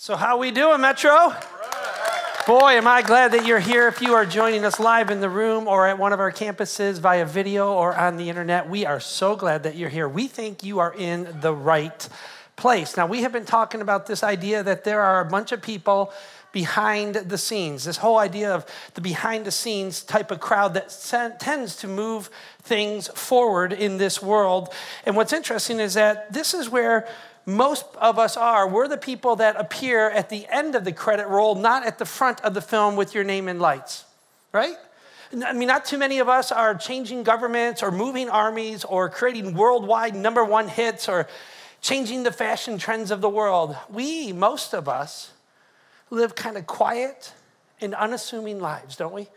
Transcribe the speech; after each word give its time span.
So 0.00 0.14
how 0.14 0.38
we 0.38 0.52
doing, 0.52 0.80
Metro? 0.80 1.34
Boy, 2.46 2.74
am 2.74 2.86
I 2.86 3.02
glad 3.02 3.32
that 3.32 3.44
you're 3.44 3.58
here. 3.58 3.88
If 3.88 4.00
you 4.00 4.14
are 4.14 4.24
joining 4.24 4.64
us 4.64 4.78
live 4.78 5.10
in 5.10 5.20
the 5.20 5.28
room 5.28 5.66
or 5.66 5.88
at 5.88 5.98
one 5.98 6.12
of 6.12 6.20
our 6.20 6.30
campuses 6.30 7.00
via 7.00 7.26
video 7.26 7.72
or 7.72 7.96
on 7.96 8.16
the 8.16 8.28
internet, 8.28 8.70
we 8.70 8.86
are 8.86 9.00
so 9.00 9.34
glad 9.34 9.64
that 9.64 9.74
you're 9.74 9.88
here. 9.88 10.08
We 10.08 10.28
think 10.28 10.62
you 10.62 10.78
are 10.78 10.94
in 10.94 11.40
the 11.40 11.52
right 11.52 12.08
place. 12.54 12.96
Now, 12.96 13.06
we 13.06 13.22
have 13.22 13.32
been 13.32 13.44
talking 13.44 13.80
about 13.80 14.06
this 14.06 14.22
idea 14.22 14.62
that 14.62 14.84
there 14.84 15.00
are 15.00 15.20
a 15.20 15.24
bunch 15.24 15.50
of 15.50 15.60
people 15.60 16.12
behind 16.52 17.16
the 17.16 17.36
scenes, 17.36 17.84
this 17.84 17.96
whole 17.96 18.18
idea 18.18 18.54
of 18.54 18.66
the 18.94 19.00
behind 19.00 19.44
the 19.44 19.50
scenes 19.50 20.02
type 20.02 20.30
of 20.30 20.38
crowd 20.40 20.74
that 20.74 21.36
tends 21.40 21.74
to 21.76 21.88
move 21.88 22.30
things 22.62 23.08
forward 23.08 23.72
in 23.72 23.98
this 23.98 24.22
world. 24.22 24.72
And 25.04 25.16
what's 25.16 25.32
interesting 25.32 25.80
is 25.80 25.94
that 25.94 26.32
this 26.32 26.54
is 26.54 26.70
where 26.70 27.08
most 27.48 27.86
of 27.96 28.18
us 28.18 28.36
are. 28.36 28.68
We're 28.68 28.88
the 28.88 28.98
people 28.98 29.36
that 29.36 29.56
appear 29.56 30.10
at 30.10 30.28
the 30.28 30.46
end 30.50 30.74
of 30.74 30.84
the 30.84 30.92
credit 30.92 31.28
roll, 31.28 31.54
not 31.54 31.86
at 31.86 31.98
the 31.98 32.04
front 32.04 32.42
of 32.42 32.52
the 32.52 32.60
film 32.60 32.94
with 32.94 33.14
your 33.14 33.24
name 33.24 33.48
in 33.48 33.58
lights, 33.58 34.04
right? 34.52 34.76
I 35.44 35.54
mean, 35.54 35.66
not 35.66 35.86
too 35.86 35.96
many 35.96 36.18
of 36.18 36.28
us 36.28 36.52
are 36.52 36.74
changing 36.74 37.22
governments 37.22 37.82
or 37.82 37.90
moving 37.90 38.28
armies 38.28 38.84
or 38.84 39.08
creating 39.08 39.54
worldwide 39.54 40.14
number 40.14 40.44
one 40.44 40.68
hits 40.68 41.08
or 41.08 41.26
changing 41.80 42.22
the 42.22 42.32
fashion 42.32 42.76
trends 42.76 43.10
of 43.10 43.22
the 43.22 43.30
world. 43.30 43.74
We, 43.88 44.30
most 44.34 44.74
of 44.74 44.86
us, 44.86 45.32
live 46.10 46.34
kind 46.34 46.58
of 46.58 46.66
quiet 46.66 47.32
and 47.80 47.94
unassuming 47.94 48.60
lives, 48.60 48.94
don't 48.94 49.14
we? 49.14 49.28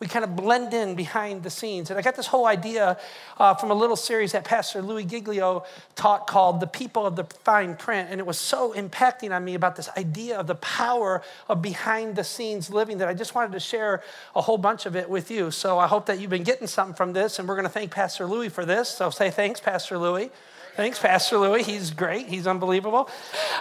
We 0.00 0.06
kind 0.06 0.24
of 0.24 0.36
blend 0.36 0.72
in 0.74 0.94
behind 0.94 1.42
the 1.42 1.50
scenes. 1.50 1.90
And 1.90 1.98
I 1.98 2.02
got 2.02 2.14
this 2.14 2.28
whole 2.28 2.46
idea 2.46 2.98
uh, 3.38 3.54
from 3.54 3.70
a 3.70 3.74
little 3.74 3.96
series 3.96 4.32
that 4.32 4.44
Pastor 4.44 4.80
Louis 4.80 5.04
Giglio 5.04 5.64
taught 5.96 6.28
called 6.28 6.60
The 6.60 6.68
People 6.68 7.04
of 7.04 7.16
the 7.16 7.24
Fine 7.24 7.76
Print. 7.76 8.08
And 8.10 8.20
it 8.20 8.26
was 8.26 8.38
so 8.38 8.72
impacting 8.74 9.34
on 9.34 9.44
me 9.44 9.54
about 9.54 9.74
this 9.74 9.88
idea 9.96 10.38
of 10.38 10.46
the 10.46 10.54
power 10.56 11.22
of 11.48 11.62
behind 11.62 12.14
the 12.14 12.22
scenes 12.22 12.70
living 12.70 12.98
that 12.98 13.08
I 13.08 13.14
just 13.14 13.34
wanted 13.34 13.52
to 13.52 13.60
share 13.60 14.02
a 14.36 14.40
whole 14.40 14.58
bunch 14.58 14.86
of 14.86 14.94
it 14.94 15.10
with 15.10 15.30
you. 15.30 15.50
So 15.50 15.78
I 15.78 15.88
hope 15.88 16.06
that 16.06 16.20
you've 16.20 16.30
been 16.30 16.44
getting 16.44 16.68
something 16.68 16.94
from 16.94 17.12
this. 17.12 17.40
And 17.40 17.48
we're 17.48 17.56
going 17.56 17.64
to 17.64 17.72
thank 17.72 17.90
Pastor 17.90 18.24
Louis 18.26 18.50
for 18.50 18.64
this. 18.64 18.88
So 18.88 19.10
say 19.10 19.30
thanks, 19.30 19.58
Pastor 19.58 19.98
Louis. 19.98 20.30
Thanks, 20.78 21.00
Pastor 21.00 21.38
Louis. 21.38 21.64
He's 21.64 21.90
great. 21.90 22.28
He's 22.28 22.46
unbelievable. 22.46 23.10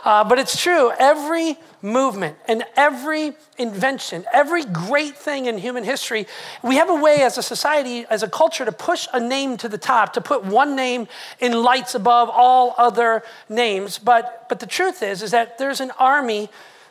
Uh, 0.06 0.24
but 0.24 0.38
it's 0.38 0.62
true. 0.62 0.92
Every 1.00 1.58
movement 1.82 2.38
and 2.48 2.64
every 2.76 3.34
invention, 3.58 4.24
every 4.32 4.64
great 4.64 5.18
thing 5.18 5.48
in 5.48 5.58
human 5.58 5.84
history, 5.84 6.28
we 6.62 6.76
have 6.76 6.92
a 6.92 6.96
way 6.96 7.24
as 7.24 7.40
a 7.40 7.42
society, 7.42 8.06
as 8.12 8.22
a 8.22 8.30
culture, 8.30 8.66
to 8.66 8.72
push 8.72 9.08
a 9.14 9.20
name 9.20 9.58
to 9.58 9.68
the 9.68 9.80
top, 9.80 10.14
to 10.14 10.22
put 10.22 10.46
one 10.46 10.76
name 10.76 11.08
in 11.40 11.54
lights 11.54 11.96
above 11.96 12.30
all 12.30 12.76
other 12.78 13.24
names. 13.50 13.98
But, 13.98 14.46
but 14.48 14.60
the 14.60 14.68
truth 14.68 15.02
is, 15.02 15.24
is 15.24 15.32
that 15.32 15.58
there's 15.58 15.82
an 15.82 15.90
army 15.98 16.50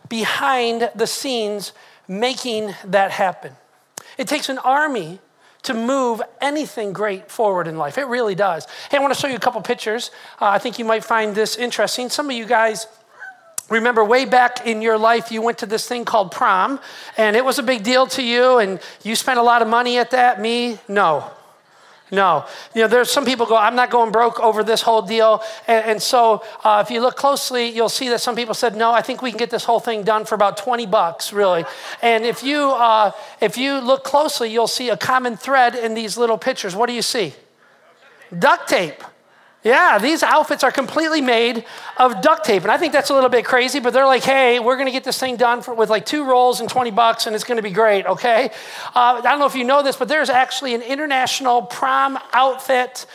behind 0.08 0.90
the 0.96 1.06
scenes 1.06 1.70
making 2.08 2.74
that 2.84 3.12
happen. 3.12 3.52
It 4.18 4.26
takes 4.26 4.48
an 4.48 4.58
army 4.58 5.20
to 5.66 5.74
move 5.74 6.22
anything 6.40 6.92
great 6.92 7.30
forward 7.30 7.68
in 7.68 7.76
life. 7.76 7.98
It 7.98 8.06
really 8.06 8.34
does. 8.34 8.66
Hey, 8.90 8.96
I 8.96 9.00
want 9.00 9.14
to 9.14 9.20
show 9.20 9.28
you 9.28 9.36
a 9.36 9.40
couple 9.40 9.60
pictures. 9.62 10.10
Uh, 10.40 10.46
I 10.46 10.58
think 10.58 10.78
you 10.78 10.84
might 10.84 11.04
find 11.04 11.34
this 11.34 11.56
interesting. 11.56 12.08
Some 12.08 12.26
of 12.30 12.36
you 12.36 12.46
guys 12.46 12.86
remember 13.68 14.04
way 14.04 14.24
back 14.24 14.66
in 14.66 14.80
your 14.80 14.96
life 14.96 15.32
you 15.32 15.42
went 15.42 15.58
to 15.58 15.66
this 15.66 15.88
thing 15.88 16.04
called 16.04 16.30
prom 16.30 16.78
and 17.16 17.34
it 17.34 17.44
was 17.44 17.58
a 17.58 17.62
big 17.62 17.82
deal 17.82 18.06
to 18.06 18.22
you 18.22 18.58
and 18.58 18.78
you 19.02 19.16
spent 19.16 19.40
a 19.40 19.42
lot 19.42 19.60
of 19.60 19.66
money 19.66 19.98
at 19.98 20.12
that 20.12 20.40
me 20.40 20.78
no 20.86 21.28
no. 22.10 22.46
You 22.74 22.82
know, 22.82 22.88
there's 22.88 23.10
some 23.10 23.24
people 23.24 23.46
go, 23.46 23.56
I'm 23.56 23.74
not 23.74 23.90
going 23.90 24.12
broke 24.12 24.38
over 24.38 24.62
this 24.62 24.82
whole 24.82 25.02
deal. 25.02 25.42
And, 25.66 25.84
and 25.84 26.02
so 26.02 26.44
uh, 26.62 26.84
if 26.84 26.90
you 26.90 27.00
look 27.00 27.16
closely, 27.16 27.68
you'll 27.68 27.88
see 27.88 28.08
that 28.10 28.20
some 28.20 28.36
people 28.36 28.54
said, 28.54 28.76
no, 28.76 28.92
I 28.92 29.02
think 29.02 29.22
we 29.22 29.30
can 29.30 29.38
get 29.38 29.50
this 29.50 29.64
whole 29.64 29.80
thing 29.80 30.04
done 30.04 30.24
for 30.24 30.36
about 30.36 30.56
20 30.56 30.86
bucks, 30.86 31.32
really. 31.32 31.64
And 32.02 32.24
if 32.24 32.44
you, 32.44 32.70
uh, 32.70 33.10
if 33.40 33.56
you 33.56 33.80
look 33.80 34.04
closely, 34.04 34.52
you'll 34.52 34.68
see 34.68 34.88
a 34.90 34.96
common 34.96 35.36
thread 35.36 35.74
in 35.74 35.94
these 35.94 36.16
little 36.16 36.38
pictures. 36.38 36.76
What 36.76 36.86
do 36.86 36.92
you 36.92 37.02
see? 37.02 37.34
Duct 38.36 38.68
tape. 38.68 39.02
Yeah, 39.66 39.98
these 39.98 40.22
outfits 40.22 40.62
are 40.62 40.70
completely 40.70 41.20
made 41.20 41.64
of 41.96 42.20
duct 42.20 42.44
tape. 42.44 42.62
And 42.62 42.70
I 42.70 42.78
think 42.78 42.92
that's 42.92 43.10
a 43.10 43.14
little 43.14 43.28
bit 43.28 43.44
crazy, 43.44 43.80
but 43.80 43.92
they're 43.92 44.06
like, 44.06 44.22
hey, 44.22 44.60
we're 44.60 44.76
going 44.76 44.86
to 44.86 44.92
get 44.92 45.02
this 45.02 45.18
thing 45.18 45.34
done 45.34 45.60
for, 45.60 45.74
with 45.74 45.90
like 45.90 46.06
two 46.06 46.24
rolls 46.24 46.60
and 46.60 46.70
20 46.70 46.92
bucks, 46.92 47.26
and 47.26 47.34
it's 47.34 47.42
going 47.42 47.56
to 47.56 47.64
be 47.64 47.72
great, 47.72 48.06
okay? 48.06 48.50
Uh, 48.94 49.18
I 49.18 49.20
don't 49.22 49.40
know 49.40 49.46
if 49.46 49.56
you 49.56 49.64
know 49.64 49.82
this, 49.82 49.96
but 49.96 50.06
there's 50.06 50.30
actually 50.30 50.76
an 50.76 50.82
international 50.82 51.62
prom 51.62 52.16
outfit 52.32 53.06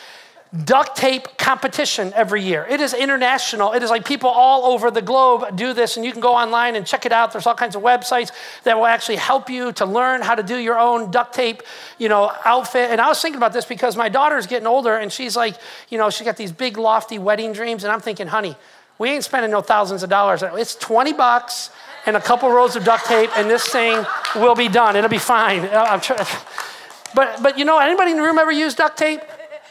duct 0.64 0.96
tape 0.96 1.38
competition 1.38 2.12
every 2.14 2.42
year. 2.42 2.66
It 2.68 2.80
is 2.82 2.92
international. 2.92 3.72
It 3.72 3.82
is 3.82 3.88
like 3.88 4.04
people 4.04 4.28
all 4.28 4.66
over 4.66 4.90
the 4.90 5.00
globe 5.00 5.56
do 5.56 5.72
this, 5.72 5.96
and 5.96 6.04
you 6.04 6.12
can 6.12 6.20
go 6.20 6.34
online 6.34 6.76
and 6.76 6.86
check 6.86 7.06
it 7.06 7.12
out. 7.12 7.32
There's 7.32 7.46
all 7.46 7.54
kinds 7.54 7.74
of 7.74 7.82
websites 7.82 8.32
that 8.64 8.76
will 8.76 8.86
actually 8.86 9.16
help 9.16 9.48
you 9.48 9.72
to 9.72 9.86
learn 9.86 10.20
how 10.20 10.34
to 10.34 10.42
do 10.42 10.58
your 10.58 10.78
own 10.78 11.10
duct 11.10 11.34
tape, 11.34 11.62
you 11.98 12.10
know, 12.10 12.30
outfit. 12.44 12.90
And 12.90 13.00
I 13.00 13.08
was 13.08 13.20
thinking 13.22 13.38
about 13.38 13.54
this 13.54 13.64
because 13.64 13.96
my 13.96 14.10
daughter's 14.10 14.46
getting 14.46 14.66
older, 14.66 14.96
and 14.96 15.10
she's 15.10 15.36
like, 15.36 15.56
you 15.88 15.96
know, 15.96 16.10
she's 16.10 16.26
got 16.26 16.36
these 16.36 16.52
big 16.52 16.76
lofty 16.76 17.18
wedding 17.18 17.54
dreams, 17.54 17.82
and 17.82 17.92
I'm 17.92 18.00
thinking, 18.00 18.26
honey, 18.26 18.54
we 18.98 19.08
ain't 19.08 19.24
spending 19.24 19.50
no 19.50 19.62
thousands 19.62 20.02
of 20.02 20.10
dollars. 20.10 20.42
It's 20.42 20.74
20 20.74 21.14
bucks 21.14 21.70
and 22.04 22.14
a 22.14 22.20
couple 22.20 22.50
rows 22.50 22.76
of 22.76 22.84
duct 22.84 23.06
tape, 23.06 23.30
and 23.38 23.48
this 23.48 23.66
thing 23.68 24.04
will 24.36 24.54
be 24.54 24.68
done. 24.68 24.96
It'll 24.96 25.08
be 25.08 25.16
fine. 25.16 25.64
Uh, 25.64 25.98
but, 27.14 27.42
but 27.42 27.58
you 27.58 27.64
know, 27.64 27.78
anybody 27.78 28.10
in 28.10 28.18
the 28.18 28.22
room 28.22 28.38
ever 28.38 28.52
use 28.52 28.74
duct 28.74 28.98
tape? 28.98 29.22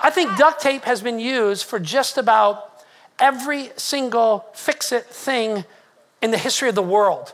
I 0.04 0.10
think 0.10 0.38
duct 0.38 0.62
tape 0.62 0.84
has 0.86 1.02
been 1.02 1.20
used 1.20 1.66
for 1.66 1.80
just 1.80 2.18
about 2.18 2.84
every 3.20 3.72
single 3.78 4.46
fix 4.54 4.92
it 4.92 5.06
thing 5.06 5.64
in 6.22 6.32
the 6.32 6.38
history 6.38 6.70
of 6.70 6.76
the 6.76 6.82
world, 6.82 7.34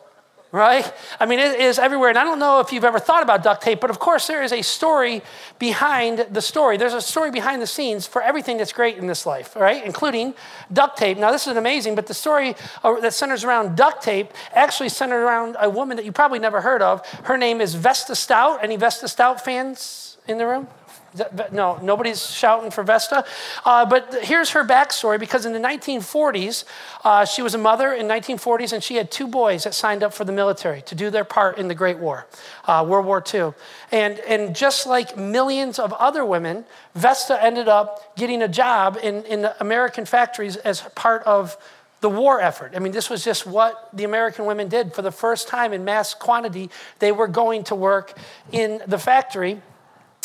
right? 0.52 0.92
I 1.18 1.26
mean, 1.26 1.40
it 1.40 1.60
is 1.62 1.80
everywhere. 1.80 2.10
And 2.10 2.18
I 2.18 2.26
don't 2.26 2.40
know 2.40 2.60
if 2.60 2.74
you've 2.74 2.84
ever 2.84 3.00
thought 3.00 3.24
about 3.24 3.42
duct 3.42 3.64
tape, 3.64 3.80
but 3.80 3.90
of 3.90 4.00
course, 4.00 4.28
there 4.28 4.44
is 4.44 4.52
a 4.52 4.62
story 4.62 5.22
behind 5.60 6.28
the 6.32 6.42
story. 6.42 6.76
There's 6.76 6.94
a 6.94 7.02
story 7.02 7.32
behind 7.32 7.62
the 7.62 7.68
scenes 7.68 8.06
for 8.06 8.22
everything 8.22 8.58
that's 8.58 8.74
great 8.74 8.98
in 8.98 9.08
this 9.08 9.26
life, 9.26 9.56
right? 9.56 9.84
Including 9.86 10.34
duct 10.72 10.98
tape. 10.98 11.18
Now, 11.18 11.32
this 11.32 11.48
is 11.48 11.56
amazing, 11.56 11.96
but 11.96 12.08
the 12.08 12.14
story 12.14 12.56
uh, 12.84 13.00
that 13.00 13.14
centers 13.14 13.46
around 13.46 13.78
duct 13.78 14.04
tape 14.04 14.34
actually 14.54 14.90
centered 14.90 15.24
around 15.24 15.56
a 15.60 15.70
woman 15.70 15.96
that 15.96 16.06
you 16.06 16.12
probably 16.12 16.40
never 16.40 16.60
heard 16.60 16.82
of. 16.82 17.06
Her 17.24 17.38
name 17.38 17.62
is 17.62 17.76
Vesta 17.76 18.14
Stout. 18.16 18.62
Any 18.62 18.76
Vesta 18.76 19.08
Stout 19.08 19.44
fans 19.44 20.18
in 20.28 20.38
the 20.38 20.46
room? 20.46 20.68
No, 21.52 21.80
nobody's 21.82 22.30
shouting 22.30 22.72
for 22.72 22.84
Vesta. 22.84 23.26
Uh, 23.66 23.86
but 23.86 24.14
here's 24.22 24.52
her 24.52 24.64
backstory 24.64 25.20
because 25.20 25.46
in 25.46 25.54
the 25.54 25.60
1940s, 25.60 26.64
uh, 27.04 27.26
she 27.26 27.42
was 27.42 27.54
a 27.54 27.58
mother 27.58 27.94
in 27.94 28.08
1940s 28.08 28.74
and 28.74 28.84
she 28.84 28.96
had 28.96 29.10
two 29.10 29.28
boys 29.28 29.64
that 29.64 29.74
signed 29.74 30.04
up 30.04 30.14
for 30.14 30.26
the 30.26 30.32
military 30.32 30.82
to 30.84 30.96
do 30.96 31.10
their 31.10 31.24
part 31.24 31.58
in 31.58 31.68
the 31.68 31.76
Great 31.76 31.98
War, 31.98 32.28
uh, 32.66 32.86
World 32.88 33.06
War 33.06 33.24
II. 33.34 33.54
And, 33.92 34.20
and 34.20 34.56
just 34.56 34.86
like 34.86 35.18
millions 35.18 35.80
of 35.80 35.94
other 35.94 36.26
women, 36.26 36.66
Vesta 36.96 37.42
ended 37.44 37.68
up 37.68 38.16
getting 38.16 38.42
a 38.42 38.48
job 38.48 38.98
in, 39.02 39.24
in 39.26 39.50
American 39.60 40.06
factories 40.06 40.58
as 40.58 40.82
part 40.96 41.24
of 41.24 41.58
the 42.02 42.10
war 42.10 42.40
effort. 42.40 42.74
I 42.76 42.80
mean, 42.80 42.92
this 42.92 43.10
was 43.10 43.24
just 43.24 43.46
what 43.46 43.90
the 43.92 44.04
American 44.04 44.46
women 44.46 44.68
did. 44.68 44.94
For 44.94 45.02
the 45.02 45.12
first 45.12 45.48
time 45.48 45.74
in 45.74 45.84
mass 45.84 46.14
quantity, 46.14 46.70
they 47.00 47.12
were 47.12 47.28
going 47.28 47.64
to 47.66 47.76
work 47.76 48.14
in 48.52 48.82
the 48.88 49.00
factory. 49.00 49.62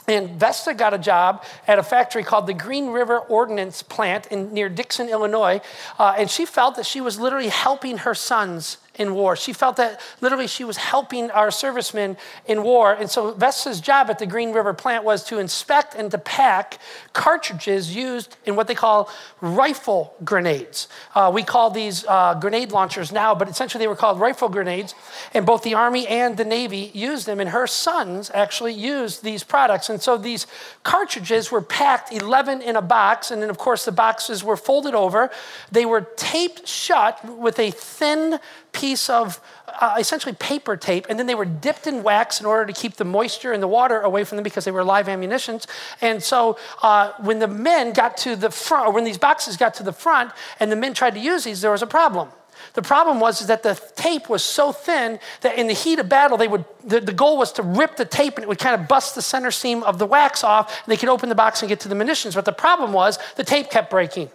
And 0.09 0.31
Vesta 0.31 0.75
got 0.75 0.95
a 0.95 0.99
job 0.99 1.45
at 1.69 1.79
a 1.79 1.83
factory 1.83 2.25
called 2.25 2.47
the 2.47 2.55
Green 2.55 2.89
River 2.89 3.19
Ordnance 3.19 3.83
Plant 3.83 4.27
in, 4.27 4.53
near 4.53 4.69
Dixon, 4.69 5.09
Illinois. 5.09 5.61
Uh, 5.99 6.15
and 6.19 6.31
she 6.31 6.45
felt 6.45 6.77
that 6.77 6.87
she 6.87 7.01
was 7.01 7.21
literally 7.21 7.49
helping 7.49 7.99
her 7.99 8.15
sons 8.15 8.79
in 9.03 9.15
war. 9.15 9.37
She 9.37 9.53
felt 9.53 9.77
that 9.77 10.01
literally 10.23 10.47
she 10.47 10.65
was 10.65 10.79
helping 10.79 11.31
our 11.33 11.51
servicemen 11.51 12.17
in 12.47 12.63
war. 12.63 12.95
And 12.95 13.11
so 13.11 13.33
Vesta's 13.33 13.81
job 13.81 14.09
at 14.09 14.19
the 14.19 14.27
Green 14.27 14.53
River 14.53 14.73
plant 14.73 15.05
was 15.05 15.25
to 15.25 15.39
inspect 15.39 15.95
and 15.95 16.11
to 16.13 16.19
pack 16.19 16.79
cartridges 17.13 17.95
used 17.95 18.37
in 18.47 18.57
what 18.57 18.69
they 18.69 18.75
call 18.75 19.11
rifle 19.41 20.15
grenades. 20.25 20.89
Uh, 21.15 21.31
we 21.35 21.43
call 21.43 21.71
these 21.71 22.07
uh, 22.09 22.35
grenade 22.35 22.73
launchers 22.73 23.13
now, 23.13 23.35
but 23.35 23.49
essentially 23.49 23.83
they 23.83 23.89
were 23.89 23.97
called 23.97 24.19
rifle 24.19 24.49
grenades. 24.49 24.95
And 25.35 25.45
both 25.45 25.63
the 25.63 25.75
Army 25.75 26.07
and 26.07 26.37
the 26.37 26.45
Navy 26.45 26.91
used 26.95 27.27
them. 27.27 27.41
And 27.41 27.51
her 27.51 27.67
sons 27.67 28.31
actually 28.33 28.73
used 28.73 29.23
these 29.23 29.43
products. 29.43 29.91
And 29.91 30.01
so 30.01 30.17
these 30.17 30.47
cartridges 30.85 31.51
were 31.51 31.61
packed 31.61 32.13
11 32.13 32.63
in 32.63 32.77
a 32.77 32.83
box. 32.83 33.31
And 33.33 33.43
then, 33.43 33.51
of 33.51 33.59
course, 33.59 33.85
the 33.85 33.93
boxes 33.93 34.45
were 34.45 34.57
folded 34.57 34.95
over. 34.95 35.31
They 35.73 35.85
were 35.85 36.03
taped 36.17 36.69
shut 36.69 37.25
with 37.25 37.59
a 37.59 37.73
thin 37.73 38.39
piece 38.73 39.09
of 39.11 39.41
uh, 39.69 39.97
essentially 39.99 40.35
paper 40.35 40.77
tape, 40.77 41.07
and 41.09 41.19
then 41.19 41.27
they 41.27 41.35
were 41.35 41.45
dipped 41.45 41.87
in 41.87 42.03
wax 42.03 42.41
in 42.41 42.47
order 42.47 42.67
to 42.67 42.73
keep 42.73 42.95
the 42.95 43.05
moisture 43.05 43.53
and 43.53 43.63
the 43.63 43.69
water 43.69 44.01
away 44.01 44.25
from 44.25 44.37
them 44.37 44.43
because 44.43 44.65
they 44.65 44.71
were 44.71 44.85
live 44.85 45.09
ammunitions. 45.09 45.67
And 46.01 46.23
so 46.23 46.59
uh, 46.83 47.13
when 47.21 47.39
the 47.39 47.49
men 47.49 47.93
got 47.93 48.17
to 48.19 48.37
the 48.37 48.51
front, 48.51 48.89
or 48.89 48.93
when 48.93 49.05
these 49.05 49.19
boxes 49.19 49.57
got 49.57 49.75
to 49.75 49.83
the 49.83 49.93
front, 49.93 50.33
and 50.61 50.71
the 50.71 50.77
men 50.77 50.95
tried 50.95 51.15
to 51.15 51.21
use 51.21 51.45
these, 51.45 51.61
there 51.61 51.71
was 51.71 51.83
a 51.83 51.87
problem. 51.87 52.29
The 52.75 52.83
problem 52.83 53.21
was 53.21 53.47
that 53.47 53.63
the 53.63 53.81
tape 53.97 54.29
was 54.29 54.43
so 54.43 54.73
thin 54.73 55.19
that 55.41 55.59
in 55.59 55.67
the 55.67 55.73
heat 55.73 55.99
of 55.99 56.09
battle, 56.09 56.37
they 56.37 56.49
would, 56.49 56.65
the, 56.85 57.01
the 57.01 57.13
goal 57.13 57.37
was 57.37 57.53
to 57.53 57.63
rip 57.63 57.97
the 57.97 58.05
tape 58.05 58.37
and 58.37 58.45
it 58.45 58.49
would 58.49 58.59
kind 58.59 58.81
of 58.81 58.89
bust 58.89 59.15
the 59.15 59.23
center 59.23 59.51
seam 59.51 59.83
of 59.83 59.99
the 59.99 60.07
wax 60.07 60.45
off, 60.45 60.69
and 60.85 60.93
they 60.93 60.97
could 60.97 61.09
open 61.09 61.29
the 61.29 61.35
box 61.35 61.63
and 61.63 61.69
get 61.69 61.81
to 61.81 61.89
the 61.89 61.95
munitions. 61.95 62.35
But 62.35 62.45
the 62.45 62.53
problem 62.53 62.93
was 62.93 63.19
the 63.37 63.45
tape 63.45 63.71
kept 63.71 63.91
breaking. 63.91 64.31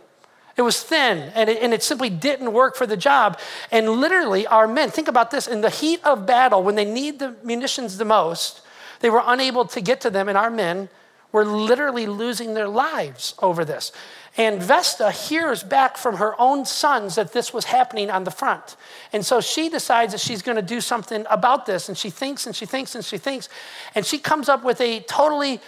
It 0.57 0.63
was 0.63 0.81
thin 0.81 1.31
and 1.35 1.49
it, 1.49 1.61
and 1.61 1.73
it 1.73 1.83
simply 1.83 2.09
didn't 2.09 2.51
work 2.51 2.75
for 2.75 2.87
the 2.87 2.97
job. 2.97 3.39
And 3.71 3.89
literally, 3.89 4.47
our 4.47 4.67
men, 4.67 4.89
think 4.89 5.07
about 5.07 5.29
this 5.29 5.47
in 5.47 5.61
the 5.61 5.69
heat 5.69 6.03
of 6.03 6.25
battle, 6.25 6.63
when 6.63 6.75
they 6.75 6.85
need 6.85 7.19
the 7.19 7.35
munitions 7.43 7.97
the 7.97 8.05
most, 8.05 8.61
they 8.99 9.11
were 9.11 9.21
unable 9.23 9.65
to 9.65 9.81
get 9.81 10.01
to 10.01 10.09
them, 10.09 10.27
and 10.27 10.37
our 10.37 10.49
men 10.49 10.89
were 11.31 11.45
literally 11.45 12.07
losing 12.07 12.55
their 12.55 12.67
lives 12.67 13.35
over 13.39 13.63
this. 13.63 13.91
And 14.37 14.61
Vesta 14.61 15.11
hears 15.11 15.63
back 15.63 15.97
from 15.97 16.17
her 16.17 16.39
own 16.39 16.65
sons 16.65 17.15
that 17.15 17.33
this 17.33 17.53
was 17.53 17.65
happening 17.65 18.09
on 18.09 18.23
the 18.23 18.31
front. 18.31 18.75
And 19.11 19.25
so 19.25 19.41
she 19.41 19.67
decides 19.67 20.13
that 20.13 20.21
she's 20.21 20.43
going 20.43 20.55
to 20.55 20.61
do 20.61 20.79
something 20.79 21.25
about 21.29 21.65
this. 21.65 21.89
And 21.89 21.97
she 21.97 22.11
thinks 22.11 22.45
and 22.45 22.55
she 22.55 22.67
thinks 22.67 22.93
and 22.93 23.03
she 23.03 23.17
thinks. 23.17 23.49
And 23.95 24.05
she 24.05 24.19
comes 24.19 24.47
up 24.47 24.63
with 24.63 24.79
a 24.79 24.99
totally 25.01 25.59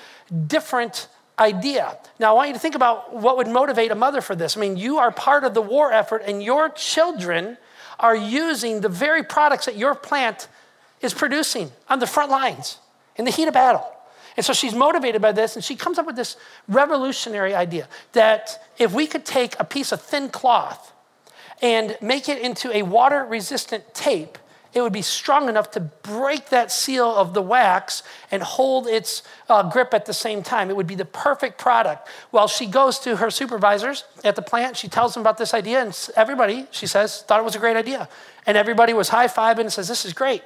different 0.47 1.07
idea. 1.39 1.97
Now, 2.19 2.31
I 2.31 2.33
want 2.33 2.47
you 2.49 2.53
to 2.53 2.59
think 2.59 2.75
about 2.75 3.13
what 3.13 3.37
would 3.37 3.47
motivate 3.47 3.91
a 3.91 3.95
mother 3.95 4.21
for 4.21 4.35
this. 4.35 4.57
I 4.57 4.59
mean, 4.59 4.77
you 4.77 4.97
are 4.97 5.11
part 5.11 5.43
of 5.43 5.53
the 5.53 5.61
war 5.61 5.91
effort, 5.91 6.23
and 6.25 6.43
your 6.43 6.69
children 6.69 7.57
are 7.99 8.15
using 8.15 8.81
the 8.81 8.89
very 8.89 9.23
products 9.23 9.65
that 9.65 9.75
your 9.75 9.95
plant 9.95 10.47
is 11.01 11.13
producing 11.13 11.71
on 11.89 11.99
the 11.99 12.07
front 12.07 12.31
lines 12.31 12.77
in 13.15 13.25
the 13.25 13.31
heat 13.31 13.47
of 13.47 13.53
battle. 13.53 13.85
And 14.37 14.45
so 14.45 14.53
she's 14.53 14.73
motivated 14.73 15.21
by 15.21 15.31
this, 15.31 15.55
and 15.55 15.63
she 15.63 15.75
comes 15.75 15.97
up 15.97 16.05
with 16.05 16.15
this 16.15 16.37
revolutionary 16.67 17.53
idea 17.53 17.87
that 18.13 18.69
if 18.77 18.93
we 18.93 19.07
could 19.07 19.25
take 19.25 19.55
a 19.59 19.65
piece 19.65 19.91
of 19.91 20.01
thin 20.01 20.29
cloth 20.29 20.93
and 21.61 21.97
make 22.01 22.29
it 22.29 22.41
into 22.41 22.73
a 22.75 22.83
water 22.83 23.25
resistant 23.25 23.93
tape, 23.93 24.37
it 24.73 24.81
would 24.81 24.93
be 24.93 25.01
strong 25.01 25.49
enough 25.49 25.71
to 25.71 25.79
break 25.79 26.49
that 26.49 26.71
seal 26.71 27.09
of 27.15 27.33
the 27.33 27.41
wax 27.41 28.03
and 28.29 28.43
hold 28.43 28.87
its 28.87 29.23
uh, 29.49 29.63
grip 29.63 29.93
at 29.93 30.05
the 30.05 30.13
same 30.13 30.43
time. 30.43 30.69
It 30.69 30.75
would 30.75 30.87
be 30.87 30.95
the 30.95 31.05
perfect 31.05 31.57
product. 31.57 32.07
Well, 32.31 32.47
she 32.47 32.67
goes 32.67 32.99
to 32.99 33.15
her 33.15 33.31
supervisors 33.31 34.03
at 34.23 34.35
the 34.35 34.41
plant. 34.43 34.77
She 34.77 34.87
tells 34.87 35.13
them 35.13 35.21
about 35.21 35.37
this 35.37 35.53
idea, 35.53 35.81
and 35.81 36.09
everybody, 36.15 36.67
she 36.71 36.85
says, 36.85 37.23
thought 37.23 37.39
it 37.39 37.43
was 37.43 37.55
a 37.55 37.59
great 37.59 37.77
idea. 37.77 38.07
And 38.45 38.57
everybody 38.57 38.93
was 38.93 39.09
high 39.09 39.27
fiving 39.27 39.61
and 39.61 39.73
says, 39.73 39.87
This 39.87 40.05
is 40.05 40.13
great. 40.13 40.43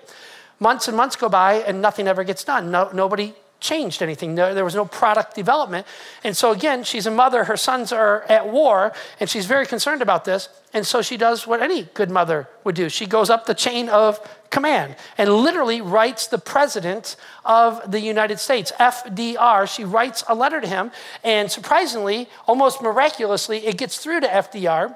Months 0.60 0.88
and 0.88 0.96
months 0.96 1.16
go 1.16 1.28
by, 1.28 1.56
and 1.56 1.82
nothing 1.82 2.08
ever 2.08 2.24
gets 2.24 2.44
done. 2.44 2.72
No, 2.72 2.90
nobody 2.94 3.34
changed 3.64 4.04
anything. 4.04 4.36
There, 4.36 4.54
there 4.54 4.66
was 4.66 4.76
no 4.76 4.86
product 4.86 5.36
development. 5.36 5.88
And 6.24 6.38
so, 6.38 6.52
again, 6.52 6.84
she's 6.84 7.08
a 7.08 7.12
mother. 7.12 7.46
Her 7.46 7.58
sons 7.58 7.92
are 7.92 8.24
at 8.24 8.48
war, 8.50 8.94
and 9.20 9.30
she's 9.30 9.48
very 9.48 9.66
concerned 9.66 10.04
about 10.04 10.26
this. 10.26 10.50
And 10.74 10.86
so 10.86 11.02
she 11.02 11.18
does 11.18 11.48
what 11.48 11.62
any 11.62 11.84
good 11.94 12.10
mother 12.10 12.50
would 12.64 12.76
do 12.76 12.90
she 12.90 13.06
goes 13.06 13.30
up 13.30 13.46
the 13.46 13.54
chain 13.54 13.90
of 13.90 14.20
command 14.50 14.96
and 15.20 15.30
literally 15.32 15.82
writes 15.82 16.28
the 16.28 16.40
president 16.40 17.16
of 17.46 17.92
the 17.92 18.00
United 18.00 18.40
States, 18.40 18.72
FDR. 18.80 19.68
She 19.68 19.84
writes 19.84 20.24
a 20.28 20.36
letter 20.36 20.60
to 20.60 20.68
him, 20.68 20.92
and 21.24 21.50
surprisingly, 21.50 22.28
almost 22.48 22.82
miraculously, 22.82 23.66
it 23.68 23.78
gets 23.78 23.98
through 23.98 24.22
to 24.22 24.28
FDR. 24.28 24.96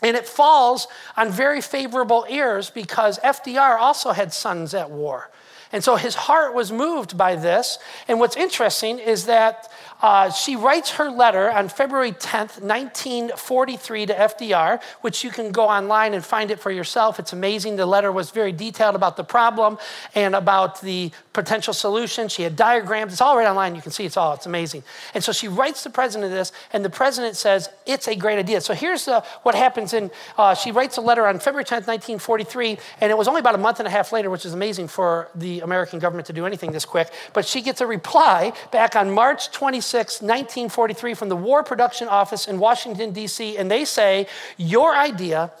And 0.00 0.16
it 0.16 0.28
falls 0.28 0.86
on 1.16 1.30
very 1.30 1.60
favorable 1.60 2.24
ears 2.28 2.70
because 2.70 3.18
FDR 3.18 3.78
also 3.78 4.12
had 4.12 4.32
sons 4.32 4.72
at 4.72 4.90
war. 4.90 5.30
And 5.72 5.84
so 5.84 5.96
his 5.96 6.14
heart 6.14 6.54
was 6.54 6.72
moved 6.72 7.16
by 7.16 7.36
this. 7.36 7.78
And 8.06 8.18
what's 8.20 8.36
interesting 8.36 8.98
is 8.98 9.26
that 9.26 9.70
uh, 10.00 10.30
she 10.30 10.54
writes 10.54 10.92
her 10.92 11.10
letter 11.10 11.50
on 11.50 11.68
February 11.68 12.12
10th, 12.12 12.62
1943, 12.62 14.06
to 14.06 14.14
FDR, 14.14 14.82
which 15.00 15.24
you 15.24 15.30
can 15.30 15.50
go 15.50 15.64
online 15.64 16.14
and 16.14 16.24
find 16.24 16.50
it 16.50 16.60
for 16.60 16.70
yourself. 16.70 17.18
It's 17.18 17.32
amazing. 17.32 17.76
The 17.76 17.86
letter 17.86 18.12
was 18.12 18.30
very 18.30 18.52
detailed 18.52 18.94
about 18.94 19.16
the 19.16 19.24
problem 19.24 19.76
and 20.14 20.36
about 20.36 20.80
the 20.80 21.10
potential 21.32 21.74
solution. 21.74 22.28
She 22.28 22.42
had 22.42 22.54
diagrams. 22.54 23.12
It's 23.12 23.20
all 23.20 23.36
right 23.36 23.48
online. 23.48 23.74
You 23.74 23.82
can 23.82 23.90
see 23.90 24.04
it's 24.04 24.16
all. 24.16 24.34
It's 24.34 24.46
amazing. 24.46 24.84
And 25.14 25.24
so 25.24 25.32
she 25.32 25.48
writes 25.48 25.82
the 25.82 25.90
president 25.90 26.32
this, 26.32 26.52
and 26.72 26.84
the 26.84 26.90
president 26.90 27.36
says, 27.36 27.68
It's 27.84 28.06
a 28.06 28.14
great 28.14 28.38
idea. 28.38 28.60
So 28.60 28.74
here's 28.74 29.08
uh, 29.08 29.22
what 29.42 29.56
happens 29.56 29.92
in, 29.94 30.12
uh, 30.36 30.54
she 30.54 30.70
writes 30.70 30.96
a 30.96 31.00
letter 31.00 31.26
on 31.26 31.40
February 31.40 31.64
10th, 31.64 31.88
1943, 31.88 32.78
and 33.00 33.10
it 33.10 33.18
was 33.18 33.26
only 33.26 33.40
about 33.40 33.56
a 33.56 33.58
month 33.58 33.80
and 33.80 33.88
a 33.88 33.90
half 33.90 34.12
later, 34.12 34.30
which 34.30 34.46
is 34.46 34.52
amazing 34.52 34.86
for 34.86 35.28
the 35.34 35.57
American 35.60 35.98
government 35.98 36.26
to 36.26 36.32
do 36.32 36.46
anything 36.46 36.72
this 36.72 36.84
quick. 36.84 37.10
But 37.32 37.44
she 37.44 37.60
gets 37.60 37.80
a 37.80 37.86
reply 37.86 38.52
back 38.70 38.96
on 38.96 39.10
March 39.10 39.50
26, 39.50 40.22
1943, 40.22 41.14
from 41.14 41.28
the 41.28 41.36
War 41.36 41.62
Production 41.62 42.08
Office 42.08 42.48
in 42.48 42.58
Washington, 42.58 43.12
D.C., 43.12 43.56
and 43.56 43.70
they 43.70 43.84
say, 43.84 44.26
Your 44.56 44.94
idea 44.94 45.52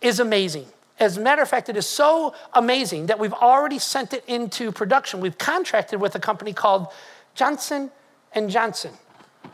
is 0.00 0.20
amazing. 0.20 0.66
As 0.98 1.16
a 1.16 1.20
matter 1.20 1.42
of 1.42 1.48
fact, 1.48 1.68
it 1.68 1.76
is 1.76 1.86
so 1.86 2.34
amazing 2.52 3.06
that 3.06 3.18
we've 3.18 3.32
already 3.32 3.78
sent 3.78 4.12
it 4.12 4.24
into 4.28 4.70
production. 4.70 5.20
We've 5.20 5.38
contracted 5.38 6.00
with 6.00 6.14
a 6.14 6.20
company 6.20 6.52
called 6.52 6.88
Johnson 7.34 7.90
and 8.32 8.48
Johnson. 8.48 8.92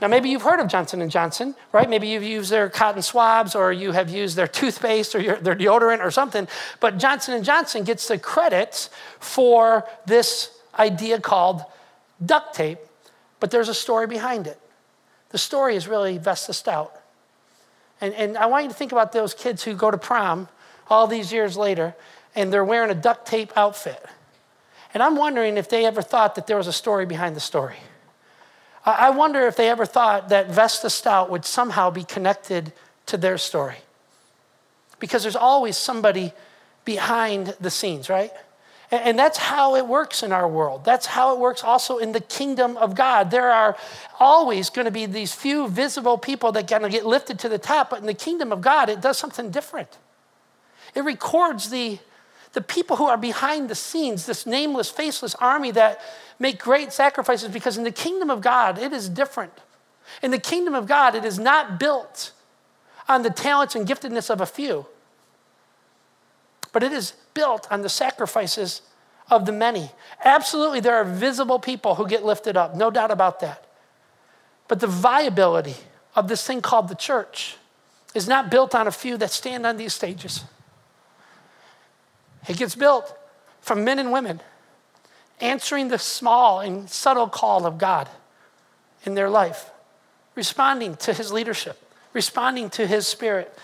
Now, 0.00 0.08
maybe 0.08 0.30
you've 0.30 0.42
heard 0.42 0.60
of 0.60 0.68
Johnson 0.68 1.08
Johnson, 1.10 1.54
right? 1.72 1.88
Maybe 1.88 2.08
you've 2.08 2.22
used 2.22 2.50
their 2.50 2.70
cotton 2.70 3.02
swabs, 3.02 3.54
or 3.54 3.72
you 3.72 3.92
have 3.92 4.08
used 4.08 4.36
their 4.36 4.48
toothpaste, 4.48 5.14
or 5.14 5.20
your, 5.20 5.36
their 5.36 5.54
deodorant, 5.54 6.00
or 6.00 6.10
something. 6.10 6.48
But 6.80 6.98
Johnson 6.98 7.42
Johnson 7.42 7.84
gets 7.84 8.08
the 8.08 8.18
credit 8.18 8.88
for 9.18 9.86
this 10.06 10.58
idea 10.78 11.20
called 11.20 11.62
duct 12.24 12.54
tape 12.54 12.78
but 13.40 13.50
there's 13.50 13.70
a 13.70 13.74
story 13.74 14.06
behind 14.06 14.46
it. 14.46 14.60
The 15.30 15.38
story 15.38 15.74
is 15.74 15.88
really 15.88 16.18
Vesta 16.18 16.52
Stout. 16.52 16.94
And, 18.00 18.14
and 18.14 18.36
I 18.36 18.46
want 18.46 18.64
you 18.64 18.70
to 18.70 18.76
think 18.76 18.92
about 18.92 19.12
those 19.12 19.34
kids 19.34 19.64
who 19.64 19.74
go 19.74 19.90
to 19.90 19.98
prom 19.98 20.48
all 20.88 21.06
these 21.06 21.32
years 21.32 21.56
later 21.56 21.94
and 22.34 22.52
they're 22.52 22.64
wearing 22.64 22.90
a 22.90 22.94
duct 22.94 23.26
tape 23.26 23.52
outfit. 23.56 24.04
And 24.92 25.02
I'm 25.02 25.16
wondering 25.16 25.56
if 25.56 25.68
they 25.68 25.86
ever 25.86 26.02
thought 26.02 26.34
that 26.34 26.46
there 26.46 26.56
was 26.56 26.66
a 26.66 26.72
story 26.72 27.06
behind 27.06 27.34
the 27.34 27.40
story. 27.40 27.76
I 28.84 29.10
wonder 29.10 29.46
if 29.46 29.56
they 29.56 29.68
ever 29.68 29.84
thought 29.84 30.30
that 30.30 30.50
Vesta 30.50 30.88
Stout 30.88 31.30
would 31.30 31.44
somehow 31.44 31.90
be 31.90 32.02
connected 32.02 32.72
to 33.06 33.16
their 33.16 33.36
story. 33.36 33.76
Because 34.98 35.22
there's 35.22 35.36
always 35.36 35.76
somebody 35.76 36.32
behind 36.84 37.54
the 37.60 37.70
scenes, 37.70 38.08
right? 38.08 38.32
And 38.90 39.16
that's 39.18 39.38
how 39.38 39.76
it 39.76 39.86
works 39.86 40.22
in 40.22 40.32
our 40.32 40.48
world. 40.48 40.84
That's 40.84 41.06
how 41.06 41.32
it 41.34 41.38
works 41.38 41.62
also 41.62 41.98
in 41.98 42.10
the 42.10 42.20
kingdom 42.20 42.76
of 42.76 42.96
God. 42.96 43.30
There 43.30 43.50
are 43.50 43.76
always 44.18 44.68
going 44.68 44.86
to 44.86 44.90
be 44.90 45.06
these 45.06 45.32
few 45.32 45.68
visible 45.68 46.18
people 46.18 46.50
that 46.52 46.66
kind 46.68 46.84
of 46.84 46.90
get 46.90 47.06
lifted 47.06 47.38
to 47.40 47.48
the 47.48 47.58
top, 47.58 47.90
but 47.90 48.00
in 48.00 48.06
the 48.06 48.14
kingdom 48.14 48.50
of 48.50 48.60
God, 48.60 48.88
it 48.88 49.00
does 49.00 49.16
something 49.16 49.50
different. 49.50 49.98
It 50.94 51.04
records 51.04 51.70
the, 51.70 52.00
the 52.52 52.60
people 52.60 52.96
who 52.96 53.06
are 53.06 53.16
behind 53.16 53.68
the 53.68 53.74
scenes, 53.74 54.26
this 54.26 54.46
nameless, 54.46 54.90
faceless 54.90 55.34
army 55.36 55.70
that 55.72 56.00
make 56.38 56.58
great 56.58 56.92
sacrifices, 56.92 57.48
because 57.50 57.76
in 57.76 57.84
the 57.84 57.92
kingdom 57.92 58.30
of 58.30 58.40
God, 58.40 58.78
it 58.78 58.92
is 58.92 59.08
different. 59.08 59.52
In 60.22 60.30
the 60.30 60.38
kingdom 60.38 60.74
of 60.74 60.86
God, 60.86 61.14
it 61.14 61.24
is 61.24 61.38
not 61.38 61.78
built 61.78 62.32
on 63.08 63.22
the 63.22 63.30
talents 63.30 63.74
and 63.74 63.86
giftedness 63.86 64.30
of 64.30 64.40
a 64.40 64.46
few 64.46 64.86
but 66.72 66.82
it 66.82 66.92
is 66.92 67.14
built 67.34 67.66
on 67.70 67.82
the 67.82 67.88
sacrifices 67.88 68.82
of 69.30 69.46
the 69.46 69.52
many. 69.52 69.90
Absolutely, 70.24 70.80
there 70.80 70.96
are 70.96 71.04
visible 71.04 71.58
people 71.58 71.96
who 71.96 72.06
get 72.06 72.24
lifted 72.24 72.56
up, 72.56 72.74
no 72.74 72.90
doubt 72.90 73.10
about 73.10 73.40
that. 73.40 73.66
But 74.68 74.80
the 74.80 74.86
viability 74.86 75.76
of 76.14 76.28
this 76.28 76.46
thing 76.46 76.60
called 76.60 76.88
the 76.88 76.94
church 76.94 77.56
is 78.14 78.28
not 78.28 78.50
built 78.50 78.74
on 78.74 78.86
a 78.86 78.92
few 78.92 79.16
that 79.18 79.30
stand 79.30 79.66
on 79.66 79.76
these 79.76 79.94
stages. 79.94 80.44
It 82.48 82.56
gets 82.56 82.74
built 82.74 83.16
from 83.60 83.84
men 83.84 83.98
and 83.98 84.12
women 84.12 84.40
answering 85.40 85.88
the 85.88 85.98
small 85.98 86.60
and 86.60 86.88
subtle 86.88 87.28
call 87.28 87.66
of 87.66 87.78
God 87.78 88.08
in 89.04 89.14
their 89.14 89.30
life, 89.30 89.70
responding 90.34 90.96
to 90.96 91.12
his 91.12 91.32
leadership, 91.32 91.82
responding 92.12 92.70
to 92.70 92.86
his 92.86 93.06
spirit. 93.06 93.56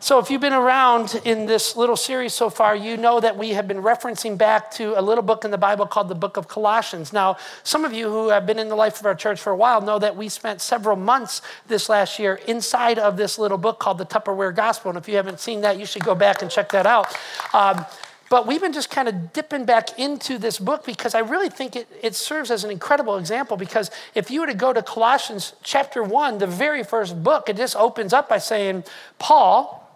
So, 0.00 0.20
if 0.20 0.30
you've 0.30 0.40
been 0.40 0.52
around 0.52 1.20
in 1.24 1.46
this 1.46 1.74
little 1.74 1.96
series 1.96 2.32
so 2.32 2.50
far, 2.50 2.76
you 2.76 2.96
know 2.96 3.18
that 3.18 3.36
we 3.36 3.50
have 3.50 3.66
been 3.66 3.82
referencing 3.82 4.38
back 4.38 4.70
to 4.72 4.98
a 4.98 5.02
little 5.02 5.24
book 5.24 5.44
in 5.44 5.50
the 5.50 5.58
Bible 5.58 5.86
called 5.88 6.08
the 6.08 6.14
book 6.14 6.36
of 6.36 6.46
Colossians. 6.46 7.12
Now, 7.12 7.36
some 7.64 7.84
of 7.84 7.92
you 7.92 8.08
who 8.08 8.28
have 8.28 8.46
been 8.46 8.60
in 8.60 8.68
the 8.68 8.76
life 8.76 9.00
of 9.00 9.06
our 9.06 9.16
church 9.16 9.40
for 9.40 9.50
a 9.50 9.56
while 9.56 9.80
know 9.80 9.98
that 9.98 10.14
we 10.14 10.28
spent 10.28 10.60
several 10.60 10.94
months 10.94 11.42
this 11.66 11.88
last 11.88 12.20
year 12.20 12.36
inside 12.46 13.00
of 13.00 13.16
this 13.16 13.40
little 13.40 13.58
book 13.58 13.80
called 13.80 13.98
the 13.98 14.06
Tupperware 14.06 14.54
Gospel. 14.54 14.90
And 14.90 14.98
if 14.98 15.08
you 15.08 15.16
haven't 15.16 15.40
seen 15.40 15.62
that, 15.62 15.80
you 15.80 15.84
should 15.84 16.04
go 16.04 16.14
back 16.14 16.42
and 16.42 16.50
check 16.50 16.70
that 16.70 16.86
out. 16.86 17.12
Um, 17.52 17.84
but 18.30 18.46
we've 18.46 18.60
been 18.60 18.72
just 18.72 18.90
kind 18.90 19.08
of 19.08 19.32
dipping 19.32 19.64
back 19.64 19.98
into 19.98 20.38
this 20.38 20.58
book 20.58 20.84
because 20.84 21.14
I 21.14 21.20
really 21.20 21.48
think 21.48 21.76
it, 21.76 21.88
it 22.02 22.14
serves 22.14 22.50
as 22.50 22.62
an 22.62 22.70
incredible 22.70 23.16
example. 23.16 23.56
Because 23.56 23.90
if 24.14 24.30
you 24.30 24.40
were 24.40 24.46
to 24.46 24.54
go 24.54 24.72
to 24.72 24.82
Colossians 24.82 25.54
chapter 25.62 26.02
1, 26.02 26.38
the 26.38 26.46
very 26.46 26.84
first 26.84 27.22
book, 27.22 27.48
it 27.48 27.56
just 27.56 27.74
opens 27.76 28.12
up 28.12 28.28
by 28.28 28.38
saying, 28.38 28.84
Paul, 29.18 29.88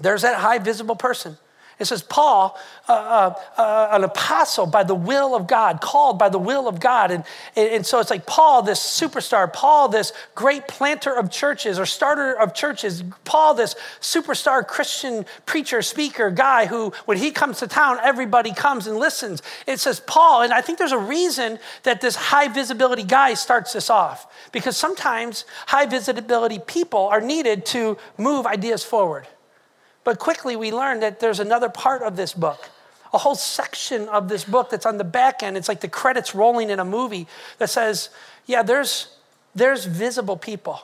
there's 0.00 0.22
that 0.22 0.36
high 0.36 0.58
visible 0.58 0.96
person. 0.96 1.36
It 1.82 1.86
says, 1.86 2.02
Paul, 2.02 2.56
uh, 2.88 2.92
uh, 2.92 3.60
uh, 3.60 3.88
an 3.90 4.04
apostle 4.04 4.66
by 4.66 4.84
the 4.84 4.94
will 4.94 5.34
of 5.34 5.48
God, 5.48 5.80
called 5.80 6.16
by 6.16 6.28
the 6.28 6.38
will 6.38 6.68
of 6.68 6.78
God. 6.78 7.10
And, 7.10 7.24
and 7.56 7.84
so 7.84 7.98
it's 7.98 8.08
like 8.08 8.24
Paul, 8.24 8.62
this 8.62 8.78
superstar, 8.78 9.52
Paul, 9.52 9.88
this 9.88 10.12
great 10.36 10.68
planter 10.68 11.12
of 11.12 11.28
churches 11.28 11.80
or 11.80 11.84
starter 11.84 12.38
of 12.38 12.54
churches, 12.54 13.02
Paul, 13.24 13.54
this 13.54 13.74
superstar 14.00 14.66
Christian 14.66 15.26
preacher, 15.44 15.82
speaker, 15.82 16.30
guy 16.30 16.66
who, 16.66 16.92
when 17.04 17.18
he 17.18 17.32
comes 17.32 17.58
to 17.58 17.66
town, 17.66 17.98
everybody 18.00 18.54
comes 18.54 18.86
and 18.86 18.96
listens. 18.96 19.42
It 19.66 19.80
says 19.80 19.98
Paul, 19.98 20.42
and 20.42 20.52
I 20.52 20.60
think 20.60 20.78
there's 20.78 20.92
a 20.92 20.98
reason 20.98 21.58
that 21.82 22.00
this 22.00 22.14
high 22.14 22.46
visibility 22.46 23.02
guy 23.02 23.34
starts 23.34 23.72
this 23.72 23.90
off 23.90 24.32
because 24.52 24.76
sometimes 24.76 25.44
high 25.66 25.86
visibility 25.86 26.60
people 26.60 27.08
are 27.08 27.20
needed 27.20 27.66
to 27.66 27.98
move 28.16 28.46
ideas 28.46 28.84
forward. 28.84 29.26
But 30.04 30.18
quickly 30.18 30.56
we 30.56 30.72
learn 30.72 31.00
that 31.00 31.20
there's 31.20 31.40
another 31.40 31.68
part 31.68 32.02
of 32.02 32.16
this 32.16 32.32
book, 32.32 32.70
a 33.12 33.18
whole 33.18 33.34
section 33.34 34.08
of 34.08 34.28
this 34.28 34.44
book 34.44 34.70
that's 34.70 34.86
on 34.86 34.98
the 34.98 35.04
back 35.04 35.42
end. 35.42 35.56
It's 35.56 35.68
like 35.68 35.80
the 35.80 35.88
credits 35.88 36.34
rolling 36.34 36.70
in 36.70 36.80
a 36.80 36.84
movie 36.84 37.26
that 37.58 37.70
says, 37.70 38.10
yeah, 38.46 38.62
there's, 38.62 39.16
there's 39.54 39.84
visible 39.84 40.36
people. 40.36 40.80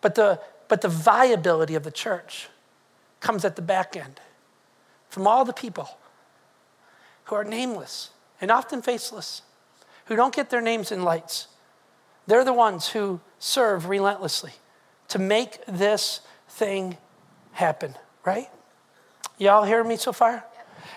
But 0.00 0.14
the, 0.14 0.40
but 0.68 0.82
the 0.82 0.88
viability 0.88 1.74
of 1.74 1.82
the 1.82 1.90
church 1.90 2.48
comes 3.20 3.44
at 3.44 3.56
the 3.56 3.62
back 3.62 3.96
end 3.96 4.20
from 5.08 5.26
all 5.26 5.44
the 5.44 5.52
people 5.52 5.88
who 7.24 7.34
are 7.34 7.44
nameless 7.44 8.10
and 8.40 8.50
often 8.50 8.82
faceless, 8.82 9.42
who 10.06 10.16
don't 10.16 10.34
get 10.34 10.50
their 10.50 10.60
names 10.60 10.92
in 10.92 11.02
lights. 11.02 11.48
They're 12.26 12.44
the 12.44 12.52
ones 12.52 12.88
who 12.88 13.20
serve 13.38 13.88
relentlessly 13.88 14.52
to 15.08 15.18
make 15.18 15.64
this 15.66 16.20
thing 16.48 16.98
happen, 17.54 17.94
right? 18.24 18.48
Y'all 19.38 19.64
hear 19.64 19.82
me 19.82 19.96
so 19.96 20.12
far? 20.12 20.44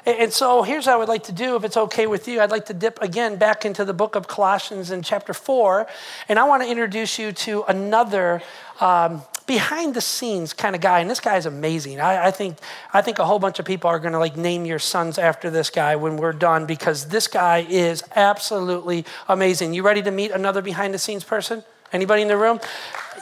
And 0.06 0.32
so 0.32 0.64
here's 0.64 0.86
what 0.86 0.94
I 0.94 0.98
would 0.98 1.10
like 1.10 1.24
to 1.24 1.34
do, 1.34 1.58
if 1.58 1.66
it's 1.66 1.76
okay 1.76 2.08
with 2.08 2.30
you. 2.30 2.40
I'd 2.40 2.52
like 2.52 2.68
to 2.68 2.74
dip 2.74 3.02
again 3.02 3.36
back 3.36 3.66
into 3.66 3.84
the 3.84 3.94
book 3.94 4.16
of 4.16 4.28
Colossians 4.28 4.90
in 4.90 5.02
chapter 5.02 5.34
4. 5.34 5.86
And 6.30 6.40
I 6.40 6.46
want 6.46 6.64
to 6.64 6.70
introduce 6.70 7.20
you 7.20 7.34
to 7.34 7.64
another 7.68 8.42
um, 8.80 9.22
behind 9.48 9.96
the 9.96 10.02
scenes 10.02 10.54
kind 10.54 10.76
of 10.76 10.82
guy. 10.82 11.00
And 11.00 11.10
this 11.10 11.20
guy 11.20 11.36
is 11.36 11.46
amazing. 11.46 12.00
I, 12.00 12.28
I, 12.28 12.32
think, 12.32 12.58
I 12.94 13.02
think 13.02 13.20
a 13.20 13.26
whole 13.26 13.40
bunch 13.40 13.60
of 13.60 13.66
people 13.66 13.90
are 13.90 14.00
going 14.00 14.14
to 14.14 14.20
like 14.20 14.38
name 14.38 14.66
your 14.66 14.80
sons 14.80 15.18
after 15.18 15.50
this 15.50 15.70
guy 15.70 15.98
when 15.98 16.16
we're 16.16 16.32
done 16.32 16.66
because 16.66 17.08
this 17.08 17.28
guy 17.28 17.66
is 17.68 18.02
absolutely 18.16 19.04
amazing. 19.28 19.74
You 19.74 19.84
ready 19.84 20.02
to 20.04 20.12
meet 20.12 20.32
another 20.32 20.62
behind 20.62 20.94
the 20.94 21.00
scenes 21.00 21.26
person? 21.26 21.64
Anybody 21.92 22.22
in 22.22 22.30
the 22.30 22.38
room? 22.38 22.62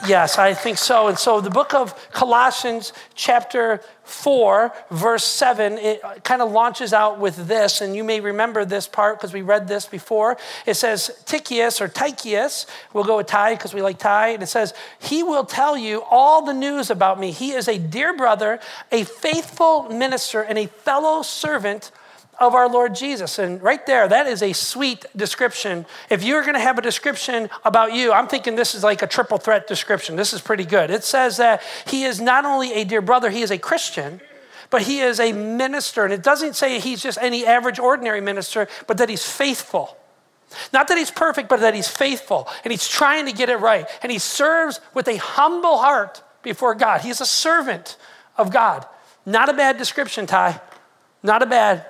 Yes, 0.04 0.38
I 0.38 0.52
think 0.52 0.78
so. 0.78 1.08
And 1.08 1.18
so 1.18 1.40
the 1.40 1.50
book 1.50 1.72
of 1.72 2.10
Colossians, 2.10 2.92
chapter 3.14 3.80
4, 4.04 4.72
verse 4.90 5.24
7, 5.24 5.78
it 5.78 6.02
kind 6.22 6.42
of 6.42 6.52
launches 6.52 6.92
out 6.92 7.18
with 7.18 7.48
this. 7.48 7.80
And 7.80 7.96
you 7.96 8.04
may 8.04 8.20
remember 8.20 8.64
this 8.64 8.86
part 8.86 9.18
because 9.18 9.32
we 9.32 9.42
read 9.42 9.68
this 9.68 9.86
before. 9.86 10.36
It 10.66 10.74
says, 10.74 11.10
Tychius 11.24 11.80
or 11.80 11.88
Tychius, 11.88 12.66
we'll 12.92 13.04
go 13.04 13.16
with 13.16 13.26
Ty 13.26 13.54
because 13.54 13.74
we 13.74 13.80
like 13.80 13.98
Ty. 13.98 14.28
And 14.28 14.42
it 14.42 14.46
says, 14.46 14.74
He 14.98 15.22
will 15.22 15.44
tell 15.44 15.76
you 15.78 16.02
all 16.10 16.44
the 16.44 16.54
news 16.54 16.90
about 16.90 17.18
me. 17.18 17.30
He 17.30 17.52
is 17.52 17.66
a 17.66 17.78
dear 17.78 18.14
brother, 18.14 18.60
a 18.92 19.04
faithful 19.04 19.84
minister, 19.84 20.42
and 20.42 20.58
a 20.58 20.66
fellow 20.66 21.22
servant 21.22 21.90
of 22.38 22.54
our 22.54 22.68
Lord 22.68 22.94
Jesus. 22.94 23.38
And 23.38 23.62
right 23.62 23.84
there, 23.86 24.08
that 24.08 24.26
is 24.26 24.42
a 24.42 24.52
sweet 24.52 25.06
description. 25.16 25.86
If 26.10 26.22
you're 26.22 26.42
going 26.42 26.54
to 26.54 26.60
have 26.60 26.78
a 26.78 26.82
description 26.82 27.48
about 27.64 27.94
you, 27.94 28.12
I'm 28.12 28.28
thinking 28.28 28.56
this 28.56 28.74
is 28.74 28.84
like 28.84 29.02
a 29.02 29.06
triple 29.06 29.38
threat 29.38 29.66
description. 29.66 30.16
This 30.16 30.32
is 30.32 30.40
pretty 30.40 30.64
good. 30.64 30.90
It 30.90 31.04
says 31.04 31.38
that 31.38 31.62
he 31.86 32.04
is 32.04 32.20
not 32.20 32.44
only 32.44 32.74
a 32.74 32.84
dear 32.84 33.00
brother, 33.00 33.30
he 33.30 33.42
is 33.42 33.50
a 33.50 33.58
Christian, 33.58 34.20
but 34.70 34.82
he 34.82 35.00
is 35.00 35.18
a 35.20 35.32
minister. 35.32 36.04
And 36.04 36.12
it 36.12 36.22
doesn't 36.22 36.56
say 36.56 36.78
he's 36.78 37.02
just 37.02 37.18
any 37.20 37.46
average, 37.46 37.78
ordinary 37.78 38.20
minister, 38.20 38.68
but 38.86 38.98
that 38.98 39.08
he's 39.08 39.24
faithful. 39.24 39.96
Not 40.72 40.88
that 40.88 40.98
he's 40.98 41.10
perfect, 41.10 41.48
but 41.48 41.60
that 41.60 41.74
he's 41.74 41.88
faithful 41.88 42.48
and 42.64 42.70
he's 42.70 42.86
trying 42.86 43.26
to 43.26 43.32
get 43.32 43.48
it 43.48 43.56
right. 43.56 43.86
And 44.02 44.12
he 44.12 44.18
serves 44.18 44.80
with 44.94 45.08
a 45.08 45.16
humble 45.16 45.78
heart 45.78 46.22
before 46.42 46.74
God. 46.74 47.00
He's 47.00 47.20
a 47.20 47.26
servant 47.26 47.96
of 48.36 48.52
God. 48.52 48.86
Not 49.24 49.48
a 49.48 49.52
bad 49.52 49.78
description, 49.78 50.26
Ty. 50.26 50.60
Not 51.22 51.42
a 51.42 51.46
bad 51.46 51.84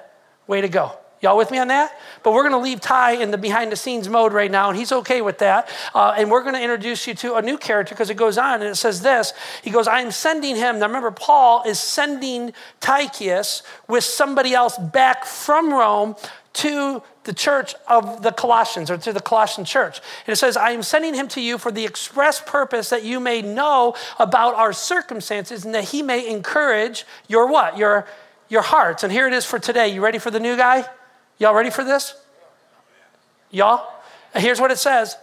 Way 0.47 0.61
to 0.61 0.69
go. 0.69 0.93
Y'all 1.23 1.37
with 1.37 1.51
me 1.51 1.59
on 1.59 1.69
that? 1.69 1.99
But 2.23 2.35
we're 2.35 2.43
going 2.43 2.53
to 2.53 2.59
leave 2.59 2.81
Ty 2.81 3.13
in 3.13 3.31
the 3.31 3.39
behind 3.39 3.73
the 3.73 3.77
scenes 3.77 4.09
mode 4.09 4.35
right 4.35 4.51
now, 4.51 4.69
and 4.69 4.79
he's 4.79 4.93
okay 4.93 5.23
with 5.23 5.39
that. 5.39 5.69
Uh, 5.95 6.15
and 6.17 6.31
we're 6.31 6.43
going 6.43 6.55
to 6.55 6.63
introduce 6.63 7.07
you 7.07 7.15
to 7.15 7.37
a 7.37 7.43
new 7.43 7.57
character 7.57 7.95
because 7.95 8.11
it 8.11 8.17
goes 8.17 8.37
on 8.37 8.61
and 8.61 8.71
it 8.71 8.77
says 8.77 9.01
this. 9.01 9.33
He 9.63 9.71
goes, 9.71 9.89
I 9.89 10.03
am 10.03 10.11
sending 10.11 10.57
him. 10.57 10.79
Now 10.79 10.87
remember, 10.87 11.11
Paul 11.11 11.63
is 11.67 11.81
sending 11.81 12.53
Tychicus 12.81 13.63
with 13.89 14.05
somebody 14.05 14.53
else 14.53 14.77
back 14.77 15.25
from 15.25 15.73
Rome 15.73 16.17
to 16.53 17.03
the 17.25 17.35
church 17.35 17.75
of 17.89 18.23
the 18.23 18.31
Colossians 18.31 18.91
or 18.91 18.97
to 18.99 19.13
the 19.13 19.21
Colossian 19.21 19.65
church. 19.65 20.01
And 20.27 20.33
it 20.33 20.37
says, 20.37 20.57
I 20.57 20.71
am 20.71 20.83
sending 20.83 21.15
him 21.15 21.29
to 21.29 21.41
you 21.41 21.59
for 21.59 21.73
the 21.73 21.85
express 21.85 22.41
purpose 22.41 22.91
that 22.91 23.05
you 23.05 23.21
may 23.21 23.43
know 23.43 23.95
about 24.19 24.55
our 24.55 24.73
circumstances 24.73 25.65
and 25.65 25.75
that 25.75 25.85
he 25.85 26.03
may 26.03 26.29
encourage 26.29 27.05
your 27.27 27.51
what? 27.51 27.77
Your 27.77 28.07
your 28.49 28.63
hearts. 28.63 29.03
And 29.03 29.13
here 29.13 29.27
it 29.27 29.33
is 29.33 29.45
for 29.45 29.59
today. 29.59 29.89
You 29.89 30.03
ready 30.03 30.19
for 30.19 30.31
the 30.31 30.41
new 30.41 30.57
guy? 30.57 30.85
Y'all 31.39 31.55
ready 31.55 31.71
for 31.71 31.85
this? 31.85 32.15
Y'all? 33.51 33.87
Here's 34.35 34.61
what 34.61 34.71
it 34.71 34.79
says. 34.79 35.17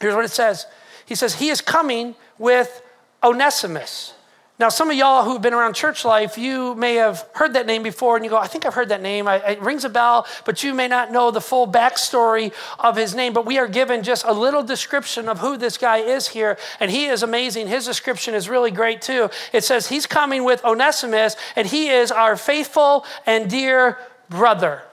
Here's 0.00 0.14
what 0.14 0.24
it 0.24 0.30
says. 0.30 0.66
He 1.04 1.14
says, 1.14 1.34
He 1.34 1.48
is 1.48 1.60
coming 1.60 2.14
with 2.38 2.82
Onesimus. 3.22 4.14
Now, 4.58 4.70
some 4.70 4.88
of 4.88 4.96
y'all 4.96 5.22
who've 5.22 5.42
been 5.42 5.52
around 5.52 5.74
church 5.74 6.02
life, 6.02 6.38
you 6.38 6.74
may 6.76 6.94
have 6.94 7.28
heard 7.34 7.52
that 7.52 7.66
name 7.66 7.82
before, 7.82 8.16
and 8.16 8.24
you 8.24 8.30
go, 8.30 8.38
I 8.38 8.46
think 8.46 8.64
I've 8.64 8.72
heard 8.72 8.88
that 8.88 9.02
name. 9.02 9.28
I, 9.28 9.36
it 9.36 9.60
rings 9.60 9.84
a 9.84 9.90
bell, 9.90 10.26
but 10.46 10.64
you 10.64 10.72
may 10.72 10.88
not 10.88 11.12
know 11.12 11.30
the 11.30 11.42
full 11.42 11.68
backstory 11.68 12.54
of 12.78 12.96
his 12.96 13.14
name. 13.14 13.34
But 13.34 13.44
we 13.44 13.58
are 13.58 13.68
given 13.68 14.02
just 14.02 14.24
a 14.24 14.32
little 14.32 14.62
description 14.62 15.28
of 15.28 15.40
who 15.40 15.58
this 15.58 15.76
guy 15.76 15.98
is 15.98 16.28
here, 16.28 16.56
and 16.80 16.90
he 16.90 17.04
is 17.04 17.22
amazing. 17.22 17.68
His 17.68 17.84
description 17.84 18.34
is 18.34 18.48
really 18.48 18.70
great, 18.70 19.02
too. 19.02 19.28
It 19.52 19.62
says, 19.62 19.88
He's 19.88 20.06
coming 20.06 20.42
with 20.42 20.64
Onesimus, 20.64 21.36
and 21.54 21.66
he 21.66 21.88
is 21.88 22.10
our 22.10 22.34
faithful 22.34 23.04
and 23.26 23.50
dear 23.50 23.98
brother. 24.30 24.84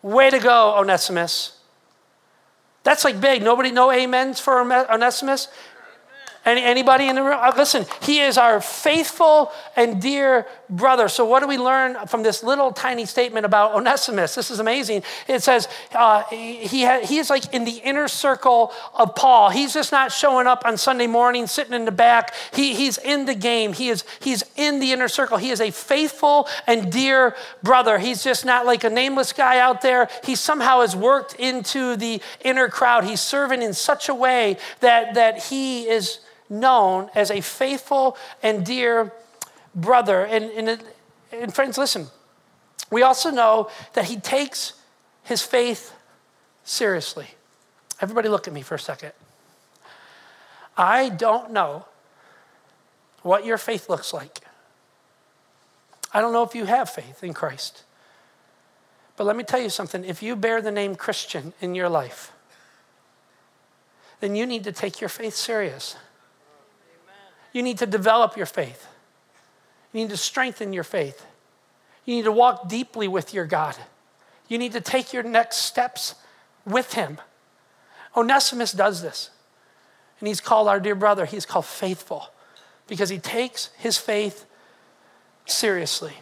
Way 0.00 0.30
to 0.30 0.38
go, 0.38 0.78
Onesimus. 0.78 1.58
That's 2.82 3.04
like 3.04 3.20
big. 3.20 3.42
Nobody, 3.42 3.72
no 3.72 3.90
amens 3.90 4.40
for 4.40 4.60
Onesimus? 4.60 5.48
Any, 6.46 6.62
anybody 6.62 7.08
in 7.08 7.16
the 7.16 7.24
room? 7.24 7.38
Uh, 7.40 7.52
listen, 7.56 7.86
he 8.02 8.20
is 8.20 8.38
our 8.38 8.60
faithful 8.60 9.50
and 9.74 10.00
dear 10.00 10.46
brother. 10.70 11.08
So, 11.08 11.24
what 11.24 11.40
do 11.40 11.48
we 11.48 11.58
learn 11.58 11.96
from 12.06 12.22
this 12.22 12.44
little 12.44 12.70
tiny 12.70 13.04
statement 13.04 13.44
about 13.44 13.74
Onesimus? 13.74 14.36
This 14.36 14.52
is 14.52 14.60
amazing. 14.60 15.02
It 15.26 15.42
says 15.42 15.66
uh, 15.92 16.22
he, 16.30 16.84
ha- 16.84 17.04
he 17.04 17.18
is 17.18 17.30
like 17.30 17.52
in 17.52 17.64
the 17.64 17.78
inner 17.78 18.06
circle 18.06 18.72
of 18.94 19.16
Paul. 19.16 19.50
He's 19.50 19.74
just 19.74 19.90
not 19.90 20.12
showing 20.12 20.46
up 20.46 20.64
on 20.64 20.76
Sunday 20.76 21.08
morning, 21.08 21.48
sitting 21.48 21.74
in 21.74 21.84
the 21.84 21.90
back. 21.90 22.32
He, 22.54 22.74
he's 22.74 22.96
in 22.98 23.26
the 23.26 23.34
game, 23.34 23.72
he 23.72 23.88
is, 23.88 24.04
he's 24.20 24.44
in 24.54 24.78
the 24.78 24.92
inner 24.92 25.08
circle. 25.08 25.38
He 25.38 25.50
is 25.50 25.60
a 25.60 25.72
faithful 25.72 26.46
and 26.68 26.92
dear 26.92 27.34
brother. 27.64 27.98
He's 27.98 28.22
just 28.22 28.44
not 28.44 28.64
like 28.64 28.84
a 28.84 28.90
nameless 28.90 29.32
guy 29.32 29.58
out 29.58 29.80
there. 29.80 30.08
He 30.22 30.36
somehow 30.36 30.82
has 30.82 30.94
worked 30.94 31.34
into 31.34 31.96
the 31.96 32.22
inner 32.44 32.68
crowd. 32.68 33.02
He's 33.02 33.20
serving 33.20 33.62
in 33.62 33.74
such 33.74 34.08
a 34.08 34.14
way 34.14 34.58
that, 34.78 35.14
that 35.14 35.42
he 35.42 35.88
is 35.88 36.20
known 36.48 37.10
as 37.14 37.30
a 37.30 37.40
faithful 37.40 38.16
and 38.42 38.64
dear 38.64 39.12
brother. 39.74 40.24
And, 40.24 40.44
and, 40.50 40.82
and 41.32 41.54
friends, 41.54 41.78
listen, 41.78 42.06
we 42.90 43.02
also 43.02 43.30
know 43.30 43.70
that 43.94 44.06
he 44.06 44.16
takes 44.16 44.74
his 45.22 45.42
faith 45.42 45.92
seriously. 46.64 47.28
Everybody, 48.00 48.28
look 48.28 48.46
at 48.46 48.54
me 48.54 48.62
for 48.62 48.74
a 48.74 48.78
second. 48.78 49.12
I 50.76 51.08
don't 51.08 51.52
know 51.52 51.86
what 53.22 53.44
your 53.44 53.58
faith 53.58 53.88
looks 53.88 54.12
like. 54.12 54.40
I 56.12 56.20
don't 56.20 56.32
know 56.32 56.42
if 56.42 56.54
you 56.54 56.66
have 56.66 56.88
faith 56.88 57.24
in 57.24 57.34
Christ. 57.34 57.82
But 59.16 59.24
let 59.24 59.36
me 59.36 59.44
tell 59.44 59.60
you 59.60 59.70
something 59.70 60.04
if 60.04 60.22
you 60.22 60.36
bear 60.36 60.60
the 60.60 60.70
name 60.70 60.94
Christian 60.94 61.54
in 61.60 61.74
your 61.74 61.88
life, 61.88 62.32
then 64.20 64.36
you 64.36 64.46
need 64.46 64.64
to 64.64 64.72
take 64.72 65.00
your 65.00 65.08
faith 65.08 65.34
serious. 65.34 65.96
You 67.56 67.62
need 67.62 67.78
to 67.78 67.86
develop 67.86 68.36
your 68.36 68.44
faith. 68.44 68.86
You 69.94 70.02
need 70.02 70.10
to 70.10 70.18
strengthen 70.18 70.74
your 70.74 70.84
faith. 70.84 71.24
You 72.04 72.16
need 72.16 72.24
to 72.24 72.32
walk 72.32 72.68
deeply 72.68 73.08
with 73.08 73.32
your 73.32 73.46
God. 73.46 73.74
You 74.46 74.58
need 74.58 74.72
to 74.72 74.82
take 74.82 75.14
your 75.14 75.22
next 75.22 75.62
steps 75.62 76.16
with 76.66 76.92
Him. 76.92 77.16
Onesimus 78.14 78.72
does 78.72 79.00
this. 79.00 79.30
And 80.20 80.28
he's 80.28 80.42
called 80.42 80.68
our 80.68 80.78
dear 80.78 80.94
brother, 80.94 81.24
he's 81.24 81.46
called 81.46 81.64
faithful 81.64 82.28
because 82.88 83.08
he 83.08 83.18
takes 83.18 83.70
his 83.78 83.96
faith 83.96 84.44
seriously. 85.46 86.12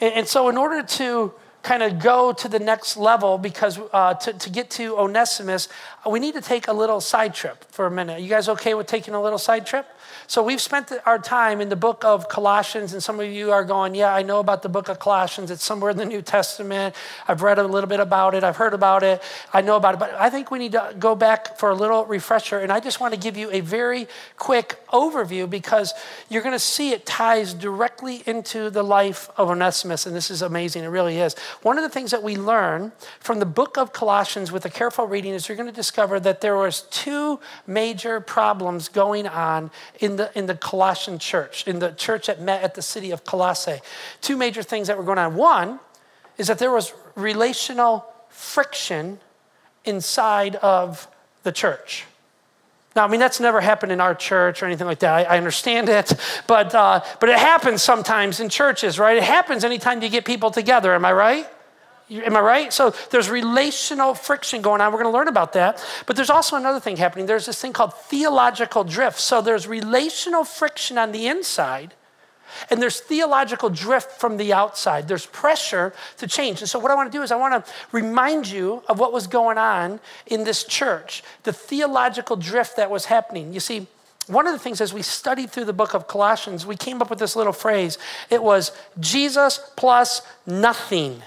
And, 0.00 0.26
so, 0.26 0.48
in 0.48 0.56
order 0.56 0.82
to 0.82 1.32
kind 1.66 1.82
of 1.82 1.98
go 1.98 2.32
to 2.32 2.48
the 2.48 2.60
next 2.60 2.96
level 2.96 3.38
because 3.38 3.80
uh, 3.92 4.14
to, 4.14 4.32
to 4.32 4.48
get 4.48 4.70
to 4.70 4.96
Onesimus, 4.96 5.68
we 6.08 6.20
need 6.20 6.34
to 6.34 6.40
take 6.40 6.68
a 6.68 6.72
little 6.72 7.00
side 7.00 7.34
trip 7.34 7.64
for 7.72 7.86
a 7.86 7.90
minute. 7.90 8.20
You 8.20 8.28
guys 8.28 8.48
okay 8.48 8.74
with 8.74 8.86
taking 8.86 9.14
a 9.14 9.20
little 9.20 9.38
side 9.38 9.66
trip? 9.66 9.84
So 10.28 10.42
we've 10.42 10.60
spent 10.60 10.92
our 11.04 11.18
time 11.18 11.60
in 11.60 11.68
the 11.68 11.76
book 11.76 12.04
of 12.04 12.28
Colossians, 12.28 12.92
and 12.92 13.02
some 13.02 13.20
of 13.20 13.26
you 13.26 13.52
are 13.52 13.64
going, 13.64 13.94
Yeah, 13.94 14.14
I 14.14 14.22
know 14.22 14.40
about 14.40 14.62
the 14.62 14.68
book 14.68 14.88
of 14.88 14.98
Colossians. 14.98 15.50
It's 15.50 15.64
somewhere 15.64 15.90
in 15.90 15.96
the 15.96 16.04
New 16.04 16.22
Testament. 16.22 16.94
I've 17.28 17.42
read 17.42 17.58
a 17.58 17.64
little 17.64 17.88
bit 17.88 18.00
about 18.00 18.34
it, 18.34 18.42
I've 18.42 18.56
heard 18.56 18.74
about 18.74 19.02
it, 19.02 19.22
I 19.52 19.60
know 19.60 19.76
about 19.76 19.94
it. 19.94 20.00
But 20.00 20.14
I 20.14 20.30
think 20.30 20.50
we 20.50 20.58
need 20.58 20.72
to 20.72 20.94
go 20.98 21.14
back 21.14 21.58
for 21.58 21.70
a 21.70 21.74
little 21.74 22.04
refresher. 22.06 22.58
And 22.58 22.72
I 22.72 22.80
just 22.80 23.00
want 23.00 23.14
to 23.14 23.20
give 23.20 23.36
you 23.36 23.50
a 23.50 23.60
very 23.60 24.06
quick 24.36 24.78
overview 24.92 25.48
because 25.48 25.92
you're 26.28 26.42
going 26.42 26.54
to 26.54 26.58
see 26.58 26.90
it 26.90 27.06
ties 27.06 27.54
directly 27.54 28.22
into 28.26 28.70
the 28.70 28.82
life 28.82 29.30
of 29.36 29.50
Onesimus. 29.50 30.06
And 30.06 30.14
this 30.14 30.30
is 30.30 30.42
amazing. 30.42 30.84
It 30.84 30.88
really 30.88 31.18
is. 31.18 31.34
One 31.62 31.78
of 31.78 31.82
the 31.82 31.88
things 31.88 32.10
that 32.10 32.22
we 32.22 32.36
learn 32.36 32.92
from 33.20 33.38
the 33.38 33.46
book 33.46 33.76
of 33.76 33.92
Colossians 33.92 34.52
with 34.52 34.64
a 34.64 34.70
careful 34.70 35.06
reading 35.06 35.32
is 35.32 35.48
you're 35.48 35.56
going 35.56 35.68
to 35.68 35.74
discover 35.74 36.20
that 36.20 36.40
there 36.40 36.56
was 36.56 36.82
two 36.82 37.40
major 37.66 38.20
problems 38.20 38.88
going 38.88 39.26
on 39.26 39.70
in 40.00 40.16
the, 40.16 40.30
in 40.36 40.46
the 40.46 40.54
Colossian 40.54 41.18
church, 41.18 41.66
in 41.66 41.78
the 41.78 41.92
church 41.92 42.26
that 42.26 42.40
met 42.40 42.62
at 42.62 42.74
the 42.74 42.82
city 42.82 43.10
of 43.10 43.24
Colossae. 43.24 43.80
Two 44.20 44.36
major 44.36 44.62
things 44.62 44.88
that 44.88 44.96
were 44.96 45.04
going 45.04 45.18
on. 45.18 45.34
One 45.34 45.80
is 46.38 46.48
that 46.48 46.58
there 46.58 46.72
was 46.72 46.92
relational 47.14 48.06
friction 48.28 49.18
inside 49.84 50.56
of 50.56 51.08
the 51.42 51.52
church. 51.52 52.04
Now, 52.96 53.04
I 53.04 53.08
mean, 53.08 53.20
that's 53.20 53.40
never 53.40 53.60
happened 53.60 53.92
in 53.92 54.00
our 54.00 54.14
church 54.14 54.62
or 54.62 54.66
anything 54.66 54.86
like 54.86 55.00
that. 55.00 55.12
I, 55.12 55.34
I 55.34 55.36
understand 55.36 55.90
it, 55.90 56.14
but, 56.46 56.74
uh, 56.74 57.04
but 57.20 57.28
it 57.28 57.38
happens 57.38 57.82
sometimes 57.82 58.40
in 58.40 58.48
churches, 58.48 58.98
right? 58.98 59.18
It 59.18 59.22
happens 59.22 59.64
anytime 59.64 60.02
you 60.02 60.08
get 60.08 60.24
people 60.24 60.50
together, 60.50 60.94
am 60.94 61.04
I 61.04 61.12
right? 61.12 61.46
Am 62.08 62.36
I 62.36 62.40
right? 62.40 62.72
So 62.72 62.94
there's 63.10 63.28
relational 63.28 64.14
friction 64.14 64.62
going 64.62 64.80
on. 64.80 64.92
We're 64.92 65.02
going 65.02 65.12
to 65.12 65.16
learn 65.16 65.28
about 65.28 65.52
that. 65.54 65.84
But 66.06 66.16
there's 66.16 66.30
also 66.30 66.56
another 66.56 66.80
thing 66.80 66.96
happening. 66.96 67.26
There's 67.26 67.46
this 67.46 67.60
thing 67.60 67.72
called 67.72 67.92
theological 67.94 68.84
drift. 68.84 69.18
So 69.18 69.42
there's 69.42 69.66
relational 69.66 70.44
friction 70.44 70.96
on 70.96 71.12
the 71.12 71.26
inside, 71.26 71.94
and 72.70 72.80
there's 72.80 73.00
theological 73.00 73.70
drift 73.70 74.12
from 74.12 74.36
the 74.36 74.52
outside. 74.52 75.08
There's 75.08 75.26
pressure 75.26 75.92
to 76.18 76.26
change. 76.26 76.60
And 76.60 76.68
so 76.68 76.78
what 76.78 76.90
I 76.90 76.94
want 76.94 77.10
to 77.10 77.18
do 77.18 77.22
is 77.22 77.30
I 77.30 77.36
want 77.36 77.64
to 77.64 77.72
remind 77.92 78.48
you 78.48 78.82
of 78.88 78.98
what 78.98 79.12
was 79.12 79.26
going 79.26 79.58
on 79.58 80.00
in 80.26 80.44
this 80.44 80.64
church, 80.64 81.22
the 81.44 81.52
theological 81.52 82.36
drift 82.36 82.76
that 82.76 82.90
was 82.90 83.06
happening. 83.06 83.52
You 83.52 83.60
see, 83.60 83.86
one 84.26 84.46
of 84.46 84.52
the 84.52 84.58
things 84.58 84.80
as 84.80 84.92
we 84.92 85.02
studied 85.02 85.50
through 85.50 85.66
the 85.66 85.72
book 85.72 85.94
of 85.94 86.08
Colossians, 86.08 86.66
we 86.66 86.76
came 86.76 87.00
up 87.00 87.10
with 87.10 87.18
this 87.18 87.36
little 87.36 87.52
phrase. 87.52 87.96
It 88.28 88.42
was 88.42 88.72
Jesus 88.98 89.60
plus 89.76 90.22
nothing. 90.46 91.22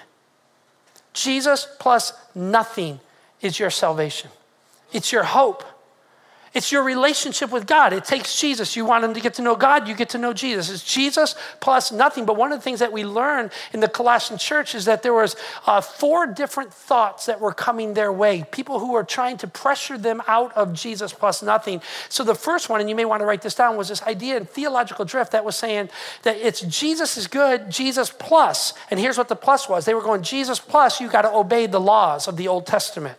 Jesus 1.13 1.67
plus 1.79 2.13
nothing 2.35 2.99
is 3.41 3.57
your 3.57 3.69
salvation. 3.69 4.29
It's 4.91 5.11
your 5.11 5.23
hope. 5.23 5.63
It's 6.53 6.71
your 6.71 6.83
relationship 6.83 7.51
with 7.51 7.67
God. 7.67 7.93
It 7.93 8.05
takes 8.05 8.39
Jesus. 8.39 8.75
You 8.75 8.85
want 8.85 9.03
him 9.03 9.13
to 9.13 9.19
get 9.19 9.35
to 9.35 9.41
know 9.41 9.55
God, 9.55 9.87
you 9.87 9.95
get 9.95 10.09
to 10.09 10.17
know 10.17 10.33
Jesus. 10.33 10.69
It's 10.69 10.83
Jesus 10.83 11.35
plus 11.59 11.91
nothing. 11.91 12.25
But 12.25 12.37
one 12.37 12.51
of 12.51 12.57
the 12.57 12.63
things 12.63 12.79
that 12.79 12.91
we 12.91 13.03
learned 13.05 13.51
in 13.73 13.79
the 13.79 13.87
Colossian 13.87 14.37
church 14.37 14.73
is 14.73 14.85
that 14.85 15.03
there 15.03 15.13
was 15.13 15.35
uh, 15.67 15.81
four 15.81 16.25
different 16.25 16.73
thoughts 16.73 17.27
that 17.27 17.39
were 17.39 17.53
coming 17.53 17.93
their 17.93 18.11
way. 18.11 18.45
People 18.51 18.79
who 18.79 18.93
were 18.93 19.03
trying 19.03 19.37
to 19.37 19.47
pressure 19.47 19.97
them 19.97 20.21
out 20.27 20.55
of 20.57 20.73
Jesus 20.73 21.13
plus 21.13 21.43
nothing. 21.43 21.81
So 22.09 22.23
the 22.23 22.35
first 22.35 22.69
one, 22.69 22.79
and 22.79 22.89
you 22.89 22.95
may 22.95 23.05
want 23.05 23.21
to 23.21 23.25
write 23.25 23.41
this 23.41 23.55
down, 23.55 23.77
was 23.77 23.89
this 23.89 24.01
idea 24.03 24.37
in 24.37 24.45
theological 24.45 25.05
drift 25.05 25.31
that 25.33 25.45
was 25.45 25.55
saying 25.55 25.89
that 26.23 26.37
it's 26.37 26.61
Jesus 26.61 27.17
is 27.17 27.27
good, 27.27 27.69
Jesus 27.69 28.09
plus. 28.09 28.73
And 28.89 28.99
here's 28.99 29.17
what 29.17 29.27
the 29.27 29.35
plus 29.35 29.69
was. 29.69 29.85
They 29.85 29.93
were 29.93 30.01
going, 30.01 30.23
Jesus 30.23 30.59
plus, 30.59 30.99
you 30.99 31.09
got 31.09 31.21
to 31.23 31.31
obey 31.31 31.67
the 31.67 31.79
laws 31.79 32.27
of 32.27 32.37
the 32.37 32.47
Old 32.47 32.65
Testament. 32.65 33.17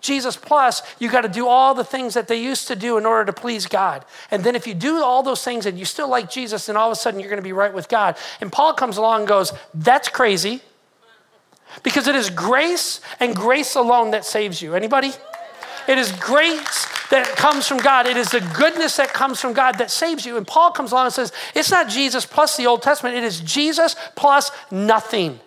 Jesus 0.00 0.36
plus, 0.36 0.82
you 0.98 1.10
got 1.10 1.22
to 1.22 1.28
do 1.28 1.46
all 1.46 1.74
the 1.74 1.84
things 1.84 2.14
that 2.14 2.28
they 2.28 2.42
used 2.42 2.68
to 2.68 2.76
do 2.76 2.98
in 2.98 3.06
order 3.06 3.26
to 3.26 3.32
please 3.32 3.66
God. 3.66 4.04
And 4.30 4.42
then 4.42 4.56
if 4.56 4.66
you 4.66 4.74
do 4.74 5.02
all 5.02 5.22
those 5.22 5.44
things 5.44 5.66
and 5.66 5.78
you 5.78 5.84
still 5.84 6.08
like 6.08 6.30
Jesus, 6.30 6.66
then 6.66 6.76
all 6.76 6.88
of 6.88 6.92
a 6.92 6.96
sudden 6.96 7.20
you're 7.20 7.28
going 7.28 7.38
to 7.38 7.42
be 7.42 7.52
right 7.52 7.72
with 7.72 7.88
God. 7.88 8.16
And 8.40 8.50
Paul 8.50 8.74
comes 8.74 8.96
along 8.96 9.20
and 9.20 9.28
goes, 9.28 9.52
That's 9.74 10.08
crazy. 10.08 10.62
Because 11.82 12.08
it 12.08 12.16
is 12.16 12.30
grace 12.30 13.00
and 13.20 13.34
grace 13.34 13.76
alone 13.76 14.10
that 14.10 14.24
saves 14.24 14.60
you. 14.60 14.74
Anybody? 14.74 15.12
It 15.86 15.98
is 15.98 16.12
grace 16.12 16.86
that 17.10 17.26
comes 17.36 17.66
from 17.66 17.78
God. 17.78 18.06
It 18.06 18.16
is 18.16 18.30
the 18.30 18.40
goodness 18.56 18.96
that 18.96 19.12
comes 19.12 19.40
from 19.40 19.52
God 19.52 19.78
that 19.78 19.90
saves 19.90 20.24
you. 20.24 20.36
And 20.36 20.46
Paul 20.46 20.72
comes 20.72 20.92
along 20.92 21.06
and 21.06 21.14
says, 21.14 21.32
It's 21.54 21.70
not 21.70 21.88
Jesus 21.88 22.26
plus 22.26 22.56
the 22.56 22.66
Old 22.66 22.82
Testament, 22.82 23.16
it 23.16 23.24
is 23.24 23.40
Jesus 23.40 23.96
plus 24.16 24.50
nothing. 24.70 25.38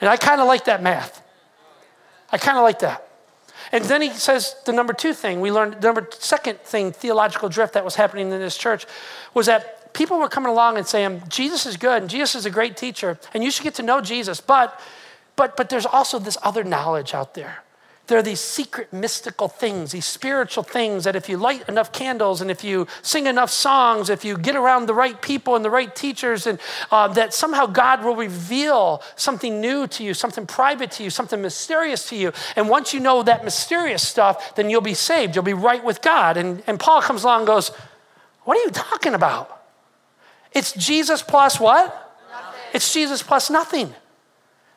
And 0.00 0.10
I 0.10 0.16
kind 0.16 0.40
of 0.40 0.46
like 0.46 0.66
that 0.66 0.82
math. 0.82 1.22
I 2.30 2.38
kind 2.38 2.58
of 2.58 2.64
like 2.64 2.80
that. 2.80 3.05
And 3.76 3.84
then 3.84 4.00
he 4.00 4.08
says 4.08 4.56
the 4.64 4.72
number 4.72 4.94
two 4.94 5.12
thing 5.12 5.42
we 5.42 5.52
learned, 5.52 5.74
the 5.74 5.88
number 5.88 6.08
second 6.18 6.60
thing, 6.60 6.92
theological 6.92 7.50
drift 7.50 7.74
that 7.74 7.84
was 7.84 7.94
happening 7.94 8.32
in 8.32 8.38
this 8.38 8.56
church 8.56 8.86
was 9.34 9.44
that 9.46 9.92
people 9.92 10.18
were 10.18 10.30
coming 10.30 10.50
along 10.50 10.78
and 10.78 10.86
saying, 10.86 11.22
Jesus 11.28 11.66
is 11.66 11.76
good 11.76 12.00
and 12.00 12.10
Jesus 12.10 12.34
is 12.36 12.46
a 12.46 12.50
great 12.50 12.78
teacher 12.78 13.18
and 13.34 13.44
you 13.44 13.50
should 13.50 13.64
get 13.64 13.74
to 13.74 13.82
know 13.82 14.00
Jesus. 14.00 14.40
But, 14.40 14.80
but, 15.36 15.58
but 15.58 15.68
there's 15.68 15.84
also 15.84 16.18
this 16.18 16.38
other 16.42 16.64
knowledge 16.64 17.12
out 17.12 17.34
there. 17.34 17.64
There 18.06 18.18
are 18.18 18.22
these 18.22 18.40
secret 18.40 18.92
mystical 18.92 19.48
things, 19.48 19.90
these 19.90 20.06
spiritual 20.06 20.62
things 20.62 21.04
that 21.04 21.16
if 21.16 21.28
you 21.28 21.36
light 21.36 21.68
enough 21.68 21.92
candles 21.92 22.40
and 22.40 22.52
if 22.52 22.62
you 22.62 22.86
sing 23.02 23.26
enough 23.26 23.50
songs, 23.50 24.10
if 24.10 24.24
you 24.24 24.38
get 24.38 24.54
around 24.54 24.86
the 24.86 24.94
right 24.94 25.20
people 25.20 25.56
and 25.56 25.64
the 25.64 25.70
right 25.70 25.94
teachers, 25.94 26.46
and 26.46 26.60
uh, 26.92 27.08
that 27.08 27.34
somehow 27.34 27.66
God 27.66 28.04
will 28.04 28.14
reveal 28.14 29.02
something 29.16 29.60
new 29.60 29.88
to 29.88 30.04
you, 30.04 30.14
something 30.14 30.46
private 30.46 30.92
to 30.92 31.02
you, 31.02 31.10
something 31.10 31.42
mysterious 31.42 32.08
to 32.10 32.16
you. 32.16 32.32
And 32.54 32.68
once 32.68 32.94
you 32.94 33.00
know 33.00 33.24
that 33.24 33.44
mysterious 33.44 34.06
stuff, 34.06 34.54
then 34.54 34.70
you'll 34.70 34.80
be 34.82 34.94
saved. 34.94 35.34
You'll 35.34 35.44
be 35.44 35.52
right 35.52 35.82
with 35.82 36.00
God. 36.00 36.36
And, 36.36 36.62
and 36.68 36.78
Paul 36.78 37.02
comes 37.02 37.24
along 37.24 37.40
and 37.40 37.46
goes, 37.48 37.70
What 38.44 38.56
are 38.56 38.62
you 38.62 38.70
talking 38.70 39.14
about? 39.14 39.64
It's 40.52 40.72
Jesus 40.72 41.22
plus 41.22 41.58
what? 41.58 41.86
Nothing. 42.30 42.60
It's 42.72 42.92
Jesus 42.92 43.22
plus 43.22 43.50
nothing. 43.50 43.92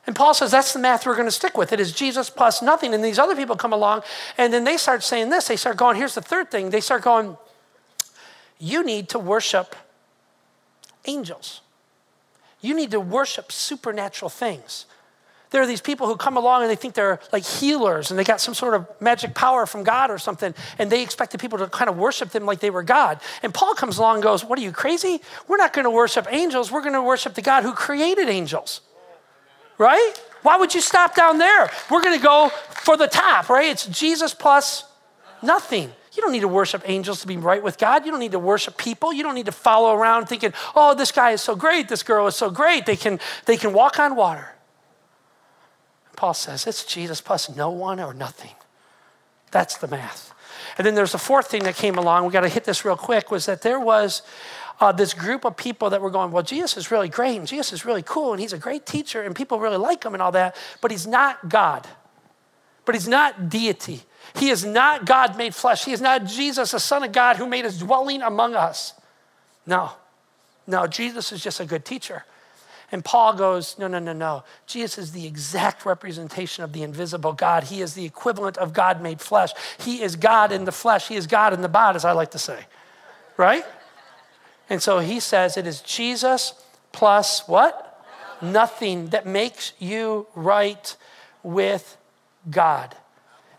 And 0.10 0.16
Paul 0.16 0.34
says 0.34 0.50
that's 0.50 0.74
the 0.74 0.80
math 0.80 1.06
we're 1.06 1.14
going 1.14 1.28
to 1.28 1.32
stick 1.32 1.56
with. 1.56 1.72
It 1.72 1.80
is 1.80 1.92
Jesus 1.92 2.32
plus 2.32 2.64
nothing. 2.64 2.96
And 2.96 3.04
these 3.04 3.20
other 3.20 3.36
people 3.36 3.56
come 3.56 3.74
along 3.74 4.02
and 4.40 4.52
then 4.52 4.64
they 4.64 4.76
start 4.76 5.04
saying 5.04 5.30
this. 5.30 5.48
They 5.48 5.56
start 5.56 5.78
going, 5.78 5.98
here's 5.98 6.16
the 6.16 6.22
third 6.24 6.50
thing. 6.50 6.72
They 6.72 6.82
start 6.82 7.04
going, 7.04 7.38
you 8.58 8.84
need 8.84 9.10
to 9.10 9.20
worship 9.20 9.76
angels. 11.06 11.62
You 12.60 12.74
need 12.74 12.90
to 12.90 13.00
worship 13.00 13.52
supernatural 13.52 14.30
things. 14.30 14.88
There 15.52 15.62
are 15.62 15.68
these 15.68 15.80
people 15.80 16.08
who 16.08 16.16
come 16.16 16.38
along 16.38 16.64
and 16.64 16.72
they 16.72 16.76
think 16.76 16.96
they're 16.96 17.20
like 17.32 17.46
healers 17.46 18.10
and 18.10 18.20
they 18.20 18.24
got 18.24 18.42
some 18.42 18.56
sort 18.56 18.74
of 18.74 18.88
magic 19.00 19.36
power 19.36 19.68
from 19.68 19.84
God 19.84 20.10
or 20.10 20.18
something, 20.18 20.56
and 20.80 20.92
they 20.92 21.04
expect 21.04 21.34
the 21.34 21.38
people 21.38 21.60
to 21.60 21.68
kind 21.68 21.88
of 21.88 21.98
worship 21.98 22.32
them 22.32 22.48
like 22.48 22.62
they 22.62 22.72
were 22.72 22.82
God. 22.82 23.22
And 23.44 23.54
Paul 23.54 23.76
comes 23.76 24.00
along 24.00 24.16
and 24.16 24.24
goes, 24.24 24.44
What 24.44 24.58
are 24.58 24.64
you 24.64 24.72
crazy? 24.72 25.22
We're 25.48 25.58
not 25.58 25.74
going 25.74 25.86
to 25.86 25.92
worship 25.92 26.26
angels. 26.32 26.72
We're 26.72 26.82
going 26.82 26.94
to 26.94 27.02
worship 27.04 27.36
the 27.36 27.44
God 27.44 27.64
who 27.64 27.74
created 27.74 28.28
angels 28.28 28.82
right? 29.80 30.14
Why 30.44 30.58
would 30.58 30.76
you 30.76 30.82
stop 30.82 31.16
down 31.16 31.40
there? 31.40 31.72
We're 31.90 32.02
going 32.02 32.18
to 32.18 32.24
go 32.24 32.50
for 32.84 32.96
the 32.96 33.08
top, 33.08 33.50
right? 33.50 33.70
It's 33.70 33.88
Jesus 33.88 34.36
plus 34.36 34.84
nothing. 35.42 35.92
You 36.14 36.22
don't 36.22 36.32
need 36.32 36.42
to 36.42 36.48
worship 36.48 36.84
angels 36.86 37.22
to 37.22 37.28
be 37.28 37.38
right 37.38 37.64
with 37.64 37.78
God. 37.78 38.06
You 38.06 38.12
don't 38.12 38.20
need 38.20 38.34
to 38.34 38.40
worship 38.40 38.78
people. 38.78 39.14
You 39.14 39.24
don't 39.24 39.36
need 39.36 39.46
to 39.46 39.52
follow 39.52 39.96
around 39.96 40.28
thinking, 40.28 40.54
"Oh, 40.76 40.94
this 40.94 41.12
guy 41.12 41.32
is 41.32 41.42
so 41.42 41.56
great. 41.56 41.88
This 41.88 42.04
girl 42.04 42.28
is 42.28 42.36
so 42.36 42.50
great. 42.50 42.86
They 42.86 42.96
can 42.96 43.20
they 43.46 43.58
can 43.58 43.74
walk 43.74 44.00
on 44.00 44.16
water." 44.16 44.56
Paul 46.16 46.34
says 46.34 46.68
it's 46.68 46.84
Jesus 46.84 47.22
plus 47.22 47.48
no 47.56 47.70
one 47.70 48.00
or 48.00 48.14
nothing. 48.14 48.56
That's 49.52 49.78
the 49.78 49.88
math. 49.88 50.34
And 50.78 50.86
then 50.86 50.96
there's 50.96 51.14
a 51.14 51.20
fourth 51.20 51.48
thing 51.48 51.64
that 51.64 51.76
came 51.76 51.98
along. 51.98 52.26
We 52.26 52.34
got 52.34 52.42
to 52.42 52.50
hit 52.50 52.66
this 52.66 52.84
real 52.84 52.98
quick. 52.98 53.32
Was 53.32 53.46
that 53.46 53.62
there 53.62 53.80
was 53.80 54.22
uh, 54.80 54.92
this 54.92 55.14
group 55.14 55.46
of 55.46 55.58
people 55.58 55.90
that 55.90 56.02
were 56.02 56.10
going, 56.10 56.32
well, 56.32 56.44
Jesus 56.44 56.78
is 56.78 56.92
really 56.92 57.10
great 57.10 57.38
and 57.38 57.48
Jesus 57.48 57.74
is 57.74 57.86
really 57.86 58.04
cool 58.04 58.32
and 58.32 58.42
he's 58.42 58.54
a 58.54 58.58
great 58.58 58.86
teacher 58.86 59.22
and 59.22 59.36
people 59.36 59.60
really 59.60 59.78
like 59.78 60.04
him 60.04 60.14
and 60.14 60.22
all 60.22 60.32
that, 60.32 60.56
but 60.82 60.92
he's 60.92 61.06
not 61.06 61.50
God. 61.50 61.88
But 62.86 62.96
he's 62.96 63.08
not 63.08 63.50
deity. 63.50 64.04
He 64.36 64.50
is 64.50 64.66
not 64.66 65.06
God 65.06 65.38
made 65.38 65.54
flesh. 65.54 65.86
He 65.86 65.92
is 65.92 66.02
not 66.02 66.26
Jesus, 66.26 66.72
the 66.72 66.80
Son 66.80 67.04
of 67.04 67.12
God, 67.12 67.36
who 67.36 67.46
made 67.46 67.66
his 67.66 67.80
dwelling 67.80 68.22
among 68.22 68.56
us. 68.56 68.94
No, 69.66 69.92
no, 70.66 70.88
Jesus 70.88 71.32
is 71.32 71.44
just 71.44 71.60
a 71.60 71.66
good 71.66 71.86
teacher. 71.86 72.24
And 72.92 73.06
Paul 73.06 73.34
goes, 73.34 73.78
No, 73.78 73.88
no, 73.88 74.00
no, 74.00 74.14
no. 74.14 74.44
Jesus 74.66 74.98
is 74.98 75.12
the 75.12 75.28
exact 75.28 75.86
representation 75.86 76.64
of 76.64 76.74
the 76.74 76.82
invisible 76.82 77.34
God. 77.34 77.66
He 77.66 77.82
is 77.82 77.94
the 77.94 78.06
equivalent 78.06 78.58
of 78.58 78.74
God 78.74 79.02
made 79.02 79.22
flesh. 79.22 79.52
He 79.80 80.02
is 80.02 80.16
God 80.16 80.52
in 80.52 80.66
the 80.66 80.72
flesh. 80.72 81.08
He 81.08 81.16
is 81.16 81.28
God 81.28 81.54
in 81.54 81.62
the 81.62 81.70
body, 81.70 81.98
as 81.98 82.06
I 82.06 82.14
like 82.14 82.32
to 82.32 82.40
say. 82.40 82.66
Right? 83.38 83.64
And 84.70 84.82
so 84.82 85.00
he 85.00 85.20
says 85.20 85.58
it 85.58 85.66
is 85.66 85.82
Jesus 85.82 86.54
plus 86.92 87.48
what? 87.48 87.86
Nothing 88.42 89.08
that 89.08 89.26
makes 89.26 89.74
you 89.80 90.28
right 90.36 90.96
with 91.44 91.98
God. 92.50 92.96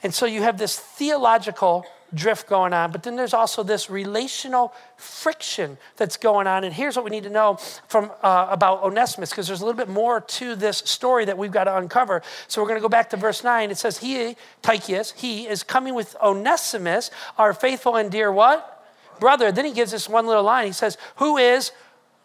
And 0.02 0.14
so 0.14 0.24
you 0.24 0.42
have 0.42 0.56
this 0.56 0.78
theological 0.78 1.84
drift 2.12 2.48
going 2.48 2.72
on, 2.72 2.90
but 2.90 3.02
then 3.02 3.14
there's 3.14 3.34
also 3.34 3.62
this 3.62 3.88
relational 3.88 4.72
friction 4.96 5.78
that's 5.96 6.16
going 6.16 6.46
on. 6.46 6.64
And 6.64 6.74
here's 6.74 6.96
what 6.96 7.04
we 7.04 7.10
need 7.10 7.22
to 7.24 7.30
know 7.30 7.58
from 7.86 8.10
uh, 8.22 8.48
about 8.50 8.82
Onesimus, 8.82 9.30
because 9.30 9.46
there's 9.46 9.60
a 9.60 9.64
little 9.64 9.78
bit 9.78 9.88
more 9.88 10.20
to 10.20 10.56
this 10.56 10.78
story 10.78 11.24
that 11.26 11.38
we've 11.38 11.52
got 11.52 11.64
to 11.64 11.76
uncover. 11.76 12.22
So 12.48 12.60
we're 12.60 12.68
going 12.68 12.80
to 12.80 12.82
go 12.82 12.88
back 12.88 13.10
to 13.10 13.16
verse 13.16 13.44
9. 13.44 13.70
It 13.70 13.78
says, 13.78 13.98
He, 13.98 14.36
Tychicus, 14.62 15.12
he 15.12 15.46
is 15.46 15.62
coming 15.62 15.94
with 15.94 16.16
Onesimus, 16.22 17.10
our 17.38 17.52
faithful 17.52 17.96
and 17.96 18.10
dear 18.10 18.32
what? 18.32 18.79
Brother. 19.20 19.52
Then 19.52 19.64
he 19.64 19.72
gives 19.72 19.94
us 19.94 20.08
one 20.08 20.26
little 20.26 20.42
line. 20.42 20.66
He 20.66 20.72
says, 20.72 20.96
Who 21.16 21.36
is 21.36 21.72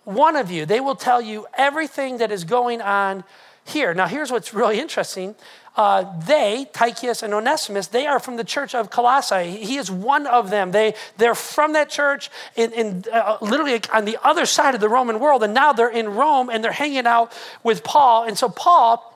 one 0.04 0.36
of 0.36 0.50
you? 0.50 0.66
They 0.66 0.80
will 0.80 0.96
tell 0.96 1.22
you 1.22 1.46
everything 1.58 2.18
that 2.18 2.32
is 2.32 2.44
going 2.44 2.82
on 2.82 3.24
here. 3.66 3.94
Now, 3.94 4.08
here's 4.08 4.32
what's 4.32 4.54
really 4.54 4.80
interesting. 4.80 5.36
Uh, 5.76 6.06
they, 6.22 6.68
Tychicus 6.72 7.22
and 7.22 7.34
Onesimus, 7.34 7.88
they 7.88 8.08
are 8.08 8.20
from 8.20 8.38
the 8.38 8.46
church 8.46 8.74
of 8.74 8.90
Colossae. 8.90 9.58
He 9.58 9.76
is 9.76 9.92
one 9.92 10.26
of 10.26 10.50
them. 10.50 10.72
They, 10.72 10.94
they're 11.18 11.36
from 11.36 11.74
that 11.74 11.90
church 11.90 12.30
in, 12.56 12.72
in 12.72 13.04
uh, 13.12 13.38
literally 13.42 13.82
on 13.92 14.06
the 14.06 14.18
other 14.24 14.46
side 14.46 14.74
of 14.74 14.82
the 14.82 14.88
Roman 14.88 15.20
world. 15.20 15.44
And 15.44 15.54
now 15.54 15.74
they're 15.74 15.90
in 15.90 16.16
Rome 16.16 16.50
and 16.50 16.64
they're 16.64 16.72
hanging 16.72 17.06
out 17.06 17.34
with 17.62 17.84
Paul. 17.84 18.24
And 18.24 18.38
so 18.38 18.48
Paul 18.48 19.12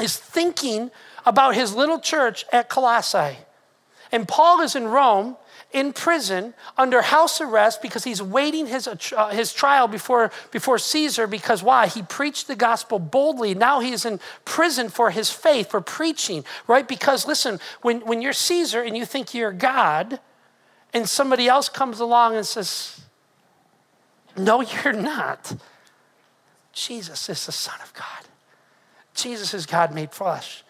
is 0.00 0.16
thinking 0.16 0.90
about 1.24 1.54
his 1.54 1.74
little 1.74 2.00
church 2.00 2.44
at 2.52 2.68
Colossae. 2.68 3.38
And 4.10 4.26
Paul 4.26 4.62
is 4.62 4.74
in 4.74 4.86
Rome 4.86 5.36
in 5.74 5.92
prison 5.92 6.54
under 6.78 7.02
house 7.02 7.40
arrest 7.40 7.82
because 7.82 8.04
he's 8.04 8.22
waiting 8.22 8.66
his, 8.66 8.86
uh, 8.88 9.28
his 9.28 9.52
trial 9.52 9.88
before, 9.88 10.30
before 10.52 10.78
Caesar. 10.78 11.26
Because 11.26 11.62
why? 11.62 11.88
He 11.88 12.02
preached 12.02 12.46
the 12.46 12.56
gospel 12.56 12.98
boldly. 12.98 13.54
Now 13.54 13.80
he's 13.80 14.06
in 14.06 14.20
prison 14.44 14.88
for 14.88 15.10
his 15.10 15.30
faith, 15.30 15.70
for 15.70 15.80
preaching, 15.80 16.44
right? 16.66 16.86
Because 16.86 17.26
listen, 17.26 17.60
when, 17.82 18.00
when 18.02 18.22
you're 18.22 18.32
Caesar 18.32 18.80
and 18.80 18.96
you 18.96 19.04
think 19.04 19.34
you're 19.34 19.52
God, 19.52 20.20
and 20.94 21.08
somebody 21.08 21.48
else 21.48 21.68
comes 21.68 21.98
along 21.98 22.36
and 22.36 22.46
says, 22.46 23.00
No, 24.36 24.60
you're 24.62 24.92
not. 24.92 25.54
Jesus 26.72 27.28
is 27.28 27.46
the 27.46 27.52
Son 27.52 27.78
of 27.82 27.92
God. 27.94 28.28
Jesus 29.14 29.54
is 29.54 29.66
God 29.66 29.92
made 29.92 30.12
flesh. 30.12 30.63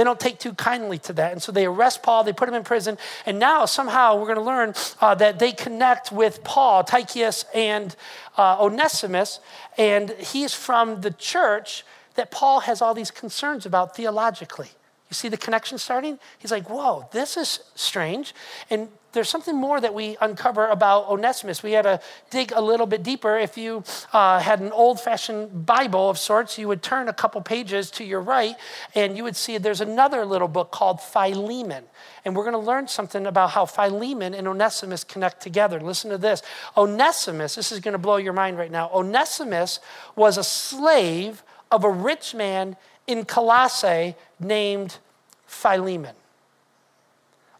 They 0.00 0.04
don't 0.04 0.18
take 0.18 0.38
too 0.38 0.54
kindly 0.54 0.96
to 1.00 1.12
that. 1.12 1.32
And 1.32 1.42
so 1.42 1.52
they 1.52 1.66
arrest 1.66 2.02
Paul, 2.02 2.24
they 2.24 2.32
put 2.32 2.48
him 2.48 2.54
in 2.54 2.64
prison. 2.64 2.96
And 3.26 3.38
now 3.38 3.66
somehow 3.66 4.16
we're 4.16 4.34
going 4.34 4.38
to 4.38 4.42
learn 4.42 4.72
uh, 4.98 5.14
that 5.16 5.38
they 5.38 5.52
connect 5.52 6.10
with 6.10 6.42
Paul, 6.42 6.84
Tychicus, 6.84 7.44
and 7.54 7.94
uh, 8.38 8.56
Onesimus. 8.58 9.40
And 9.76 10.08
he's 10.12 10.54
from 10.54 11.02
the 11.02 11.10
church 11.10 11.84
that 12.14 12.30
Paul 12.30 12.60
has 12.60 12.80
all 12.80 12.94
these 12.94 13.10
concerns 13.10 13.66
about 13.66 13.94
theologically. 13.94 14.70
You 15.10 15.14
see 15.14 15.28
the 15.28 15.36
connection 15.36 15.76
starting? 15.76 16.18
He's 16.38 16.50
like, 16.50 16.70
whoa, 16.70 17.06
this 17.12 17.36
is 17.36 17.60
strange. 17.74 18.34
And 18.70 18.88
there's 19.12 19.28
something 19.28 19.56
more 19.56 19.80
that 19.80 19.92
we 19.92 20.16
uncover 20.20 20.68
about 20.68 21.08
Onesimus. 21.08 21.62
We 21.62 21.72
had 21.72 21.82
to 21.82 22.00
dig 22.30 22.52
a 22.52 22.60
little 22.60 22.86
bit 22.86 23.02
deeper. 23.02 23.36
If 23.36 23.58
you 23.58 23.82
uh, 24.12 24.38
had 24.38 24.60
an 24.60 24.70
old 24.72 25.00
fashioned 25.00 25.66
Bible 25.66 26.08
of 26.08 26.18
sorts, 26.18 26.58
you 26.58 26.68
would 26.68 26.82
turn 26.82 27.08
a 27.08 27.12
couple 27.12 27.40
pages 27.40 27.90
to 27.92 28.04
your 28.04 28.20
right 28.20 28.56
and 28.94 29.16
you 29.16 29.24
would 29.24 29.36
see 29.36 29.58
there's 29.58 29.80
another 29.80 30.24
little 30.24 30.48
book 30.48 30.70
called 30.70 31.00
Philemon. 31.00 31.84
And 32.24 32.36
we're 32.36 32.44
going 32.44 32.52
to 32.52 32.58
learn 32.58 32.86
something 32.86 33.26
about 33.26 33.50
how 33.50 33.66
Philemon 33.66 34.34
and 34.34 34.46
Onesimus 34.46 35.02
connect 35.02 35.40
together. 35.40 35.80
Listen 35.80 36.10
to 36.10 36.18
this 36.18 36.42
Onesimus, 36.76 37.56
this 37.56 37.72
is 37.72 37.80
going 37.80 37.92
to 37.92 37.98
blow 37.98 38.16
your 38.16 38.32
mind 38.32 38.58
right 38.58 38.70
now. 38.70 38.90
Onesimus 38.92 39.80
was 40.14 40.38
a 40.38 40.44
slave 40.44 41.42
of 41.70 41.84
a 41.84 41.90
rich 41.90 42.34
man 42.34 42.76
in 43.06 43.24
Colossae 43.24 44.14
named 44.38 44.98
Philemon. 45.46 46.14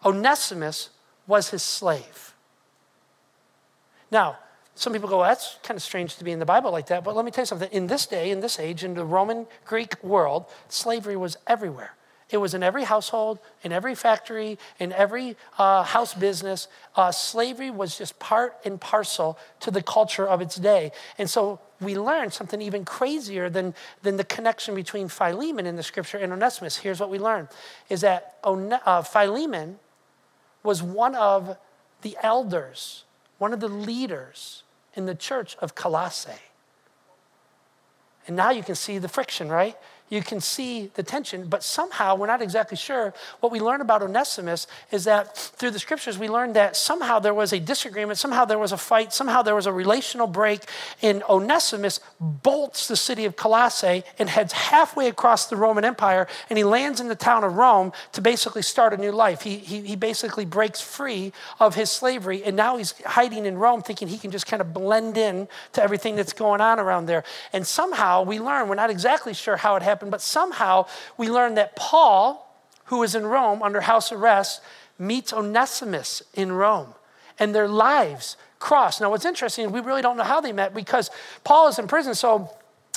Onesimus 0.05 0.91
was 1.31 1.49
his 1.49 1.63
slave. 1.63 2.35
Now, 4.11 4.39
some 4.75 4.93
people 4.93 5.09
go, 5.09 5.19
well, 5.19 5.29
that's 5.29 5.59
kind 5.63 5.77
of 5.77 5.83
strange 5.83 6.17
to 6.17 6.25
be 6.25 6.33
in 6.33 6.39
the 6.39 6.47
Bible 6.47 6.71
like 6.71 6.89
that. 6.89 7.05
But 7.05 7.15
let 7.17 7.25
me 7.25 7.31
tell 7.31 7.43
you 7.43 7.47
something. 7.47 7.71
In 7.71 7.87
this 7.87 8.07
day, 8.07 8.31
in 8.31 8.41
this 8.41 8.59
age, 8.59 8.83
in 8.83 8.95
the 8.95 9.05
Roman 9.05 9.47
Greek 9.65 10.03
world, 10.03 10.47
slavery 10.69 11.17
was 11.17 11.39
everywhere. 11.47 11.95
It 12.31 12.39
was 12.39 12.55
in 12.55 12.63
every 12.63 12.85
household, 12.85 13.41
in 13.63 13.73
every 13.73 13.95
factory, 13.95 14.59
in 14.79 14.93
every 14.93 15.37
uh, 15.59 15.83
house 15.83 16.15
business. 16.15 16.69
Uh, 16.95 17.11
slavery 17.11 17.71
was 17.71 17.99
just 17.99 18.19
part 18.19 18.57
and 18.65 18.81
parcel 18.81 19.39
to 19.61 19.71
the 19.71 19.83
culture 19.83 20.27
of 20.27 20.41
its 20.41 20.57
day. 20.57 20.93
And 21.19 21.29
so 21.29 21.61
we 21.81 21.99
learn 21.99 22.31
something 22.31 22.63
even 22.63 22.85
crazier 22.85 23.51
than, 23.51 23.75
than 24.03 24.17
the 24.17 24.25
connection 24.25 24.75
between 24.75 25.09
Philemon 25.09 25.67
in 25.67 25.77
the 25.77 25.83
scripture 25.83 26.19
and 26.19 26.33
Onesimus. 26.33 26.77
Here's 26.77 27.01
what 27.01 27.11
we 27.11 27.19
learn 27.19 27.49
is 27.89 28.01
that 28.03 28.37
One- 28.43 28.79
uh, 28.85 29.03
Philemon 29.03 29.79
was 30.63 30.83
one 30.83 31.15
of 31.15 31.57
the 32.03 32.17
elders, 32.23 33.05
one 33.39 33.53
of 33.53 33.61
the 33.61 33.69
leaders 33.69 34.63
in 34.95 35.07
the 35.07 35.15
church 35.15 35.57
of 35.61 35.75
Colossae. 35.75 36.33
And 38.27 38.37
now 38.37 38.51
you 38.51 38.63
can 38.63 38.75
see 38.75 38.99
the 38.99 39.09
friction, 39.09 39.49
right? 39.49 39.77
You 40.11 40.23
can 40.23 40.41
see 40.41 40.91
the 40.95 41.05
tension, 41.05 41.47
but 41.49 41.63
somehow 41.63 42.17
we're 42.17 42.27
not 42.27 42.43
exactly 42.43 42.77
sure. 42.77 43.15
What 43.39 43.53
we 43.53 43.61
learn 43.61 43.81
about 43.81 44.03
Onesimus 44.03 44.67
is 44.91 45.05
that 45.05 45.37
through 45.37 45.71
the 45.71 45.79
scriptures, 45.79 46.19
we 46.19 46.29
learn 46.29 46.53
that 46.55 46.77
somehow 46.77 47.21
there 47.21 47.33
was 47.33 47.53
a 47.53 47.61
disagreement, 47.61 48.19
somehow 48.19 48.45
there 48.45 48.59
was 48.59 48.73
a 48.73 48.77
fight, 48.77 49.13
somehow 49.13 49.43
there 49.43 49.55
was 49.55 49.67
a 49.67 49.73
relational 49.73 50.27
break, 50.27 50.63
and 51.01 51.23
Onesimus 51.29 52.01
bolts 52.19 52.89
the 52.89 52.97
city 52.97 53.25
of 53.25 53.37
Colossae 53.37 54.03
and 54.19 54.29
heads 54.29 54.53
halfway 54.53 55.07
across 55.07 55.47
the 55.47 55.55
Roman 55.57 55.85
Empire, 55.85 56.27
and 56.51 56.59
he 56.59 56.65
lands 56.65 57.01
in 57.01 57.07
the 57.07 57.15
town 57.15 57.45
of 57.45 57.57
Rome 57.57 57.93
to 58.11 58.21
basically 58.21 58.63
start 58.63 58.93
a 58.93 58.97
new 58.97 59.13
life. 59.13 59.43
He, 59.43 59.59
he, 59.59 59.81
he 59.83 59.97
basically 59.97 60.45
breaks 60.45 60.81
free 60.81 61.33
of 61.61 61.77
his 61.77 61.89
slavery, 61.89 62.43
and 62.43 62.57
now 62.57 62.77
he's 62.79 62.95
hiding 63.03 63.47
in 63.47 63.57
Rome 63.59 63.81
thinking 63.81 64.09
he 64.09 64.19
can 64.19 64.33
just 64.33 64.47
kind 64.47 64.61
of 64.61 64.75
blend 64.75 65.17
in 65.17 65.47
to 65.75 65.83
everything 65.83 66.17
that's 66.17 66.33
going 66.33 66.61
on 66.61 66.81
around 66.81 67.07
there. 67.07 67.23
And 67.53 67.65
somehow 67.65 68.25
we 68.25 68.41
learn, 68.41 68.69
we're 68.69 68.75
not 68.75 68.91
exactly 68.91 69.35
sure 69.35 69.57
how 69.57 69.77
it 69.77 69.83
happened 69.83 70.00
but 70.09 70.23
somehow 70.23 70.87
we 71.19 71.29
learn 71.29 71.55
that 71.57 71.77
Paul, 71.77 72.57
who 72.87 73.03
is 73.03 73.15
in 73.15 73.27
Rome 73.27 73.63
under 73.63 73.83
house 73.83 74.13
arrest, 74.13 74.63
meets 74.99 75.33
Onesimus 75.33 76.23
in 76.35 76.53
Rome, 76.53 76.95
and 77.39 77.55
their 77.55 77.69
lives 77.69 78.37
cross. 78.59 79.01
Now, 79.01 79.11
what's 79.11 79.25
interesting, 79.25 79.73
we 79.73 79.81
really 79.81 80.03
don't 80.03 80.17
know 80.17 80.23
how 80.23 80.41
they 80.41 80.53
met 80.53 80.75
because 80.75 81.11
Paul 81.45 81.69
is 81.69 81.79
in 81.79 81.89
prison, 81.89 82.15
so 82.15 82.51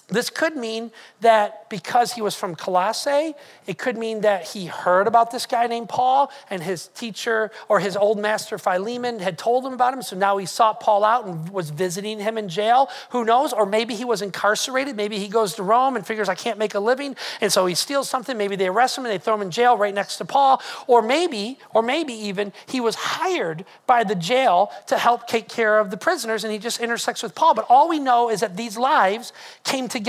this 0.10 0.30
could 0.30 0.56
mean 0.56 0.92
that 1.22 1.70
because 1.70 2.14
he 2.14 2.22
was 2.22 2.36
from 2.36 2.56
Colossae, 2.56 3.34
it 3.66 3.80
could 3.80 3.98
mean 3.98 4.22
that 4.22 4.46
he 4.46 4.68
heard 4.68 5.08
about 5.08 5.32
this 5.32 5.48
guy 5.48 5.66
named 5.66 5.90
Paul 5.90 6.30
and 6.50 6.62
his 6.62 6.88
teacher 6.90 7.50
or 7.68 7.80
his 7.80 7.98
old 7.98 8.20
master 8.20 8.60
Philemon 8.60 9.20
had 9.20 9.40
told 9.40 9.66
him 9.66 9.74
about 9.74 9.92
him. 9.92 10.04
So 10.04 10.16
now 10.16 10.38
he 10.38 10.46
sought 10.46 10.80
Paul 10.80 11.04
out 11.04 11.26
and 11.26 11.50
was 11.50 11.72
visiting 11.72 12.20
him 12.20 12.38
in 12.38 12.48
jail. 12.48 12.90
Who 13.10 13.26
knows? 13.26 13.54
Or 13.54 13.66
maybe 13.66 13.96
he 13.96 14.06
was 14.06 14.22
incarcerated. 14.22 14.96
Maybe 14.96 15.18
he 15.18 15.28
goes 15.28 15.56
to 15.56 15.64
Rome 15.64 15.96
and 15.96 16.06
figures, 16.06 16.30
I 16.30 16.36
can't 16.36 16.60
make 16.60 16.76
a 16.76 16.80
living. 16.80 17.16
And 17.42 17.52
so 17.52 17.66
he 17.66 17.74
steals 17.74 18.08
something. 18.08 18.38
Maybe 18.38 18.56
they 18.56 18.68
arrest 18.68 18.98
him 18.98 19.06
and 19.06 19.12
they 19.12 19.18
throw 19.18 19.34
him 19.34 19.42
in 19.42 19.50
jail 19.50 19.78
right 19.78 19.94
next 19.94 20.18
to 20.18 20.26
Paul. 20.26 20.62
Or 20.86 21.02
maybe, 21.02 21.58
or 21.74 21.82
maybe 21.82 22.14
even 22.14 22.54
he 22.68 22.82
was 22.82 22.94
hired 22.96 23.66
by 23.88 24.04
the 24.04 24.16
jail 24.16 24.72
to 24.88 24.98
help 24.98 25.28
take 25.28 25.50
care 25.50 25.80
of 25.80 25.90
the 25.90 25.98
prisoners 25.98 26.44
and 26.44 26.54
he 26.54 26.60
just 26.60 26.80
intersects 26.82 27.24
with 27.24 27.34
Paul. 27.34 27.56
But 27.56 27.66
all 27.68 27.90
we 27.90 27.98
know 27.98 28.30
is 28.30 28.42
that 28.42 28.56
these 28.56 28.78
lives 28.78 29.34
came 29.64 29.88
together. 29.88 30.03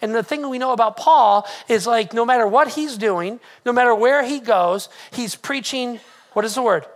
And 0.00 0.14
the 0.14 0.22
thing 0.22 0.48
we 0.48 0.58
know 0.58 0.72
about 0.72 0.96
Paul 0.96 1.46
is 1.68 1.86
like 1.86 2.12
no 2.12 2.24
matter 2.24 2.46
what 2.46 2.68
he's 2.68 2.96
doing, 2.96 3.40
no 3.64 3.72
matter 3.72 3.94
where 3.94 4.24
he 4.24 4.40
goes, 4.40 4.88
he's 5.12 5.34
preaching, 5.34 6.00
what 6.32 6.44
is 6.44 6.54
the 6.54 6.62
word? 6.62 6.86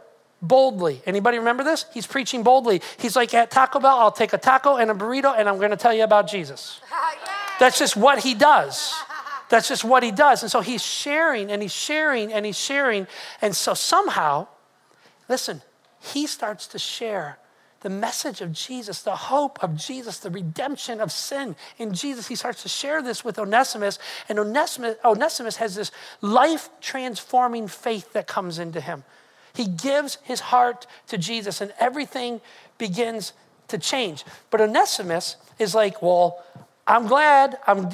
Boldly. 0.42 1.02
Anybody 1.06 1.38
remember 1.38 1.64
this? 1.64 1.86
He's 1.92 2.06
preaching 2.06 2.42
boldly. 2.42 2.82
He's 2.98 3.16
like 3.16 3.34
at 3.34 3.50
Taco 3.50 3.80
Bell, 3.80 3.98
I'll 3.98 4.12
take 4.12 4.32
a 4.32 4.38
taco 4.38 4.76
and 4.76 4.90
a 4.90 4.94
burrito 4.94 5.36
and 5.36 5.48
I'm 5.48 5.58
going 5.58 5.70
to 5.70 5.76
tell 5.76 5.94
you 5.94 6.04
about 6.04 6.28
Jesus. 6.28 6.80
That's 7.58 7.78
just 7.78 7.96
what 7.96 8.20
he 8.20 8.34
does. 8.34 8.94
That's 9.48 9.68
just 9.68 9.84
what 9.84 10.02
he 10.02 10.10
does. 10.10 10.42
And 10.42 10.50
so 10.50 10.60
he's 10.60 10.82
sharing 10.82 11.50
and 11.50 11.62
he's 11.62 11.72
sharing 11.72 12.32
and 12.32 12.44
he's 12.44 12.58
sharing. 12.58 13.06
And 13.40 13.54
so 13.54 13.74
somehow, 13.74 14.48
listen, 15.28 15.62
he 16.00 16.26
starts 16.26 16.66
to 16.68 16.78
share 16.78 17.38
the 17.80 17.90
message 17.90 18.40
of 18.40 18.52
Jesus, 18.52 19.02
the 19.02 19.16
hope 19.16 19.62
of 19.62 19.76
Jesus, 19.76 20.18
the 20.18 20.30
redemption 20.30 21.00
of 21.00 21.12
sin 21.12 21.56
in 21.78 21.92
Jesus. 21.92 22.26
He 22.26 22.34
starts 22.34 22.62
to 22.62 22.68
share 22.68 23.02
this 23.02 23.24
with 23.24 23.38
Onesimus, 23.38 23.98
and 24.28 24.38
Onesimus, 24.38 24.96
Onesimus 25.04 25.56
has 25.56 25.74
this 25.74 25.90
life 26.20 26.68
transforming 26.80 27.68
faith 27.68 28.12
that 28.12 28.26
comes 28.26 28.58
into 28.58 28.80
him. 28.80 29.04
He 29.54 29.66
gives 29.66 30.18
his 30.22 30.40
heart 30.40 30.86
to 31.08 31.18
Jesus, 31.18 31.60
and 31.60 31.72
everything 31.78 32.40
begins 32.78 33.32
to 33.68 33.78
change. 33.78 34.24
But 34.50 34.60
Onesimus 34.60 35.36
is 35.58 35.74
like, 35.74 36.02
well, 36.02 36.44
I'm 36.86 37.06
glad. 37.06 37.58
I'm, 37.66 37.90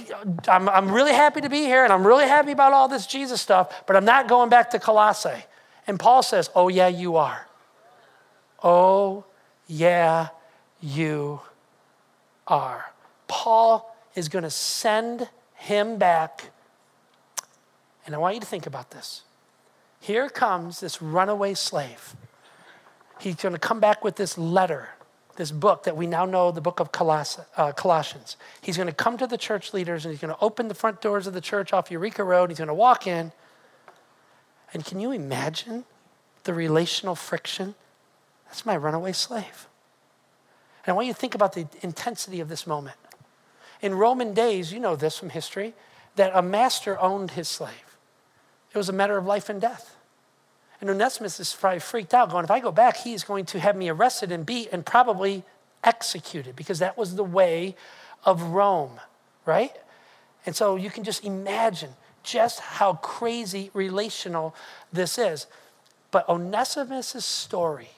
I'm, 0.48 0.68
I'm 0.68 0.92
really 0.92 1.12
happy 1.12 1.40
to 1.40 1.48
be 1.48 1.62
here, 1.62 1.84
and 1.84 1.92
I'm 1.92 2.06
really 2.06 2.26
happy 2.26 2.52
about 2.52 2.72
all 2.72 2.88
this 2.88 3.06
Jesus 3.06 3.40
stuff, 3.40 3.84
but 3.86 3.96
I'm 3.96 4.04
not 4.04 4.28
going 4.28 4.50
back 4.50 4.70
to 4.70 4.78
Colossae. 4.78 5.44
And 5.86 5.98
Paul 5.98 6.22
says, 6.22 6.50
Oh, 6.54 6.68
yeah, 6.68 6.88
you 6.88 7.16
are. 7.16 7.46
Oh, 8.62 9.24
yeah, 9.72 10.28
you 10.82 11.40
are. 12.46 12.92
Paul 13.26 13.96
is 14.14 14.28
going 14.28 14.44
to 14.44 14.50
send 14.50 15.30
him 15.54 15.96
back. 15.96 16.50
And 18.04 18.14
I 18.14 18.18
want 18.18 18.34
you 18.34 18.40
to 18.40 18.46
think 18.46 18.66
about 18.66 18.90
this. 18.90 19.22
Here 20.00 20.28
comes 20.28 20.80
this 20.80 21.00
runaway 21.00 21.54
slave. 21.54 22.14
he's 23.18 23.36
going 23.36 23.54
to 23.54 23.58
come 23.58 23.80
back 23.80 24.04
with 24.04 24.16
this 24.16 24.36
letter, 24.36 24.90
this 25.36 25.50
book 25.50 25.84
that 25.84 25.96
we 25.96 26.06
now 26.06 26.26
know, 26.26 26.50
the 26.50 26.60
book 26.60 26.80
of 26.80 26.92
Coloss- 26.92 27.42
uh, 27.56 27.72
Colossians. 27.72 28.36
He's 28.60 28.76
going 28.76 28.88
to 28.88 28.94
come 28.94 29.16
to 29.16 29.26
the 29.26 29.38
church 29.38 29.72
leaders 29.72 30.04
and 30.04 30.12
he's 30.12 30.20
going 30.20 30.34
to 30.34 30.44
open 30.44 30.68
the 30.68 30.74
front 30.74 31.00
doors 31.00 31.26
of 31.26 31.32
the 31.32 31.40
church 31.40 31.72
off 31.72 31.90
Eureka 31.90 32.24
Road. 32.24 32.50
He's 32.50 32.58
going 32.58 32.68
to 32.68 32.74
walk 32.74 33.06
in. 33.06 33.32
And 34.74 34.84
can 34.84 35.00
you 35.00 35.12
imagine 35.12 35.84
the 36.44 36.52
relational 36.52 37.14
friction? 37.14 37.74
That's 38.52 38.66
my 38.66 38.76
runaway 38.76 39.12
slave. 39.12 39.66
And 40.84 40.92
I 40.92 40.94
want 40.94 41.06
you 41.06 41.14
to 41.14 41.18
think 41.18 41.34
about 41.34 41.54
the 41.54 41.66
intensity 41.80 42.38
of 42.38 42.50
this 42.50 42.66
moment. 42.66 42.98
In 43.80 43.94
Roman 43.94 44.34
days, 44.34 44.70
you 44.70 44.78
know 44.78 44.94
this 44.94 45.16
from 45.16 45.30
history, 45.30 45.72
that 46.16 46.32
a 46.34 46.42
master 46.42 47.00
owned 47.00 47.30
his 47.30 47.48
slave. 47.48 47.96
It 48.74 48.76
was 48.76 48.90
a 48.90 48.92
matter 48.92 49.16
of 49.16 49.24
life 49.24 49.48
and 49.48 49.58
death. 49.58 49.96
And 50.82 50.90
Onesimus 50.90 51.40
is 51.40 51.56
probably 51.58 51.78
freaked 51.78 52.12
out, 52.12 52.28
going, 52.28 52.44
if 52.44 52.50
I 52.50 52.60
go 52.60 52.70
back, 52.70 52.98
he's 52.98 53.24
going 53.24 53.46
to 53.46 53.58
have 53.58 53.74
me 53.74 53.88
arrested 53.88 54.30
and 54.30 54.44
beat 54.44 54.68
and 54.70 54.84
probably 54.84 55.44
executed 55.82 56.54
because 56.54 56.78
that 56.80 56.98
was 56.98 57.16
the 57.16 57.24
way 57.24 57.74
of 58.26 58.42
Rome, 58.42 59.00
right? 59.46 59.72
And 60.44 60.54
so 60.54 60.76
you 60.76 60.90
can 60.90 61.04
just 61.04 61.24
imagine 61.24 61.94
just 62.22 62.60
how 62.60 62.96
crazy 62.96 63.70
relational 63.72 64.54
this 64.92 65.16
is. 65.16 65.46
But 66.10 66.28
Onesimus' 66.28 67.24
story 67.24 67.88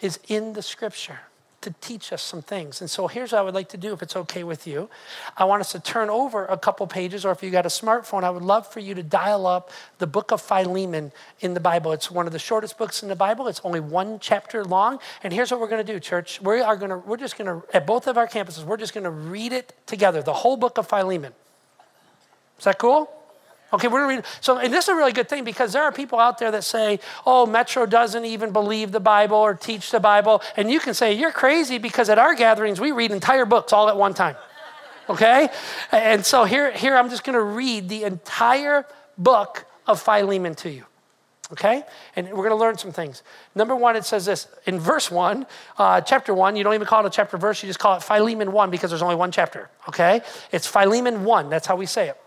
is 0.00 0.18
in 0.28 0.52
the 0.52 0.62
scripture 0.62 1.20
to 1.60 1.74
teach 1.80 2.12
us 2.12 2.22
some 2.22 2.40
things. 2.40 2.80
And 2.80 2.88
so 2.88 3.08
here's 3.08 3.32
what 3.32 3.38
I 3.38 3.42
would 3.42 3.54
like 3.54 3.68
to 3.70 3.76
do, 3.76 3.92
if 3.92 4.00
it's 4.00 4.14
okay 4.14 4.44
with 4.44 4.66
you. 4.66 4.88
I 5.36 5.44
want 5.44 5.60
us 5.60 5.72
to 5.72 5.80
turn 5.80 6.08
over 6.08 6.44
a 6.44 6.56
couple 6.56 6.86
pages, 6.86 7.24
or 7.24 7.32
if 7.32 7.42
you 7.42 7.50
got 7.50 7.66
a 7.66 7.68
smartphone, 7.68 8.22
I 8.22 8.30
would 8.30 8.44
love 8.44 8.72
for 8.72 8.78
you 8.78 8.94
to 8.94 9.02
dial 9.02 9.44
up 9.44 9.70
the 9.98 10.06
book 10.06 10.30
of 10.30 10.40
Philemon 10.40 11.10
in 11.40 11.54
the 11.54 11.60
Bible. 11.60 11.92
It's 11.92 12.12
one 12.12 12.26
of 12.26 12.32
the 12.32 12.38
shortest 12.38 12.78
books 12.78 13.02
in 13.02 13.08
the 13.08 13.16
Bible. 13.16 13.48
It's 13.48 13.60
only 13.64 13.80
one 13.80 14.20
chapter 14.20 14.64
long. 14.64 15.00
And 15.24 15.32
here's 15.32 15.50
what 15.50 15.58
we're 15.58 15.68
going 15.68 15.84
to 15.84 15.92
do, 15.92 15.98
church. 15.98 16.40
We 16.40 16.60
are 16.60 16.76
to, 16.76 16.98
we're 16.98 17.16
just 17.16 17.36
going 17.36 17.60
to, 17.60 17.76
at 17.76 17.86
both 17.86 18.06
of 18.06 18.16
our 18.16 18.28
campuses, 18.28 18.62
we're 18.64 18.76
just 18.76 18.94
going 18.94 19.04
to 19.04 19.10
read 19.10 19.52
it 19.52 19.74
together, 19.86 20.22
the 20.22 20.32
whole 20.32 20.56
book 20.56 20.78
of 20.78 20.88
Philemon. 20.88 21.32
Is 22.58 22.64
that 22.64 22.78
cool? 22.78 23.10
Okay, 23.70 23.88
we're 23.88 24.08
read. 24.08 24.24
So, 24.40 24.56
and 24.58 24.72
this 24.72 24.86
is 24.86 24.88
a 24.88 24.94
really 24.94 25.12
good 25.12 25.28
thing 25.28 25.44
because 25.44 25.74
there 25.74 25.82
are 25.82 25.92
people 25.92 26.18
out 26.18 26.38
there 26.38 26.50
that 26.50 26.64
say, 26.64 27.00
oh, 27.26 27.44
Metro 27.44 27.84
doesn't 27.84 28.24
even 28.24 28.50
believe 28.50 28.92
the 28.92 29.00
Bible 29.00 29.36
or 29.36 29.54
teach 29.54 29.90
the 29.90 30.00
Bible. 30.00 30.40
And 30.56 30.70
you 30.70 30.80
can 30.80 30.94
say, 30.94 31.12
you're 31.12 31.32
crazy 31.32 31.76
because 31.76 32.08
at 32.08 32.18
our 32.18 32.34
gatherings, 32.34 32.80
we 32.80 32.92
read 32.92 33.10
entire 33.10 33.44
books 33.44 33.72
all 33.74 33.88
at 33.90 33.96
one 33.96 34.14
time. 34.14 34.36
Okay? 35.10 35.48
And 35.92 36.24
so 36.24 36.44
here, 36.44 36.70
here 36.70 36.96
I'm 36.96 37.10
just 37.10 37.24
gonna 37.24 37.42
read 37.42 37.88
the 37.90 38.04
entire 38.04 38.86
book 39.18 39.66
of 39.86 40.00
Philemon 40.00 40.54
to 40.56 40.70
you. 40.70 40.84
Okay? 41.52 41.82
And 42.16 42.30
we're 42.32 42.44
gonna 42.44 42.56
learn 42.56 42.78
some 42.78 42.92
things. 42.92 43.22
Number 43.54 43.76
one, 43.76 43.96
it 43.96 44.04
says 44.06 44.24
this 44.24 44.48
in 44.66 44.78
verse 44.78 45.10
one, 45.10 45.46
uh, 45.76 46.00
chapter 46.00 46.32
one, 46.32 46.56
you 46.56 46.64
don't 46.64 46.74
even 46.74 46.86
call 46.86 47.04
it 47.04 47.06
a 47.06 47.10
chapter 47.10 47.36
verse, 47.36 47.62
you 47.62 47.68
just 47.68 47.78
call 47.78 47.96
it 47.96 48.02
Philemon 48.02 48.52
1 48.52 48.70
because 48.70 48.90
there's 48.90 49.02
only 49.02 49.14
one 49.14 49.30
chapter. 49.30 49.68
Okay? 49.88 50.22
It's 50.52 50.66
Philemon 50.66 51.24
1, 51.24 51.50
that's 51.50 51.66
how 51.66 51.76
we 51.76 51.86
say 51.86 52.08
it. 52.08 52.18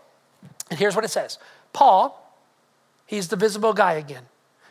And 0.72 0.78
here's 0.78 0.96
what 0.96 1.04
it 1.04 1.10
says 1.10 1.36
Paul, 1.74 2.34
he's 3.04 3.28
the 3.28 3.36
visible 3.36 3.74
guy 3.74 3.92
again. 3.92 4.22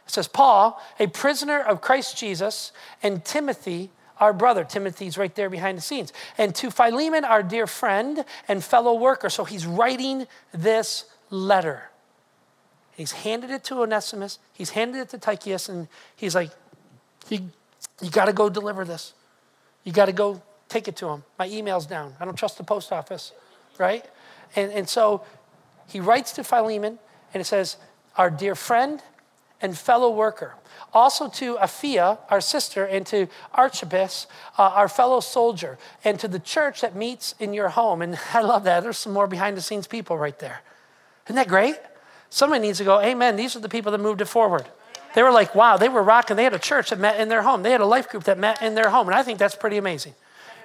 It 0.07 0.11
says, 0.11 0.27
Paul, 0.27 0.81
a 0.99 1.05
prisoner 1.05 1.59
of 1.59 1.79
Christ 1.79 2.17
Jesus, 2.17 2.71
and 3.03 3.23
Timothy, 3.23 3.91
our 4.17 4.33
brother. 4.33 4.63
Timothy's 4.63 5.15
right 5.15 5.33
there 5.35 5.47
behind 5.47 5.77
the 5.77 5.81
scenes. 5.83 6.11
And 6.39 6.55
to 6.55 6.71
Philemon, 6.71 7.23
our 7.23 7.43
dear 7.43 7.67
friend 7.67 8.25
and 8.47 8.63
fellow 8.63 8.95
worker. 8.95 9.29
So 9.29 9.43
he's 9.43 9.67
writing 9.67 10.25
this 10.51 11.05
letter. 11.29 11.91
He's 12.93 13.11
handed 13.11 13.51
it 13.51 13.63
to 13.65 13.81
Onesimus, 13.83 14.39
he's 14.53 14.71
handed 14.71 15.01
it 15.01 15.09
to 15.09 15.19
Tychicus, 15.19 15.69
and 15.69 15.87
he's 16.15 16.33
like, 16.33 16.49
You, 17.29 17.51
you 18.01 18.09
got 18.09 18.25
to 18.25 18.33
go 18.33 18.49
deliver 18.49 18.85
this. 18.85 19.13
You 19.83 19.93
got 19.93 20.07
to 20.07 20.13
go 20.13 20.41
take 20.67 20.87
it 20.87 20.95
to 20.95 21.09
him. 21.09 21.23
My 21.37 21.47
email's 21.47 21.85
down. 21.85 22.15
I 22.19 22.25
don't 22.25 22.35
trust 22.35 22.57
the 22.57 22.63
post 22.63 22.91
office, 22.91 23.33
right? 23.77 24.03
And, 24.55 24.71
and 24.71 24.89
so 24.89 25.23
he 25.91 25.99
writes 25.99 26.31
to 26.33 26.43
Philemon 26.43 26.99
and 27.33 27.41
it 27.41 27.45
says, 27.45 27.77
Our 28.17 28.29
dear 28.29 28.55
friend 28.55 29.01
and 29.61 29.77
fellow 29.77 30.09
worker. 30.09 30.55
Also 30.93 31.29
to 31.29 31.55
Apphia, 31.57 32.17
our 32.29 32.41
sister, 32.41 32.85
and 32.85 33.05
to 33.07 33.27
Archippus, 33.53 34.27
uh, 34.57 34.63
our 34.63 34.87
fellow 34.87 35.19
soldier, 35.19 35.77
and 36.03 36.19
to 36.19 36.27
the 36.27 36.39
church 36.39 36.81
that 36.81 36.95
meets 36.95 37.35
in 37.39 37.53
your 37.53 37.69
home. 37.69 38.01
And 38.01 38.19
I 38.33 38.41
love 38.41 38.63
that. 38.65 38.83
There's 38.83 38.97
some 38.97 39.13
more 39.13 39.27
behind 39.27 39.55
the 39.55 39.61
scenes 39.61 39.87
people 39.87 40.17
right 40.17 40.37
there. 40.39 40.61
Isn't 41.27 41.35
that 41.35 41.47
great? 41.47 41.75
Somebody 42.29 42.61
needs 42.61 42.77
to 42.79 42.83
go, 42.83 42.99
Amen. 42.99 43.35
These 43.35 43.55
are 43.55 43.59
the 43.59 43.69
people 43.69 43.91
that 43.91 43.99
moved 43.99 44.21
it 44.21 44.25
forward. 44.25 44.65
They 45.13 45.23
were 45.23 45.31
like, 45.31 45.55
wow, 45.55 45.77
they 45.77 45.89
were 45.89 46.03
rocking. 46.03 46.37
They 46.37 46.43
had 46.43 46.53
a 46.53 46.59
church 46.59 46.89
that 46.89 46.99
met 46.99 47.19
in 47.19 47.27
their 47.27 47.41
home. 47.41 47.63
They 47.63 47.71
had 47.71 47.81
a 47.81 47.85
life 47.85 48.09
group 48.09 48.23
that 48.25 48.37
met 48.37 48.61
in 48.61 48.75
their 48.75 48.89
home. 48.89 49.07
And 49.07 49.15
I 49.15 49.23
think 49.23 49.39
that's 49.39 49.55
pretty 49.55 49.77
amazing. 49.77 50.13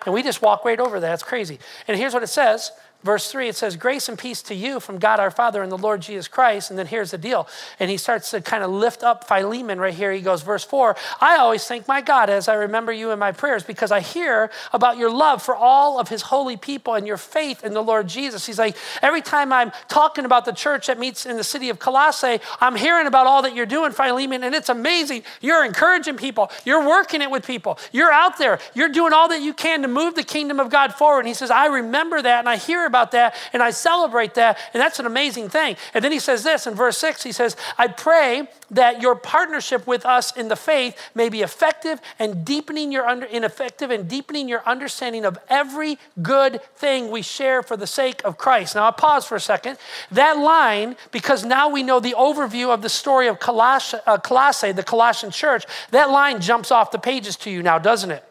And 0.05 0.15
we 0.15 0.23
just 0.23 0.41
walk 0.41 0.65
right 0.65 0.79
over 0.79 1.01
that. 1.01 1.15
It's 1.15 1.23
crazy. 1.23 1.59
And 1.89 1.99
here's 1.99 2.15
what 2.15 2.23
it 2.23 2.29
says 2.29 2.71
verse 3.07 3.31
3, 3.31 3.49
it 3.49 3.57
says, 3.57 3.77
Grace 3.77 4.09
and 4.09 4.19
peace 4.19 4.43
to 4.43 4.55
you 4.55 4.81
from 4.81 4.99
God 4.99 5.21
our 5.21 5.31
Father 5.31 5.63
and 5.63 5.73
the 5.73 5.79
Lord 5.79 6.03
Jesus 6.03 6.29
Christ. 6.29 6.69
And 6.71 6.79
then 6.79 6.87
here's 6.87 7.13
the 7.13 7.19
deal. 7.19 7.49
And 7.81 7.91
he 7.91 7.97
starts 7.97 8.31
to 8.33 8.41
kind 8.43 8.63
of 8.63 8.71
lift 8.71 9.03
up 9.03 9.27
Philemon 9.27 9.79
right 9.79 9.95
here. 9.95 10.13
He 10.13 10.21
goes, 10.21 10.43
verse 10.43 10.65
4, 10.65 10.97
I 11.21 11.37
always 11.37 11.67
thank 11.67 11.89
my 11.89 12.03
God 12.03 12.29
as 12.29 12.49
I 12.49 12.55
remember 12.55 12.93
you 12.93 13.13
in 13.13 13.19
my 13.19 13.33
prayers 13.33 13.63
because 13.63 13.91
I 13.91 14.01
hear 14.01 14.51
about 14.73 14.99
your 14.99 15.11
love 15.11 15.43
for 15.43 15.55
all 15.55 15.99
of 15.99 16.09
his 16.09 16.23
holy 16.23 16.57
people 16.57 16.95
and 16.95 17.07
your 17.07 17.17
faith 17.17 17.65
in 17.65 17.73
the 17.73 17.83
Lord 17.83 18.09
Jesus. 18.09 18.45
He's 18.45 18.59
like, 18.59 18.77
every 19.01 19.23
time 19.23 19.53
I'm 19.53 19.71
talking 19.89 20.25
about 20.25 20.45
the 20.45 20.53
church 20.53 20.89
that 20.89 20.99
meets 20.99 21.25
in 21.25 21.37
the 21.37 21.45
city 21.45 21.71
of 21.71 21.79
Colossae, 21.79 22.41
I'm 22.61 22.75
hearing 22.75 23.07
about 23.07 23.27
all 23.27 23.43
that 23.43 23.55
you're 23.55 23.67
doing, 23.67 23.93
Philemon, 23.93 24.43
and 24.43 24.55
it's 24.55 24.69
amazing. 24.69 25.23
You're 25.41 25.65
encouraging 25.65 26.17
people, 26.17 26.51
you're 26.65 26.87
working 26.87 27.23
it 27.23 27.31
with 27.31 27.47
people, 27.47 27.79
you're 27.93 28.13
out 28.13 28.39
there, 28.39 28.59
you're 28.75 28.89
doing 28.89 29.13
all 29.13 29.29
that 29.29 29.43
you 29.43 29.55
can 29.55 29.83
to 29.83 29.89
move 29.89 30.17
the 30.17 30.25
kingdom 30.25 30.59
of 30.59 30.71
God 30.71 30.93
forward. 30.93 31.21
And 31.21 31.29
he 31.29 31.35
says, 31.35 31.51
I 31.51 31.67
remember 31.67 32.21
that 32.21 32.41
and 32.41 32.49
I 32.49 32.57
hear 32.57 32.85
about 32.87 32.96
that 33.13 33.37
and 33.53 33.63
I 33.63 33.71
celebrate 33.71 34.35
that, 34.35 34.59
and 34.73 34.81
that's 34.81 34.99
an 34.99 35.07
amazing 35.07 35.49
thing. 35.49 35.77
And 35.95 36.05
then 36.05 36.13
he 36.13 36.19
says 36.19 36.43
this 36.43 36.67
in 36.67 36.75
verse 36.75 36.99
6 36.99 37.23
he 37.23 37.33
says, 37.33 37.57
I 37.79 37.89
pray 37.89 38.49
that 38.71 39.01
your 39.01 39.15
partnership 39.15 39.87
with 39.87 40.05
us 40.05 40.37
in 40.37 40.49
the 40.49 40.57
faith 40.57 40.97
may 41.15 41.29
be 41.29 41.43
effective 41.43 42.01
and 42.19 42.45
deepening 42.45 42.93
your 42.93 43.07
under, 43.07 43.27
ineffective 43.27 43.91
and 43.91 44.09
deepening 44.09 44.49
your 44.49 44.63
understanding 44.67 45.25
of 45.25 45.39
every 45.49 45.99
good 46.23 46.61
thing 46.77 47.11
we 47.11 47.23
share 47.23 47.63
for 47.63 47.77
the 47.77 47.87
sake 47.87 48.25
of 48.25 48.39
Christ. 48.39 48.75
Now 48.75 48.85
I'll 48.85 48.93
pause 48.93 49.27
for 49.27 49.37
a 49.37 49.41
second. 49.41 49.79
That 50.11 50.39
line, 50.39 50.97
because 51.13 51.45
now 51.45 51.69
we 51.69 51.83
know 51.83 52.01
the 52.01 52.15
overview 52.19 52.73
of 52.73 52.83
the 52.83 52.89
story 52.89 53.29
of 53.29 53.37
uh, 53.37 54.19
Colossae 54.19 54.73
the 54.73 54.83
Colossian 54.83 55.31
church, 55.31 55.65
that 55.91 56.11
line 56.11 56.41
jumps 56.41 56.71
off 56.71 56.91
the 56.91 56.99
pages 56.99 57.37
to 57.37 57.51
you 57.51 57.63
now, 57.63 57.79
doesn't 57.79 58.11
it? 58.11 58.25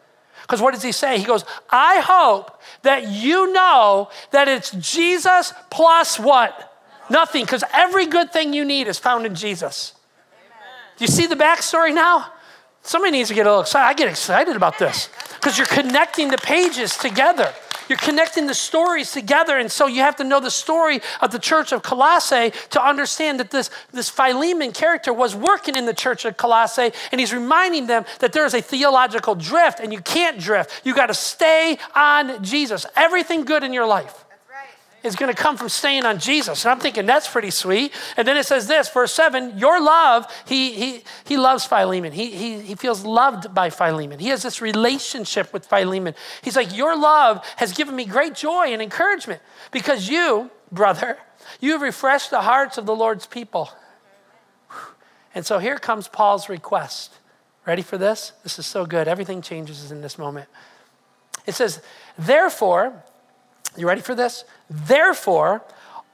Because 0.46 0.62
what 0.62 0.74
does 0.74 0.82
he 0.82 0.92
say? 0.92 1.18
He 1.18 1.24
goes, 1.24 1.44
I 1.70 1.98
hope 1.98 2.62
that 2.82 3.08
you 3.08 3.52
know 3.52 4.10
that 4.30 4.46
it's 4.46 4.70
Jesus 4.70 5.52
plus 5.70 6.20
what? 6.20 6.72
Nothing, 7.10 7.44
because 7.44 7.64
every 7.74 8.06
good 8.06 8.32
thing 8.32 8.52
you 8.52 8.64
need 8.64 8.86
is 8.86 8.96
found 8.96 9.26
in 9.26 9.34
Jesus. 9.34 9.94
Amen. 10.32 10.58
Do 10.98 11.04
you 11.04 11.08
see 11.08 11.26
the 11.26 11.34
backstory 11.34 11.92
now? 11.92 12.32
Somebody 12.82 13.10
needs 13.10 13.28
to 13.28 13.34
get 13.34 13.46
a 13.46 13.50
little 13.50 13.62
excited. 13.62 13.86
I 13.86 13.94
get 13.94 14.08
excited 14.08 14.54
about 14.54 14.78
this 14.78 15.08
because 15.34 15.58
you're 15.58 15.66
connecting 15.66 16.28
the 16.28 16.38
pages 16.38 16.96
together. 16.96 17.52
You're 17.88 17.98
connecting 17.98 18.46
the 18.46 18.54
stories 18.54 19.12
together. 19.12 19.58
And 19.58 19.70
so 19.70 19.86
you 19.86 20.00
have 20.00 20.16
to 20.16 20.24
know 20.24 20.40
the 20.40 20.50
story 20.50 21.00
of 21.20 21.32
the 21.32 21.38
church 21.38 21.72
of 21.72 21.82
Colossae 21.82 22.52
to 22.70 22.84
understand 22.84 23.40
that 23.40 23.50
this, 23.50 23.70
this 23.92 24.10
Philemon 24.10 24.72
character 24.72 25.12
was 25.12 25.34
working 25.34 25.76
in 25.76 25.86
the 25.86 25.94
church 25.94 26.24
of 26.24 26.36
Colossae. 26.36 26.92
And 27.12 27.20
he's 27.20 27.32
reminding 27.32 27.86
them 27.86 28.04
that 28.20 28.32
there 28.32 28.44
is 28.44 28.54
a 28.54 28.60
theological 28.60 29.34
drift 29.34 29.80
and 29.80 29.92
you 29.92 30.00
can't 30.00 30.38
drift. 30.38 30.82
You 30.84 30.94
got 30.94 31.06
to 31.06 31.14
stay 31.14 31.78
on 31.94 32.42
Jesus. 32.42 32.86
Everything 32.96 33.44
good 33.44 33.62
in 33.64 33.72
your 33.72 33.86
life 33.86 34.25
is 35.06 35.16
going 35.16 35.34
to 35.34 35.42
come 35.42 35.56
from 35.56 35.68
staying 35.68 36.04
on 36.04 36.18
Jesus. 36.18 36.64
And 36.64 36.72
I'm 36.72 36.80
thinking 36.80 37.06
that's 37.06 37.28
pretty 37.28 37.50
sweet. 37.50 37.92
And 38.16 38.26
then 38.26 38.36
it 38.36 38.44
says 38.46 38.66
this, 38.66 38.88
verse 38.88 39.12
7 39.12 39.58
Your 39.58 39.80
love, 39.80 40.26
he, 40.46 40.72
he, 40.72 41.04
he 41.24 41.36
loves 41.36 41.64
Philemon. 41.64 42.12
He, 42.12 42.30
he, 42.30 42.60
he 42.60 42.74
feels 42.74 43.04
loved 43.04 43.54
by 43.54 43.70
Philemon. 43.70 44.18
He 44.18 44.28
has 44.28 44.42
this 44.42 44.60
relationship 44.60 45.52
with 45.52 45.66
Philemon. 45.66 46.14
He's 46.42 46.56
like, 46.56 46.76
Your 46.76 46.98
love 46.98 47.44
has 47.56 47.72
given 47.72 47.96
me 47.96 48.04
great 48.04 48.34
joy 48.34 48.66
and 48.68 48.82
encouragement 48.82 49.40
because 49.70 50.08
you, 50.08 50.50
brother, 50.70 51.18
you 51.60 51.72
have 51.72 51.82
refreshed 51.82 52.30
the 52.30 52.42
hearts 52.42 52.78
of 52.78 52.86
the 52.86 52.94
Lord's 52.94 53.26
people. 53.26 53.70
And 55.34 55.44
so 55.44 55.58
here 55.58 55.78
comes 55.78 56.08
Paul's 56.08 56.48
request. 56.48 57.12
Ready 57.66 57.82
for 57.82 57.98
this? 57.98 58.32
This 58.42 58.58
is 58.58 58.66
so 58.66 58.86
good. 58.86 59.08
Everything 59.08 59.42
changes 59.42 59.90
in 59.90 60.00
this 60.00 60.18
moment. 60.18 60.48
It 61.46 61.54
says, 61.54 61.82
Therefore, 62.18 63.02
you 63.76 63.86
ready 63.86 64.00
for 64.00 64.14
this? 64.14 64.44
Therefore, 64.68 65.62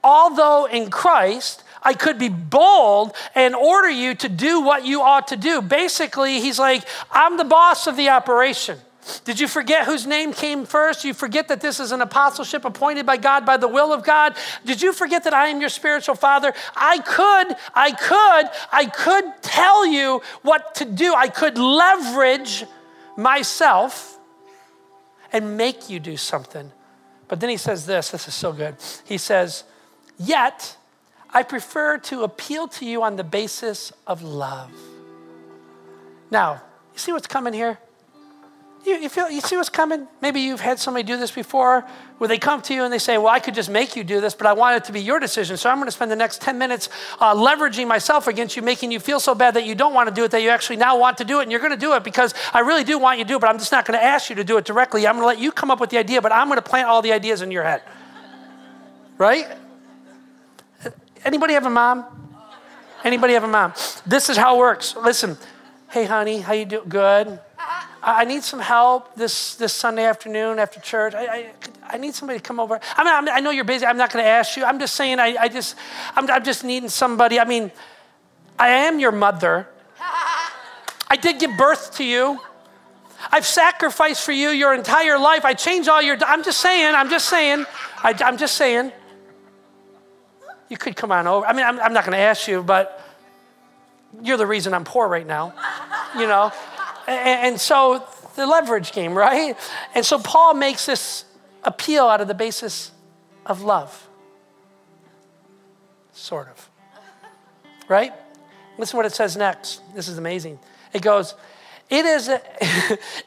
although 0.03 0.65
in 0.65 0.89
Christ 0.89 1.63
I 1.83 1.93
could 1.93 2.17
be 2.17 2.29
bold 2.29 3.15
and 3.35 3.55
order 3.55 3.89
you 3.89 4.15
to 4.15 4.29
do 4.29 4.61
what 4.61 4.85
you 4.85 5.01
ought 5.01 5.27
to 5.27 5.35
do. 5.35 5.61
Basically, 5.61 6.39
he's 6.39 6.57
like, 6.57 6.85
I'm 7.11 7.37
the 7.37 7.43
boss 7.43 7.87
of 7.87 7.97
the 7.97 8.09
operation. 8.09 8.79
Did 9.25 9.37
you 9.37 9.49
forget 9.49 9.85
whose 9.85 10.07
name 10.07 10.31
came 10.31 10.65
first? 10.65 11.03
You 11.03 11.13
forget 11.13 11.49
that 11.49 11.59
this 11.59 11.81
is 11.81 11.91
an 11.91 11.99
apostleship 11.99 12.63
appointed 12.63 13.05
by 13.05 13.17
God 13.17 13.45
by 13.45 13.57
the 13.57 13.67
will 13.67 13.91
of 13.91 14.03
God? 14.03 14.37
Did 14.65 14.81
you 14.81 14.93
forget 14.93 15.25
that 15.25 15.33
I 15.33 15.47
am 15.47 15.59
your 15.59 15.69
spiritual 15.69 16.15
father? 16.15 16.53
I 16.73 16.99
could, 16.99 17.57
I 17.73 17.91
could, 17.91 18.49
I 18.71 18.85
could 18.85 19.25
tell 19.41 19.85
you 19.85 20.21
what 20.41 20.75
to 20.75 20.85
do. 20.85 21.13
I 21.13 21.27
could 21.27 21.57
leverage 21.57 22.65
myself 23.17 24.17
and 25.33 25.57
make 25.57 25.89
you 25.89 25.99
do 25.99 26.15
something. 26.15 26.71
But 27.33 27.39
then 27.39 27.49
he 27.49 27.57
says 27.57 27.87
this 27.87 28.11
this 28.11 28.27
is 28.27 28.35
so 28.35 28.53
good. 28.53 28.75
He 29.05 29.17
says, 29.17 29.63
Yet 30.19 30.77
I 31.31 31.41
prefer 31.41 31.97
to 31.97 32.21
appeal 32.21 32.67
to 32.67 32.85
you 32.85 33.01
on 33.01 33.15
the 33.15 33.23
basis 33.23 33.91
of 34.05 34.21
love. 34.21 34.69
Now, 36.29 36.61
you 36.93 36.99
see 36.99 37.11
what's 37.11 37.25
coming 37.25 37.53
here? 37.53 37.79
You, 38.85 38.95
you, 38.95 39.07
feel, 39.07 39.29
you 39.29 39.39
see 39.39 39.55
what's 39.55 39.69
coming? 39.69 40.07
Maybe 40.21 40.41
you've 40.41 40.59
had 40.59 40.77
somebody 40.77 41.03
do 41.03 41.15
this 41.15 41.31
before 41.31 41.85
where 42.17 42.27
they 42.27 42.37
come 42.37 42.61
to 42.63 42.73
you 42.73 42.83
and 42.83 42.91
they 42.91 42.99
say, 42.99 43.17
Well, 43.17 43.29
I 43.29 43.39
could 43.39 43.55
just 43.55 43.69
make 43.69 43.95
you 43.95 44.03
do 44.03 44.19
this, 44.19 44.35
but 44.35 44.45
I 44.45 44.51
want 44.51 44.75
it 44.75 44.83
to 44.87 44.91
be 44.91 44.99
your 44.99 45.21
decision. 45.21 45.55
So 45.55 45.69
I'm 45.69 45.77
going 45.77 45.87
to 45.87 45.91
spend 45.91 46.11
the 46.11 46.17
next 46.17 46.41
10 46.41 46.57
minutes 46.57 46.89
uh, 47.19 47.33
leveraging 47.33 47.87
myself 47.87 48.27
against 48.27 48.57
you, 48.57 48.61
making 48.61 48.91
you 48.91 48.99
feel 48.99 49.21
so 49.21 49.33
bad 49.33 49.53
that 49.53 49.65
you 49.65 49.73
don't 49.73 49.93
want 49.93 50.09
to 50.09 50.15
do 50.15 50.25
it, 50.25 50.31
that 50.31 50.41
you 50.41 50.49
actually 50.49 50.75
now 50.75 50.97
want 50.97 51.17
to 51.19 51.23
do 51.23 51.39
it. 51.39 51.43
And 51.43 51.51
you're 51.51 51.61
going 51.61 51.71
to 51.71 51.77
do 51.77 51.93
it 51.93 52.03
because 52.03 52.33
I 52.53 52.59
really 52.59 52.83
do 52.83 52.99
want 52.99 53.19
you 53.19 53.23
to 53.23 53.27
do 53.27 53.37
it, 53.37 53.39
but 53.39 53.49
I'm 53.49 53.57
just 53.57 53.71
not 53.71 53.85
going 53.85 53.97
to 53.97 54.03
ask 54.03 54.29
you 54.29 54.35
to 54.35 54.43
do 54.43 54.57
it 54.57 54.65
directly. 54.65 55.07
I'm 55.07 55.15
going 55.15 55.23
to 55.23 55.27
let 55.27 55.39
you 55.39 55.53
come 55.53 55.71
up 55.71 55.79
with 55.79 55.89
the 55.89 55.97
idea, 55.97 56.21
but 56.21 56.33
I'm 56.33 56.47
going 56.47 56.57
to 56.57 56.61
plant 56.61 56.89
all 56.89 57.01
the 57.01 57.13
ideas 57.13 57.41
in 57.41 57.51
your 57.51 57.63
head. 57.63 57.83
Right? 59.17 59.47
Anybody 61.23 61.53
have 61.53 61.65
a 61.65 61.69
mom? 61.69 62.03
Anybody 63.05 63.33
have 63.33 63.45
a 63.45 63.47
mom? 63.47 63.73
This 64.05 64.29
is 64.29 64.35
how 64.35 64.55
it 64.55 64.59
works. 64.59 64.95
Listen, 64.97 65.37
hey 65.89 66.03
honey, 66.03 66.39
how 66.39 66.51
you 66.51 66.65
doing? 66.65 66.89
Good. 66.89 67.39
I 68.05 68.25
need 68.25 68.43
some 68.43 68.59
help 68.59 69.15
this, 69.15 69.55
this 69.55 69.71
Sunday 69.71 70.03
afternoon 70.03 70.59
after 70.59 70.81
church. 70.81 71.15
I, 71.15 71.25
I, 71.25 71.51
I 71.87 71.97
need 71.97 72.13
somebody 72.13 72.39
to 72.39 72.43
come 72.43 72.59
over. 72.59 72.77
I 72.97 73.03
mean, 73.03 73.13
I'm, 73.13 73.29
i 73.29 73.39
know 73.39 73.49
you're 73.49 73.63
busy. 73.63 73.85
I'm 73.85 73.95
not 73.95 74.11
going 74.11 74.25
to 74.25 74.29
ask 74.29 74.57
you. 74.57 74.65
I'm 74.65 74.77
just 74.77 74.95
saying, 74.95 75.19
I, 75.19 75.37
I 75.39 75.47
just, 75.47 75.77
I'm, 76.13 76.29
I'm 76.29 76.43
just 76.43 76.65
needing 76.65 76.89
somebody. 76.89 77.39
I 77.39 77.45
mean, 77.45 77.71
I 78.59 78.69
am 78.69 78.99
your 78.99 79.13
mother. 79.13 79.69
I 81.09 81.15
did 81.15 81.39
give 81.39 81.55
birth 81.57 81.95
to 81.95 82.03
you. 82.03 82.41
I've 83.31 83.45
sacrificed 83.45 84.25
for 84.25 84.33
you 84.33 84.49
your 84.49 84.73
entire 84.73 85.17
life. 85.17 85.45
I 85.45 85.53
changed 85.53 85.87
all 85.87 86.01
your, 86.01 86.17
I'm 86.25 86.43
just 86.43 86.59
saying, 86.59 86.93
I'm 86.95 87.09
just 87.09 87.29
saying, 87.29 87.65
I, 88.03 88.13
am 88.19 88.37
just 88.37 88.55
saying. 88.55 88.91
You 90.67 90.75
could 90.75 90.97
come 90.97 91.13
on 91.13 91.25
over. 91.25 91.45
I 91.45 91.53
mean, 91.53 91.65
I'm, 91.65 91.79
I'm 91.79 91.93
not 91.93 92.03
going 92.03 92.17
to 92.17 92.23
ask 92.23 92.49
you, 92.49 92.63
but 92.63 93.01
you're 94.21 94.37
the 94.37 94.47
reason 94.47 94.73
I'm 94.73 94.83
poor 94.83 95.07
right 95.07 95.25
now, 95.25 95.53
you 96.17 96.27
know? 96.27 96.51
And 97.07 97.59
so 97.59 98.05
the 98.35 98.45
leverage 98.45 98.91
game, 98.91 99.13
right? 99.13 99.57
And 99.93 100.05
so 100.05 100.19
Paul 100.19 100.53
makes 100.53 100.85
this 100.85 101.25
appeal 101.63 102.05
out 102.05 102.21
of 102.21 102.27
the 102.27 102.33
basis 102.33 102.91
of 103.45 103.61
love. 103.61 104.07
Sort 106.13 106.47
of. 106.47 106.69
Right? 107.87 108.13
Listen 108.77 108.97
what 108.97 109.05
it 109.05 109.13
says 109.13 109.37
next. 109.37 109.81
This 109.93 110.07
is 110.07 110.17
amazing. 110.17 110.59
It 110.93 111.01
goes, 111.01 111.35
it 111.89 112.05
is, 112.05 112.27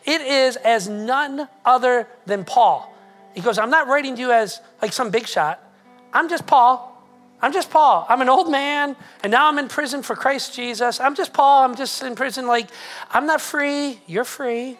it 0.04 0.20
is 0.20 0.56
as 0.56 0.88
none 0.88 1.48
other 1.64 2.08
than 2.24 2.44
Paul. 2.44 2.92
He 3.34 3.40
goes, 3.40 3.58
I'm 3.58 3.70
not 3.70 3.86
writing 3.86 4.14
to 4.16 4.20
you 4.20 4.32
as 4.32 4.60
like 4.80 4.92
some 4.92 5.10
big 5.10 5.26
shot. 5.26 5.62
I'm 6.12 6.28
just 6.28 6.46
Paul. 6.46 6.92
I'm 7.42 7.52
just 7.52 7.70
Paul. 7.70 8.06
I'm 8.08 8.22
an 8.22 8.28
old 8.28 8.50
man, 8.50 8.96
and 9.22 9.30
now 9.30 9.48
I'm 9.48 9.58
in 9.58 9.68
prison 9.68 10.02
for 10.02 10.16
Christ 10.16 10.54
Jesus. 10.54 11.00
I'm 11.00 11.14
just 11.14 11.32
Paul. 11.32 11.64
I'm 11.64 11.76
just 11.76 12.02
in 12.02 12.14
prison. 12.14 12.46
Like, 12.46 12.68
I'm 13.10 13.26
not 13.26 13.40
free. 13.40 14.00
You're 14.06 14.24
free. 14.24 14.78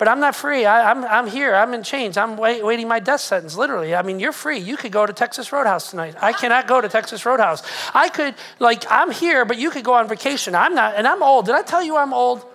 But 0.00 0.08
I'm 0.08 0.20
not 0.20 0.34
free. 0.34 0.64
I, 0.64 0.90
am 0.90 1.04
I'm, 1.04 1.10
I'm 1.10 1.26
here. 1.26 1.54
I'm 1.54 1.74
in 1.74 1.82
chains. 1.82 2.16
I'm 2.16 2.38
wait, 2.38 2.64
waiting 2.64 2.88
my 2.88 3.00
death 3.00 3.20
sentence, 3.20 3.54
literally. 3.54 3.94
I 3.94 4.00
mean, 4.00 4.18
you're 4.18 4.32
free. 4.32 4.58
You 4.58 4.78
could 4.78 4.92
go 4.92 5.04
to 5.04 5.12
Texas 5.12 5.52
Roadhouse 5.52 5.90
tonight. 5.90 6.14
I 6.22 6.32
cannot 6.32 6.66
go 6.66 6.80
to 6.80 6.88
Texas 6.88 7.26
Roadhouse. 7.26 7.62
I 7.92 8.08
could, 8.08 8.34
like, 8.58 8.90
I'm 8.90 9.10
here, 9.10 9.44
but 9.44 9.58
you 9.58 9.70
could 9.70 9.84
go 9.84 9.92
on 9.92 10.08
vacation. 10.08 10.54
I'm 10.54 10.74
not, 10.74 10.94
and 10.96 11.06
I'm 11.06 11.22
old. 11.22 11.46
Did 11.46 11.54
I 11.54 11.60
tell 11.60 11.82
you 11.82 11.98
I'm 11.98 12.14
old? 12.14 12.46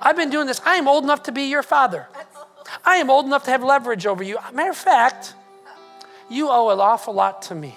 I've 0.00 0.16
been 0.16 0.30
doing 0.30 0.46
this. 0.46 0.60
I 0.64 0.76
am 0.76 0.88
old 0.88 1.04
enough 1.04 1.24
to 1.24 1.32
be 1.32 1.42
your 1.42 1.62
father. 1.62 2.08
I 2.82 2.96
am 2.96 3.10
old 3.10 3.26
enough 3.26 3.44
to 3.44 3.50
have 3.50 3.62
leverage 3.62 4.06
over 4.06 4.22
you. 4.22 4.38
Matter 4.54 4.70
of 4.70 4.76
fact, 4.76 5.34
you 6.30 6.48
owe 6.48 6.70
an 6.70 6.80
awful 6.80 7.12
lot 7.12 7.42
to 7.42 7.54
me. 7.54 7.76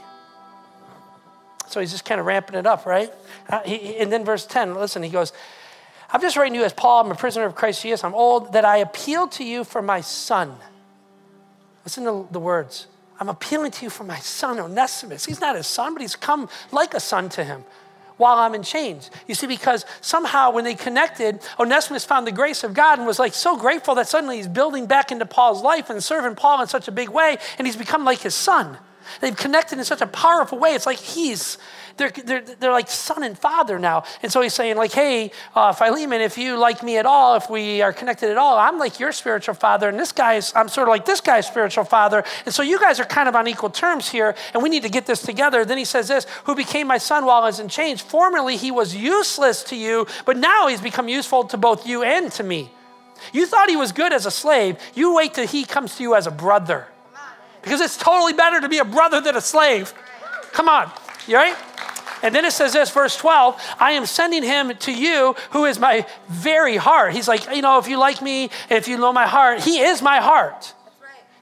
So 1.70 1.80
he's 1.80 1.92
just 1.92 2.06
kind 2.06 2.20
of 2.20 2.26
ramping 2.26 2.58
it 2.58 2.66
up, 2.66 2.86
right? 2.86 3.14
Uh, 3.48 3.62
he, 3.62 3.98
and 3.98 4.12
then 4.12 4.26
verse 4.26 4.46
10, 4.46 4.76
listen, 4.76 5.04
he 5.04 5.10
goes, 5.10 5.34
I'm 6.12 6.22
just 6.22 6.36
writing 6.36 6.54
to 6.54 6.60
you 6.60 6.66
as 6.66 6.74
Paul, 6.74 7.06
I'm 7.06 7.12
a 7.12 7.16
prisoner 7.16 7.46
of 7.46 7.56
Christ 7.56 7.84
Jesus, 7.84 8.04
I'm 8.04 8.16
old, 8.16 8.54
that 8.54 8.66
I 8.66 8.78
appeal 8.78 9.28
to 9.30 9.44
you 9.44 9.64
for 9.64 9.82
my 9.82 10.02
son. 10.02 10.56
Listen 11.86 12.04
to 12.06 12.28
the 12.32 12.40
words. 12.40 12.88
I'm 13.20 13.30
appealing 13.30 13.72
to 13.72 13.86
you 13.86 13.90
for 13.90 14.04
my 14.04 14.18
son, 14.18 14.60
Onesimus. 14.60 15.26
He's 15.26 15.42
not 15.42 15.56
his 15.56 15.68
son, 15.68 15.94
but 15.94 16.02
he's 16.02 16.16
come 16.16 16.50
like 16.72 16.94
a 16.94 17.00
son 17.00 17.30
to 17.30 17.44
him 17.44 17.64
while 18.18 18.38
I'm 18.38 18.54
in 18.54 18.64
chains. 18.64 19.12
You 19.28 19.36
see, 19.36 19.48
because 19.48 19.86
somehow 20.02 20.52
when 20.52 20.66
they 20.66 20.76
connected, 20.76 21.40
Onesimus 21.60 22.06
found 22.06 22.28
the 22.28 22.32
grace 22.32 22.64
of 22.64 22.74
God 22.74 23.00
and 23.00 23.08
was 23.08 23.20
like 23.20 23.34
so 23.34 23.58
grateful 23.58 23.96
that 23.96 24.08
suddenly 24.08 24.38
he's 24.38 24.48
building 24.48 24.88
back 24.88 25.12
into 25.12 25.26
Paul's 25.26 25.62
life 25.62 25.90
and 25.90 26.04
serving 26.04 26.36
Paul 26.36 26.62
in 26.62 26.68
such 26.68 26.88
a 26.88 26.92
big 26.92 27.10
way, 27.10 27.38
and 27.58 27.66
he's 27.66 27.78
become 27.78 28.04
like 28.06 28.20
his 28.20 28.36
son. 28.36 28.78
They've 29.22 29.36
connected 29.36 29.78
in 29.78 29.86
such 29.86 30.02
a 30.02 30.08
powerful 30.08 30.58
way. 30.58 30.72
It's 30.72 30.86
like 30.86 30.98
he's, 30.98 31.58
they're, 31.98 32.10
they're, 32.10 32.42
they're 32.42 32.72
like 32.72 32.90
son 32.90 33.24
and 33.24 33.38
father 33.38 33.78
now. 33.78 34.04
And 34.24 34.32
so 34.32 34.42
he's 34.42 34.54
saying, 34.54 34.78
like, 34.78 34.92
hey, 34.92 35.32
uh, 35.56 35.74
Philemon, 35.74 36.22
if 36.22 36.38
you 36.38 36.58
like 36.58 36.82
me 36.82 36.98
at 36.98 37.06
all, 37.06 37.36
if 37.36 37.50
we 37.50 37.82
are 37.82 37.94
connected 37.94 38.30
at 38.30 38.38
all, 38.38 38.58
I'm 38.58 38.80
like 38.80 39.00
your 39.00 39.12
spiritual 39.12 39.54
father. 39.56 39.90
And 39.90 40.00
this 40.00 40.12
guy's, 40.12 40.54
I'm 40.56 40.70
sort 40.70 40.88
of 40.88 40.92
like 40.92 41.06
this 41.06 41.22
guy's 41.22 41.48
spiritual 41.48 41.84
father. 41.84 42.24
And 42.46 42.54
so 42.54 42.64
you 42.64 42.80
guys 42.80 43.00
are 43.00 43.06
kind 43.06 43.28
of 43.28 43.36
on 43.36 43.48
equal 43.48 43.70
terms 43.70 44.10
here. 44.10 44.36
And 44.54 44.64
we 44.64 44.70
need 44.70 44.84
to 44.84 44.90
get 44.90 45.06
this 45.06 45.22
together. 45.22 45.66
Then 45.66 45.78
he 45.78 45.86
says 45.86 46.08
this, 46.08 46.26
who 46.46 46.56
became 46.56 46.88
my 46.88 46.98
son 46.98 47.26
while 47.26 47.42
I 47.44 47.46
was 47.48 47.60
in 47.60 47.68
chains. 47.68 48.02
Formerly 48.02 48.58
he 48.58 48.72
was 48.72 48.96
useless 48.96 49.64
to 49.66 49.76
you, 49.76 50.08
but 50.26 50.38
now 50.38 50.68
he's 50.68 50.82
become 50.82 51.10
useful 51.10 51.44
to 51.46 51.58
both 51.58 51.86
you 51.86 52.04
and 52.04 52.32
to 52.34 52.44
me. 52.44 52.72
You 53.34 53.46
thought 53.46 53.70
he 53.70 53.76
was 53.76 53.92
good 53.92 54.14
as 54.14 54.26
a 54.26 54.32
slave. 54.32 54.78
You 54.94 55.14
wait 55.16 55.34
till 55.34 55.48
he 55.48 55.66
comes 55.66 55.98
to 55.98 56.04
you 56.04 56.16
as 56.16 56.28
a 56.28 56.32
brother 56.32 56.88
because 57.62 57.82
it's 57.82 57.98
totally 57.98 58.34
better 58.34 58.62
to 58.62 58.70
be 58.70 58.80
a 58.80 58.86
brother 58.86 59.22
than 59.22 59.36
a 59.36 59.42
slave. 59.42 59.94
Come 60.52 60.70
on, 60.70 60.92
you 61.28 61.36
right? 61.36 61.56
And 62.22 62.36
then 62.36 62.44
it 62.46 62.52
says 62.52 62.74
this, 62.74 62.92
verse 62.92 63.16
12, 63.16 63.62
I 63.80 63.92
am 63.92 64.06
sending 64.06 64.44
him 64.44 64.76
to 64.78 64.92
you 64.92 65.36
who 65.52 65.66
is 65.66 65.80
my 65.80 66.06
very 66.28 66.76
heart. 66.76 67.14
He's 67.14 67.28
like, 67.28 67.50
you 67.56 67.62
know, 67.62 67.78
if 67.78 67.88
you 67.88 67.98
like 67.98 68.22
me, 68.22 68.50
if 68.70 68.88
you 68.88 68.98
know 68.98 69.14
my 69.14 69.28
heart, 69.28 69.62
he 69.62 69.80
is 69.80 70.02
my 70.02 70.20
heart. 70.20 70.74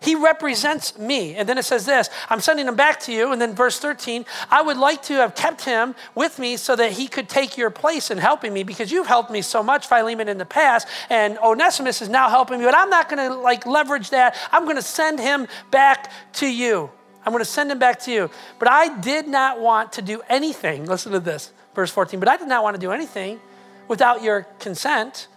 He 0.07 0.15
represents 0.15 0.97
me. 0.97 1.35
And 1.35 1.49
then 1.49 1.57
it 1.57 1.65
says 1.65 1.85
this 1.85 2.09
I'm 2.29 2.39
sending 2.39 2.65
him 2.65 2.77
back 2.77 3.01
to 3.01 3.11
you. 3.11 3.33
And 3.33 3.41
then 3.41 3.53
verse 3.53 3.77
13, 3.77 4.25
I 4.49 4.61
would 4.61 4.77
like 4.77 5.03
to 5.03 5.15
have 5.15 5.35
kept 5.35 5.65
him 5.65 5.95
with 6.15 6.39
me 6.39 6.55
so 6.55 6.77
that 6.77 6.93
he 6.93 7.09
could 7.09 7.27
take 7.27 7.57
your 7.57 7.69
place 7.69 8.09
in 8.09 8.17
helping 8.17 8.53
me 8.53 8.63
because 8.63 8.89
you've 8.89 9.07
helped 9.07 9.29
me 9.29 9.41
so 9.41 9.61
much, 9.61 9.85
Philemon, 9.85 10.29
in 10.29 10.37
the 10.37 10.45
past. 10.45 10.87
And 11.09 11.37
Onesimus 11.39 12.01
is 12.01 12.07
now 12.07 12.29
helping 12.29 12.59
me, 12.59 12.63
but 12.63 12.73
I'm 12.73 12.89
not 12.89 13.09
going 13.09 13.29
to 13.29 13.35
like 13.35 13.65
leverage 13.65 14.11
that. 14.11 14.37
I'm 14.53 14.63
going 14.63 14.77
to 14.77 14.81
send 14.81 15.19
him 15.19 15.45
back 15.71 16.09
to 16.35 16.47
you. 16.47 16.89
I'm 17.25 17.33
going 17.33 17.43
to 17.43 17.51
send 17.51 17.69
him 17.69 17.77
back 17.77 17.99
to 18.03 18.11
you. 18.13 18.29
But 18.59 18.69
I 18.69 18.97
did 18.99 19.27
not 19.27 19.59
want 19.59 19.91
to 19.93 20.01
do 20.01 20.21
anything. 20.29 20.85
Listen 20.85 21.11
to 21.11 21.19
this, 21.19 21.51
verse 21.75 21.91
14. 21.91 22.17
But 22.17 22.29
I 22.29 22.37
did 22.37 22.47
not 22.47 22.63
want 22.63 22.75
to 22.75 22.79
do 22.79 22.93
anything 22.93 23.41
without 23.89 24.23
your 24.23 24.47
consent 24.59 25.27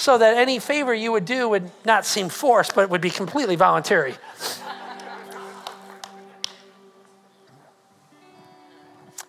so 0.00 0.16
that 0.16 0.38
any 0.38 0.58
favor 0.58 0.94
you 0.94 1.12
would 1.12 1.26
do 1.26 1.46
would 1.46 1.70
not 1.84 2.06
seem 2.06 2.30
forced, 2.30 2.74
but 2.74 2.88
would 2.88 3.02
be 3.02 3.10
completely 3.10 3.54
voluntary. 3.54 4.14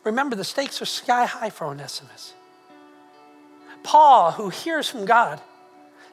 Remember, 0.05 0.34
the 0.34 0.45
stakes 0.45 0.81
are 0.81 0.86
sky 0.86 1.25
high 1.25 1.49
for 1.49 1.67
Onesimus. 1.67 2.34
Paul, 3.84 4.31
who 4.31 4.47
hears 4.47 4.88
from 4.88 5.03
God, 5.03 5.41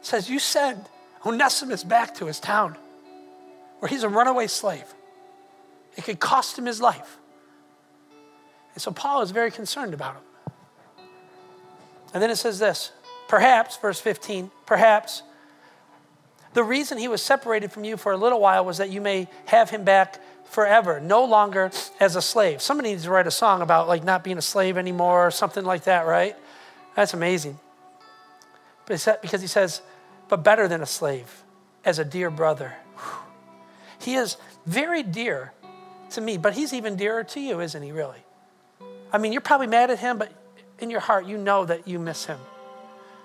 says, 0.02 0.28
You 0.28 0.40
send 0.40 0.86
Onesimus 1.24 1.84
back 1.84 2.16
to 2.16 2.26
his 2.26 2.40
town 2.40 2.76
where 3.78 3.88
he's 3.88 4.02
a 4.02 4.08
runaway 4.08 4.48
slave. 4.48 4.92
It 5.96 6.02
could 6.02 6.18
cost 6.18 6.58
him 6.58 6.66
his 6.66 6.80
life. 6.80 7.18
And 8.74 8.82
so 8.82 8.90
Paul 8.90 9.22
is 9.22 9.30
very 9.30 9.52
concerned 9.52 9.94
about 9.94 10.16
him. 10.16 10.22
And 12.12 12.20
then 12.20 12.30
it 12.30 12.36
says 12.36 12.58
this 12.58 12.90
Perhaps, 13.28 13.76
verse 13.76 14.00
15, 14.00 14.50
perhaps 14.66 15.22
the 16.54 16.64
reason 16.64 16.98
he 16.98 17.08
was 17.08 17.22
separated 17.22 17.70
from 17.70 17.84
you 17.84 17.96
for 17.96 18.12
a 18.12 18.16
little 18.16 18.40
while 18.40 18.64
was 18.64 18.78
that 18.78 18.90
you 18.90 19.00
may 19.00 19.28
have 19.46 19.70
him 19.70 19.84
back 19.84 20.18
forever, 20.44 20.98
no 20.98 21.24
longer 21.24 21.70
as 22.00 22.16
a 22.16 22.22
slave. 22.22 22.62
Somebody 22.62 22.90
needs 22.90 23.04
to 23.04 23.10
write 23.10 23.26
a 23.26 23.30
song 23.30 23.60
about 23.60 23.86
like 23.86 24.02
not 24.02 24.24
being 24.24 24.38
a 24.38 24.42
slave 24.42 24.78
anymore 24.78 25.26
or 25.26 25.30
something 25.30 25.64
like 25.64 25.84
that, 25.84 26.06
right? 26.06 26.34
That's 26.96 27.12
amazing. 27.12 27.58
But 28.86 29.18
because 29.20 29.42
he 29.42 29.46
says, 29.46 29.82
but 30.28 30.42
better 30.42 30.66
than 30.66 30.80
a 30.80 30.86
slave, 30.86 31.44
as 31.84 31.98
a 31.98 32.04
dear 32.04 32.30
brother. 32.30 32.74
He 34.00 34.14
is 34.14 34.36
very 34.66 35.02
dear 35.02 35.52
to 36.10 36.20
me, 36.20 36.36
but 36.38 36.54
he's 36.54 36.72
even 36.72 36.96
dearer 36.96 37.24
to 37.24 37.40
you, 37.40 37.60
isn't 37.60 37.82
he, 37.82 37.92
really? 37.92 38.22
I 39.12 39.18
mean, 39.18 39.32
you're 39.32 39.40
probably 39.40 39.66
mad 39.66 39.90
at 39.90 39.98
him, 39.98 40.18
but 40.18 40.32
in 40.78 40.90
your 40.90 41.00
heart, 41.00 41.26
you 41.26 41.36
know 41.38 41.64
that 41.64 41.88
you 41.88 41.98
miss 41.98 42.26
him. 42.26 42.38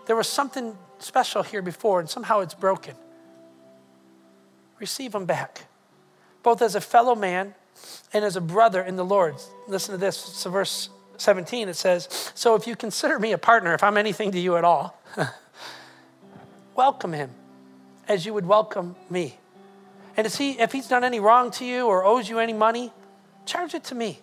There 0.05 0.15
was 0.15 0.27
something 0.27 0.77
special 0.99 1.43
here 1.43 1.61
before, 1.61 1.99
and 1.99 2.09
somehow 2.09 2.39
it's 2.39 2.53
broken. 2.53 2.95
receive 4.79 5.15
him 5.15 5.25
back, 5.25 5.65
both 6.41 6.61
as 6.61 6.75
a 6.75 6.81
fellow 6.81 7.15
man 7.15 7.55
and 8.11 8.25
as 8.25 8.35
a 8.35 8.41
brother 8.41 8.81
in 8.81 8.95
the 8.95 9.05
Lord. 9.05 9.35
Listen 9.67 9.93
to 9.93 9.97
this. 9.97 10.43
Verse 10.43 10.89
17, 11.17 11.69
it 11.69 11.75
says, 11.75 12.31
So 12.35 12.55
if 12.55 12.67
you 12.67 12.75
consider 12.75 13.19
me 13.19 13.31
a 13.31 13.37
partner, 13.37 13.73
if 13.73 13.83
I'm 13.83 13.97
anything 13.97 14.31
to 14.31 14.39
you 14.39 14.57
at 14.57 14.63
all, 14.65 14.99
welcome 16.75 17.13
him 17.13 17.29
as 18.07 18.25
you 18.25 18.33
would 18.33 18.45
welcome 18.45 18.95
me. 19.09 19.37
And 20.17 20.27
he, 20.27 20.59
if 20.59 20.71
he's 20.71 20.87
done 20.87 21.03
any 21.03 21.19
wrong 21.19 21.49
to 21.51 21.65
you 21.65 21.87
or 21.87 22.03
owes 22.03 22.29
you 22.29 22.39
any 22.39 22.53
money, 22.53 22.91
charge 23.45 23.73
it 23.73 23.83
to 23.85 23.95
me. 23.95 24.19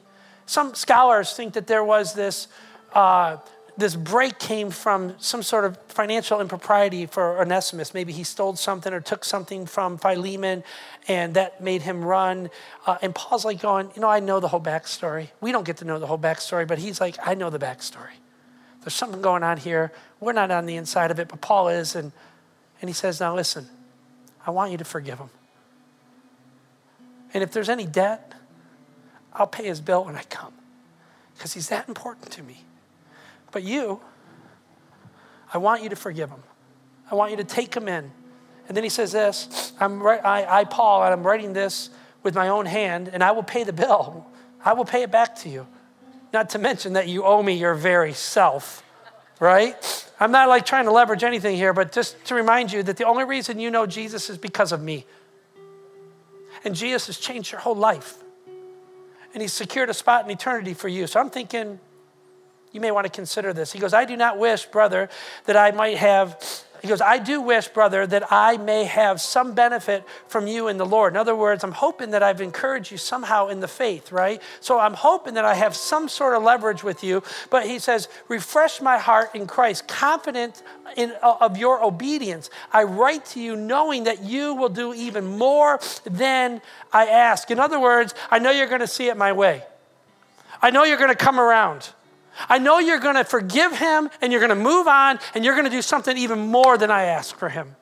Some 0.47 0.75
scholars 0.75 1.33
think 1.33 1.55
that 1.55 1.67
there 1.67 1.85
was 1.85 2.15
this, 2.15 2.49
uh, 2.93 3.39
this 3.81 3.97
break 3.97 4.39
came 4.39 4.71
from 4.71 5.15
some 5.19 5.43
sort 5.43 5.65
of 5.65 5.77
financial 5.89 6.41
impropriety 6.41 7.07
for 7.07 7.41
Onesimus. 7.41 7.95
Maybe 7.95 8.13
he 8.13 8.25
stole 8.25 8.57
something 8.57 8.93
or 8.93 9.01
took 9.01 9.25
something 9.25 9.67
from 9.67 9.99
Philemon 9.99 10.65
and 11.09 11.35
that 11.35 11.63
made 11.63 11.83
him 11.83 12.05
run. 12.05 12.51
Uh, 12.87 12.99
and 13.03 13.15
Paul's 13.15 13.45
like 13.45 13.61
going, 13.61 13.91
you 13.95 14.03
know, 14.03 14.09
I 14.09 14.21
know 14.21 14.41
the 14.41 14.49
whole 14.49 14.61
backstory. 14.61 15.29
We 15.41 15.53
don't 15.53 15.65
get 15.65 15.79
to 15.79 15.85
know 15.85 15.99
the 15.99 16.07
whole 16.07 16.19
backstory, 16.19 16.67
but 16.67 16.79
he's 16.79 17.01
like, 17.01 17.17
I 17.25 17.35
know 17.35 17.51
the 17.51 17.59
backstory. 17.59 18.15
There's 18.83 18.95
something 18.95 19.21
going 19.21 19.43
on 19.43 19.59
here. 19.59 19.93
We're 20.21 20.33
not 20.33 20.51
on 20.51 20.67
the 20.67 20.77
inside 20.77 21.11
of 21.11 21.19
it, 21.19 21.29
but 21.29 21.41
Paul 21.41 21.69
is. 21.69 21.95
And, 21.95 22.13
and 22.81 22.89
he 22.89 22.95
says, 22.95 23.21
now 23.21 23.35
listen, 23.35 23.69
I 24.47 24.51
want 24.51 24.73
you 24.73 24.79
to 24.79 24.85
forgive 24.85 25.19
him. 25.19 25.31
And 27.35 27.43
if 27.43 27.53
there's 27.53 27.69
any 27.69 27.87
debt, 27.87 28.33
I'll 29.33 29.47
pay 29.47 29.65
his 29.65 29.81
bill 29.81 30.05
when 30.05 30.17
I 30.17 30.23
come 30.25 30.53
because 31.35 31.55
he's 31.55 31.69
that 31.69 31.89
important 31.89 32.31
to 32.33 32.43
me. 32.43 32.65
But 33.53 33.63
you, 33.63 34.01
I 35.53 35.59
want 35.59 35.83
you 35.83 35.89
to 35.89 35.97
forgive 35.97 36.31
him. 36.31 36.43
I 37.11 37.15
want 37.15 37.31
you 37.31 37.37
to 37.39 37.45
take 37.45 37.75
him 37.75 37.89
in. 37.89 38.11
And 38.69 38.77
then 38.77 38.85
he 38.85 38.91
says 38.91 39.13
this 39.13 39.73
I'm, 39.81 40.07
I, 40.07 40.47
I, 40.49 40.65
Paul, 40.65 41.03
and 41.03 41.13
I'm 41.13 41.27
writing 41.27 41.53
this 41.53 41.91
with 42.23 42.35
my 42.35 42.49
own 42.49 42.67
hand, 42.67 43.09
and 43.13 43.25
I 43.25 43.33
will 43.33 43.43
pay 43.43 43.65
the 43.65 43.73
bill. 43.73 44.27
I 44.65 44.75
will 44.75 44.85
pay 44.85 45.03
it 45.03 45.11
back 45.11 45.37
to 45.37 45.49
you. 45.49 45.67
Not 46.33 46.51
to 46.51 46.59
mention 46.59 46.93
that 46.93 47.09
you 47.09 47.25
owe 47.25 47.43
me 47.43 47.55
your 47.55 47.75
very 47.75 48.13
self, 48.13 48.85
right? 49.41 49.75
I'm 50.21 50.31
not 50.31 50.49
like 50.49 50.67
trying 50.67 50.85
to 50.85 50.93
leverage 50.93 51.25
anything 51.25 51.57
here, 51.57 51.73
but 51.73 51.93
just 51.93 52.23
to 52.27 52.35
remind 52.35 52.73
you 52.73 52.83
that 52.83 52.97
the 52.97 53.07
only 53.07 53.25
reason 53.25 53.59
you 53.59 53.71
know 53.71 53.87
Jesus 53.87 54.31
is 54.31 54.39
because 54.39 54.71
of 54.71 54.83
me. 54.83 55.07
And 56.63 56.75
Jesus 56.75 57.07
has 57.07 57.19
changed 57.19 57.51
your 57.51 57.61
whole 57.61 57.75
life. 57.75 58.19
And 59.33 59.41
he's 59.41 59.53
secured 59.53 59.89
a 59.89 59.95
spot 59.95 60.25
in 60.25 60.31
eternity 60.31 60.75
for 60.75 60.89
you. 60.89 61.07
So 61.07 61.19
I'm 61.19 61.31
thinking 61.31 61.81
you 62.73 62.81
may 62.81 62.91
want 62.91 63.07
to 63.07 63.13
consider 63.13 63.53
this. 63.53 63.73
He 63.73 63.79
goes, 63.79 63.93
I 63.93 64.05
do 64.05 64.17
not 64.17 64.39
wish, 64.39 64.67
brother, 64.67 65.09
that 65.47 65.57
I 65.57 65.71
might 65.71 65.97
have 65.97 66.39
he 66.81 66.89
goes, 66.89 67.03
I 67.03 67.19
do 67.19 67.43
wish, 67.43 67.69
brother, 67.69 68.07
that 68.07 68.33
I 68.33 68.57
may 68.57 68.85
have 68.85 69.21
some 69.21 69.55
benefit 69.55 70.03
from 70.29 70.47
you 70.47 70.69
in 70.69 70.79
the 70.79 70.87
Lord. 70.87 71.13
In 71.13 71.19
other 71.19 71.37
words, 71.37 71.63
I'm 71.63 71.73
hoping 71.73 72.13
that 72.13 72.23
I've 72.23 72.41
encouraged 72.41 72.91
you 72.91 72.97
somehow 72.97 73.49
in 73.49 73.61
the 73.61 73.69
faith, 73.69 74.11
right? 74.13 74.41
So 74.61 74.79
I'm 74.79 74.95
hoping 74.95 75.35
that 75.35 75.45
I 75.45 75.55
have 75.55 75.77
some 75.77 76.09
sort 76.09 76.35
of 76.35 76.43
leverage 76.43 76.83
with 76.83 77.05
you. 77.05 77.23
But 77.51 77.67
he 77.67 77.79
says, 77.79 78.09
refresh 78.29 78.81
my 78.81 78.97
heart 78.97 79.35
in 79.35 79.47
Christ, 79.47 79.89
confident 79.89 80.63
in, 80.97 81.13
uh, 81.23 81.37
of 81.41 81.59
your 81.59 81.85
obedience. 81.85 82.49
I 82.73 82.85
write 82.85 83.27
to 83.27 83.41
you 83.41 83.57
knowing 83.57 84.05
that 84.05 84.23
you 84.23 84.55
will 84.55 84.71
do 84.71 84.95
even 84.95 85.27
more 85.27 85.81
than 86.05 86.63
I 86.95 87.07
ask. 87.09 87.51
In 87.51 87.59
other 87.59 87.79
words, 87.79 88.15
I 88.31 88.39
know 88.39 88.51
you're 88.51 88.69
going 88.69 88.81
to 88.81 88.87
see 88.87 89.09
it 89.09 89.19
my 89.19 89.33
way. 89.33 89.65
I 90.63 90.71
know 90.71 90.85
you're 90.85 90.99
going 90.99 91.11
to 91.11 91.15
come 91.15 91.39
around. 91.39 91.91
I 92.49 92.59
know 92.59 92.79
you're 92.79 93.01
going 93.01 93.17
to 93.17 93.25
forgive 93.25 93.77
him 93.77 94.11
and 94.21 94.33
you're 94.33 94.41
going 94.41 94.57
to 94.57 94.63
move 94.63 94.87
on 94.87 95.19
and 95.35 95.45
you're 95.45 95.55
going 95.55 95.67
to 95.67 95.71
do 95.71 95.83
something 95.83 96.17
even 96.17 96.39
more 96.39 96.79
than 96.79 96.91
I 96.91 97.05
ask 97.05 97.37
for 97.37 97.49
him. 97.49 97.77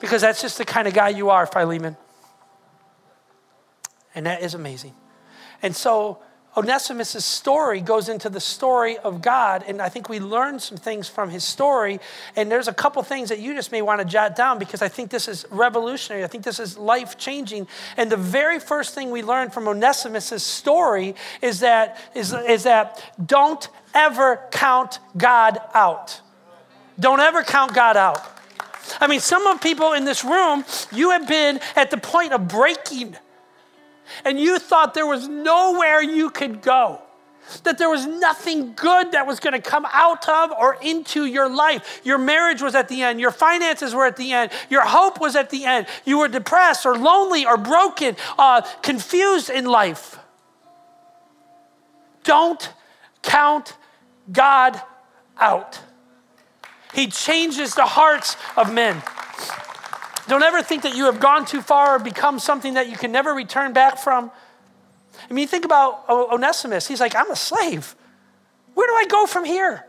Because 0.00 0.20
that's 0.20 0.42
just 0.42 0.58
the 0.58 0.64
kind 0.64 0.86
of 0.86 0.94
guy 0.94 1.10
you 1.10 1.30
are, 1.30 1.46
Philemon. 1.46 1.96
And 4.14 4.26
that 4.26 4.42
is 4.42 4.54
amazing. 4.54 4.94
And 5.62 5.74
so 5.74 6.18
Onesimus' 6.56 7.24
story 7.24 7.80
goes 7.80 8.08
into 8.08 8.28
the 8.28 8.40
story 8.40 8.96
of 8.98 9.20
God, 9.20 9.64
and 9.66 9.82
I 9.82 9.88
think 9.88 10.08
we 10.08 10.20
learn 10.20 10.60
some 10.60 10.78
things 10.78 11.08
from 11.08 11.30
his 11.30 11.42
story. 11.42 11.98
And 12.36 12.50
there's 12.50 12.68
a 12.68 12.72
couple 12.72 13.02
things 13.02 13.28
that 13.30 13.40
you 13.40 13.54
just 13.54 13.72
may 13.72 13.82
want 13.82 14.00
to 14.00 14.04
jot 14.04 14.36
down 14.36 14.58
because 14.60 14.80
I 14.80 14.88
think 14.88 15.10
this 15.10 15.26
is 15.26 15.44
revolutionary. 15.50 16.22
I 16.22 16.28
think 16.28 16.44
this 16.44 16.60
is 16.60 16.78
life 16.78 17.18
changing. 17.18 17.66
And 17.96 18.10
the 18.10 18.16
very 18.16 18.60
first 18.60 18.94
thing 18.94 19.10
we 19.10 19.22
learn 19.22 19.50
from 19.50 19.66
Onesimus' 19.66 20.44
story 20.44 21.16
is 21.42 21.60
that, 21.60 21.98
is, 22.14 22.32
is 22.32 22.62
that 22.62 23.02
don't 23.24 23.68
ever 23.92 24.40
count 24.52 25.00
God 25.16 25.58
out. 25.74 26.20
Don't 27.00 27.20
ever 27.20 27.42
count 27.42 27.74
God 27.74 27.96
out. 27.96 28.20
I 29.00 29.08
mean, 29.08 29.20
some 29.20 29.46
of 29.46 29.60
people 29.60 29.92
in 29.94 30.04
this 30.04 30.24
room, 30.24 30.64
you 30.92 31.10
have 31.10 31.26
been 31.26 31.58
at 31.74 31.90
the 31.90 31.96
point 31.96 32.32
of 32.32 32.46
breaking 32.46 33.16
and 34.24 34.38
you 34.38 34.58
thought 34.58 34.94
there 34.94 35.06
was 35.06 35.28
nowhere 35.28 36.02
you 36.02 36.30
could 36.30 36.62
go, 36.62 37.00
that 37.64 37.78
there 37.78 37.90
was 37.90 38.06
nothing 38.06 38.72
good 38.74 39.12
that 39.12 39.26
was 39.26 39.40
going 39.40 39.52
to 39.52 39.60
come 39.60 39.86
out 39.92 40.28
of 40.28 40.50
or 40.52 40.76
into 40.82 41.26
your 41.26 41.48
life. 41.48 42.00
Your 42.04 42.18
marriage 42.18 42.62
was 42.62 42.74
at 42.74 42.88
the 42.88 43.02
end, 43.02 43.20
your 43.20 43.30
finances 43.30 43.94
were 43.94 44.06
at 44.06 44.16
the 44.16 44.32
end, 44.32 44.50
your 44.70 44.82
hope 44.82 45.20
was 45.20 45.36
at 45.36 45.50
the 45.50 45.64
end. 45.64 45.86
You 46.04 46.18
were 46.18 46.28
depressed 46.28 46.86
or 46.86 46.96
lonely 46.96 47.44
or 47.44 47.56
broken, 47.56 48.16
uh, 48.38 48.62
confused 48.82 49.50
in 49.50 49.66
life. 49.66 50.18
Don't 52.24 52.72
count 53.22 53.76
God 54.32 54.80
out. 55.38 55.80
He 56.94 57.08
changes 57.08 57.74
the 57.74 57.84
hearts 57.84 58.36
of 58.56 58.72
men. 58.72 59.02
Don't 60.26 60.42
ever 60.42 60.62
think 60.62 60.82
that 60.82 60.96
you 60.96 61.04
have 61.04 61.20
gone 61.20 61.44
too 61.44 61.60
far 61.60 61.96
or 61.96 61.98
become 61.98 62.38
something 62.38 62.74
that 62.74 62.88
you 62.88 62.96
can 62.96 63.12
never 63.12 63.32
return 63.34 63.72
back 63.72 63.98
from. 63.98 64.30
I 65.28 65.32
mean, 65.32 65.48
think 65.48 65.64
about 65.64 66.08
Onesimus. 66.08 66.86
He's 66.86 67.00
like, 67.00 67.14
I'm 67.14 67.30
a 67.30 67.36
slave. 67.36 67.94
Where 68.74 68.86
do 68.86 68.94
I 68.94 69.04
go 69.06 69.26
from 69.26 69.44
here? 69.44 69.86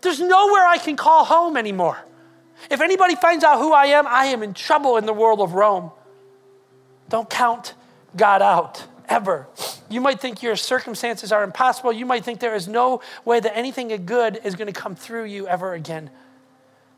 There's 0.00 0.20
nowhere 0.20 0.66
I 0.66 0.78
can 0.78 0.96
call 0.96 1.24
home 1.24 1.56
anymore. 1.56 1.98
If 2.70 2.80
anybody 2.80 3.14
finds 3.14 3.44
out 3.44 3.58
who 3.58 3.72
I 3.72 3.86
am, 3.86 4.06
I 4.06 4.26
am 4.26 4.42
in 4.42 4.54
trouble 4.54 4.96
in 4.96 5.06
the 5.06 5.12
world 5.12 5.40
of 5.40 5.54
Rome. 5.54 5.90
Don't 7.08 7.28
count 7.28 7.74
God 8.16 8.42
out 8.42 8.84
ever. 9.08 9.46
You 9.88 10.00
might 10.00 10.20
think 10.20 10.42
your 10.42 10.56
circumstances 10.56 11.32
are 11.32 11.42
impossible. 11.42 11.92
You 11.92 12.04
might 12.04 12.24
think 12.24 12.40
there 12.40 12.54
is 12.54 12.68
no 12.68 13.00
way 13.24 13.40
that 13.40 13.56
anything 13.56 13.88
good 14.04 14.40
is 14.44 14.54
going 14.54 14.66
to 14.66 14.78
come 14.78 14.94
through 14.94 15.24
you 15.24 15.46
ever 15.46 15.72
again. 15.72 16.10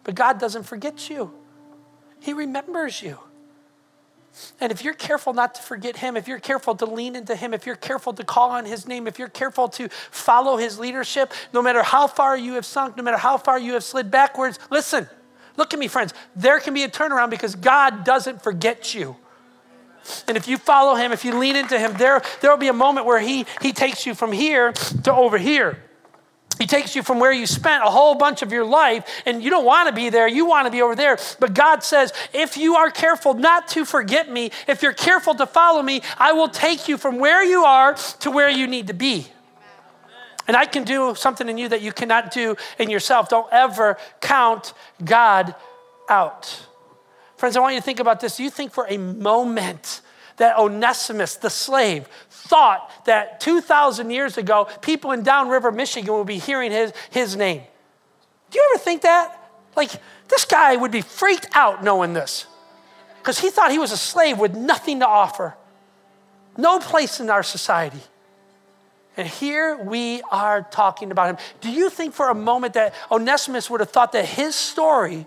But 0.02 0.14
God 0.14 0.40
doesn't 0.40 0.64
forget 0.64 1.10
you. 1.10 1.32
He 2.20 2.32
remembers 2.32 3.02
you. 3.02 3.18
And 4.60 4.70
if 4.70 4.84
you're 4.84 4.94
careful 4.94 5.32
not 5.32 5.54
to 5.56 5.62
forget 5.62 5.96
him, 5.96 6.16
if 6.16 6.28
you're 6.28 6.38
careful 6.38 6.74
to 6.76 6.86
lean 6.86 7.16
into 7.16 7.34
him, 7.34 7.52
if 7.52 7.66
you're 7.66 7.76
careful 7.76 8.12
to 8.12 8.24
call 8.24 8.50
on 8.50 8.64
his 8.64 8.86
name, 8.86 9.06
if 9.06 9.18
you're 9.18 9.28
careful 9.28 9.68
to 9.70 9.88
follow 9.88 10.56
his 10.56 10.78
leadership, 10.78 11.32
no 11.52 11.60
matter 11.60 11.82
how 11.82 12.06
far 12.06 12.36
you 12.36 12.54
have 12.54 12.64
sunk, 12.64 12.96
no 12.96 13.02
matter 13.02 13.16
how 13.16 13.36
far 13.36 13.58
you 13.58 13.72
have 13.72 13.82
slid 13.82 14.10
backwards, 14.10 14.58
listen, 14.70 15.08
look 15.56 15.74
at 15.74 15.80
me, 15.80 15.88
friends. 15.88 16.14
There 16.36 16.60
can 16.60 16.74
be 16.74 16.84
a 16.84 16.88
turnaround 16.88 17.30
because 17.30 17.54
God 17.54 18.04
doesn't 18.04 18.42
forget 18.42 18.94
you. 18.94 19.16
And 20.28 20.36
if 20.36 20.48
you 20.48 20.56
follow 20.56 20.94
him, 20.94 21.12
if 21.12 21.24
you 21.24 21.36
lean 21.36 21.56
into 21.56 21.78
him, 21.78 21.94
there, 21.94 22.22
there 22.40 22.50
will 22.50 22.58
be 22.58 22.68
a 22.68 22.72
moment 22.72 23.06
where 23.06 23.20
he, 23.20 23.46
he 23.60 23.72
takes 23.72 24.06
you 24.06 24.14
from 24.14 24.32
here 24.32 24.72
to 24.72 25.12
over 25.12 25.38
here. 25.38 25.82
He 26.60 26.66
takes 26.66 26.94
you 26.94 27.02
from 27.02 27.18
where 27.18 27.32
you 27.32 27.46
spent 27.46 27.82
a 27.82 27.90
whole 27.90 28.14
bunch 28.14 28.42
of 28.42 28.52
your 28.52 28.66
life 28.66 29.22
and 29.24 29.42
you 29.42 29.48
don't 29.48 29.64
want 29.64 29.88
to 29.88 29.94
be 29.94 30.10
there, 30.10 30.28
you 30.28 30.44
want 30.44 30.66
to 30.66 30.70
be 30.70 30.82
over 30.82 30.94
there. 30.94 31.18
But 31.40 31.54
God 31.54 31.82
says, 31.82 32.12
if 32.34 32.58
you 32.58 32.76
are 32.76 32.90
careful 32.90 33.32
not 33.32 33.66
to 33.68 33.86
forget 33.86 34.30
me, 34.30 34.50
if 34.68 34.82
you're 34.82 34.92
careful 34.92 35.34
to 35.36 35.46
follow 35.46 35.82
me, 35.82 36.02
I 36.18 36.32
will 36.32 36.50
take 36.50 36.86
you 36.86 36.98
from 36.98 37.18
where 37.18 37.42
you 37.42 37.64
are 37.64 37.94
to 37.94 38.30
where 38.30 38.50
you 38.50 38.66
need 38.66 38.88
to 38.88 38.92
be. 38.92 39.26
And 40.46 40.54
I 40.54 40.66
can 40.66 40.84
do 40.84 41.14
something 41.14 41.48
in 41.48 41.56
you 41.56 41.68
that 41.70 41.80
you 41.80 41.92
cannot 41.92 42.30
do 42.30 42.56
in 42.78 42.90
yourself. 42.90 43.30
Don't 43.30 43.50
ever 43.50 43.96
count 44.20 44.74
God 45.02 45.54
out. 46.10 46.66
Friends, 47.38 47.56
I 47.56 47.60
want 47.60 47.72
you 47.72 47.80
to 47.80 47.84
think 47.84 48.00
about 48.00 48.20
this. 48.20 48.36
Do 48.36 48.42
You 48.42 48.50
think 48.50 48.72
for 48.72 48.84
a 48.86 48.98
moment 48.98 50.02
that 50.36 50.58
Onesimus, 50.58 51.36
the 51.36 51.48
slave, 51.48 52.06
thought 52.50 52.90
that 53.06 53.38
2,000 53.38 54.10
years 54.10 54.36
ago, 54.36 54.66
people 54.82 55.12
in 55.12 55.22
downriver 55.22 55.70
Michigan 55.70 56.12
would 56.14 56.26
be 56.26 56.38
hearing 56.38 56.72
his, 56.72 56.92
his 57.10 57.36
name. 57.36 57.62
Do 58.50 58.58
you 58.58 58.70
ever 58.72 58.82
think 58.82 59.02
that? 59.02 59.36
Like, 59.76 59.92
this 60.26 60.44
guy 60.44 60.74
would 60.74 60.90
be 60.90 61.00
freaked 61.00 61.46
out 61.52 61.84
knowing 61.84 62.12
this 62.12 62.46
because 63.18 63.38
he 63.38 63.50
thought 63.50 63.70
he 63.70 63.78
was 63.78 63.92
a 63.92 63.96
slave 63.96 64.36
with 64.36 64.56
nothing 64.56 64.98
to 64.98 65.06
offer, 65.06 65.54
no 66.56 66.80
place 66.80 67.20
in 67.20 67.30
our 67.30 67.44
society. 67.44 68.02
And 69.16 69.28
here 69.28 69.76
we 69.76 70.20
are 70.32 70.62
talking 70.62 71.12
about 71.12 71.30
him. 71.30 71.36
Do 71.60 71.70
you 71.70 71.88
think 71.88 72.14
for 72.14 72.30
a 72.30 72.34
moment 72.34 72.74
that 72.74 72.94
Onesimus 73.12 73.70
would 73.70 73.78
have 73.78 73.90
thought 73.90 74.10
that 74.12 74.24
his 74.24 74.56
story 74.56 75.26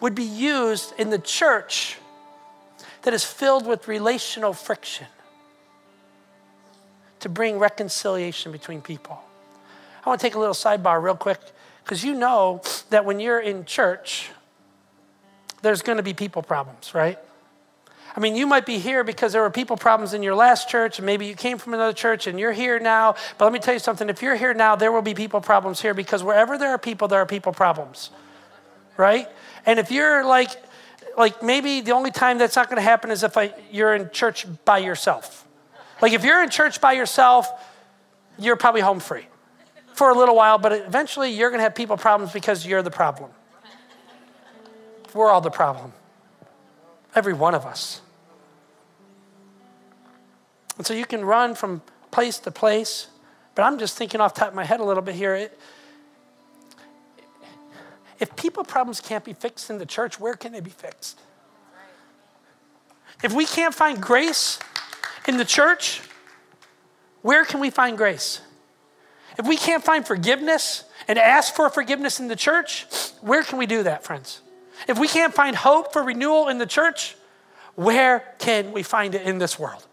would 0.00 0.16
be 0.16 0.24
used 0.24 0.92
in 0.98 1.10
the 1.10 1.18
church 1.18 1.96
that 3.02 3.14
is 3.14 3.22
filled 3.22 3.66
with 3.66 3.86
relational 3.86 4.52
friction? 4.52 5.06
To 7.26 7.30
bring 7.32 7.58
reconciliation 7.58 8.52
between 8.52 8.80
people. 8.80 9.20
I 10.04 10.08
want 10.08 10.20
to 10.20 10.24
take 10.24 10.36
a 10.36 10.38
little 10.38 10.54
sidebar 10.54 11.02
real 11.02 11.16
quick 11.16 11.40
because 11.82 12.04
you 12.04 12.14
know 12.14 12.62
that 12.90 13.04
when 13.04 13.18
you're 13.18 13.40
in 13.40 13.64
church, 13.64 14.30
there's 15.60 15.82
going 15.82 15.96
to 15.96 16.04
be 16.04 16.14
people 16.14 16.40
problems, 16.40 16.94
right? 16.94 17.18
I 18.14 18.20
mean, 18.20 18.36
you 18.36 18.46
might 18.46 18.64
be 18.64 18.78
here 18.78 19.02
because 19.02 19.32
there 19.32 19.42
were 19.42 19.50
people 19.50 19.76
problems 19.76 20.14
in 20.14 20.22
your 20.22 20.36
last 20.36 20.68
church, 20.68 21.00
and 21.00 21.06
maybe 21.06 21.26
you 21.26 21.34
came 21.34 21.58
from 21.58 21.74
another 21.74 21.92
church 21.92 22.28
and 22.28 22.38
you're 22.38 22.52
here 22.52 22.78
now. 22.78 23.16
But 23.38 23.46
let 23.46 23.52
me 23.52 23.58
tell 23.58 23.74
you 23.74 23.80
something 23.80 24.08
if 24.08 24.22
you're 24.22 24.36
here 24.36 24.54
now, 24.54 24.76
there 24.76 24.92
will 24.92 25.02
be 25.02 25.12
people 25.12 25.40
problems 25.40 25.82
here 25.82 25.94
because 25.94 26.22
wherever 26.22 26.56
there 26.56 26.70
are 26.70 26.78
people, 26.78 27.08
there 27.08 27.20
are 27.20 27.26
people 27.26 27.52
problems, 27.52 28.10
right? 28.96 29.28
And 29.66 29.80
if 29.80 29.90
you're 29.90 30.24
like, 30.24 30.50
like 31.18 31.42
maybe 31.42 31.80
the 31.80 31.92
only 31.92 32.12
time 32.12 32.38
that's 32.38 32.54
not 32.54 32.68
going 32.68 32.76
to 32.76 32.88
happen 32.88 33.10
is 33.10 33.24
if 33.24 33.36
I, 33.36 33.52
you're 33.72 33.96
in 33.96 34.10
church 34.10 34.46
by 34.64 34.78
yourself. 34.78 35.45
Like 36.00 36.12
if 36.12 36.24
you're 36.24 36.42
in 36.42 36.50
church 36.50 36.80
by 36.80 36.92
yourself, 36.92 37.48
you're 38.38 38.56
probably 38.56 38.80
home 38.82 39.00
free 39.00 39.26
for 39.94 40.10
a 40.10 40.14
little 40.14 40.36
while, 40.36 40.58
but 40.58 40.72
eventually 40.72 41.30
you're 41.30 41.50
going 41.50 41.58
to 41.58 41.64
have 41.64 41.74
people 41.74 41.96
problems 41.96 42.32
because 42.32 42.66
you're 42.66 42.82
the 42.82 42.90
problem. 42.90 43.30
We're 45.14 45.30
all 45.30 45.40
the 45.40 45.50
problem. 45.50 45.92
Every 47.14 47.32
one 47.32 47.54
of 47.54 47.64
us. 47.64 48.02
And 50.76 50.86
so 50.86 50.92
you 50.92 51.06
can 51.06 51.24
run 51.24 51.54
from 51.54 51.80
place 52.10 52.38
to 52.40 52.50
place. 52.50 53.08
But 53.54 53.62
I'm 53.62 53.78
just 53.78 53.96
thinking 53.96 54.20
off 54.20 54.34
top 54.34 54.48
of 54.48 54.54
my 54.54 54.64
head 54.64 54.80
a 54.80 54.84
little 54.84 55.02
bit 55.02 55.14
here. 55.14 55.34
It, 55.34 55.58
if 58.18 58.36
people 58.36 58.64
problems 58.64 59.00
can't 59.00 59.24
be 59.24 59.32
fixed 59.32 59.70
in 59.70 59.78
the 59.78 59.86
church, 59.86 60.20
where 60.20 60.34
can 60.34 60.52
they 60.52 60.60
be 60.60 60.70
fixed? 60.70 61.20
If 63.22 63.32
we 63.32 63.46
can't 63.46 63.74
find 63.74 64.00
grace 64.00 64.58
in 65.26 65.36
the 65.36 65.44
church, 65.44 66.00
where 67.22 67.44
can 67.44 67.60
we 67.60 67.70
find 67.70 67.96
grace? 67.96 68.40
If 69.38 69.46
we 69.46 69.56
can't 69.56 69.84
find 69.84 70.06
forgiveness 70.06 70.84
and 71.08 71.18
ask 71.18 71.54
for 71.54 71.68
forgiveness 71.68 72.20
in 72.20 72.28
the 72.28 72.36
church, 72.36 72.86
where 73.20 73.42
can 73.42 73.58
we 73.58 73.66
do 73.66 73.82
that, 73.82 74.04
friends? 74.04 74.40
If 74.88 74.98
we 74.98 75.08
can't 75.08 75.34
find 75.34 75.56
hope 75.56 75.92
for 75.92 76.02
renewal 76.02 76.48
in 76.48 76.58
the 76.58 76.66
church, 76.66 77.16
where 77.74 78.24
can 78.38 78.72
we 78.72 78.82
find 78.82 79.14
it 79.14 79.22
in 79.22 79.38
this 79.38 79.58
world? 79.58 79.86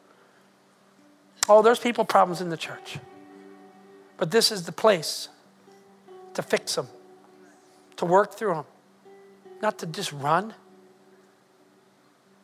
Oh, 1.50 1.62
there's 1.62 1.80
people 1.80 2.06
problems 2.06 2.40
in 2.40 2.50
the 2.50 2.58
church. 2.58 2.98
But 4.18 4.32
this 4.32 4.52
is 4.52 4.64
the 4.66 4.72
place 4.72 5.28
to 6.36 6.42
fix 6.42 6.76
them, 6.76 6.88
to 7.98 8.06
work 8.06 8.36
through 8.36 8.54
them. 8.54 8.66
Not 9.62 9.80
to 9.80 9.86
just 9.86 10.14
run, 10.14 10.54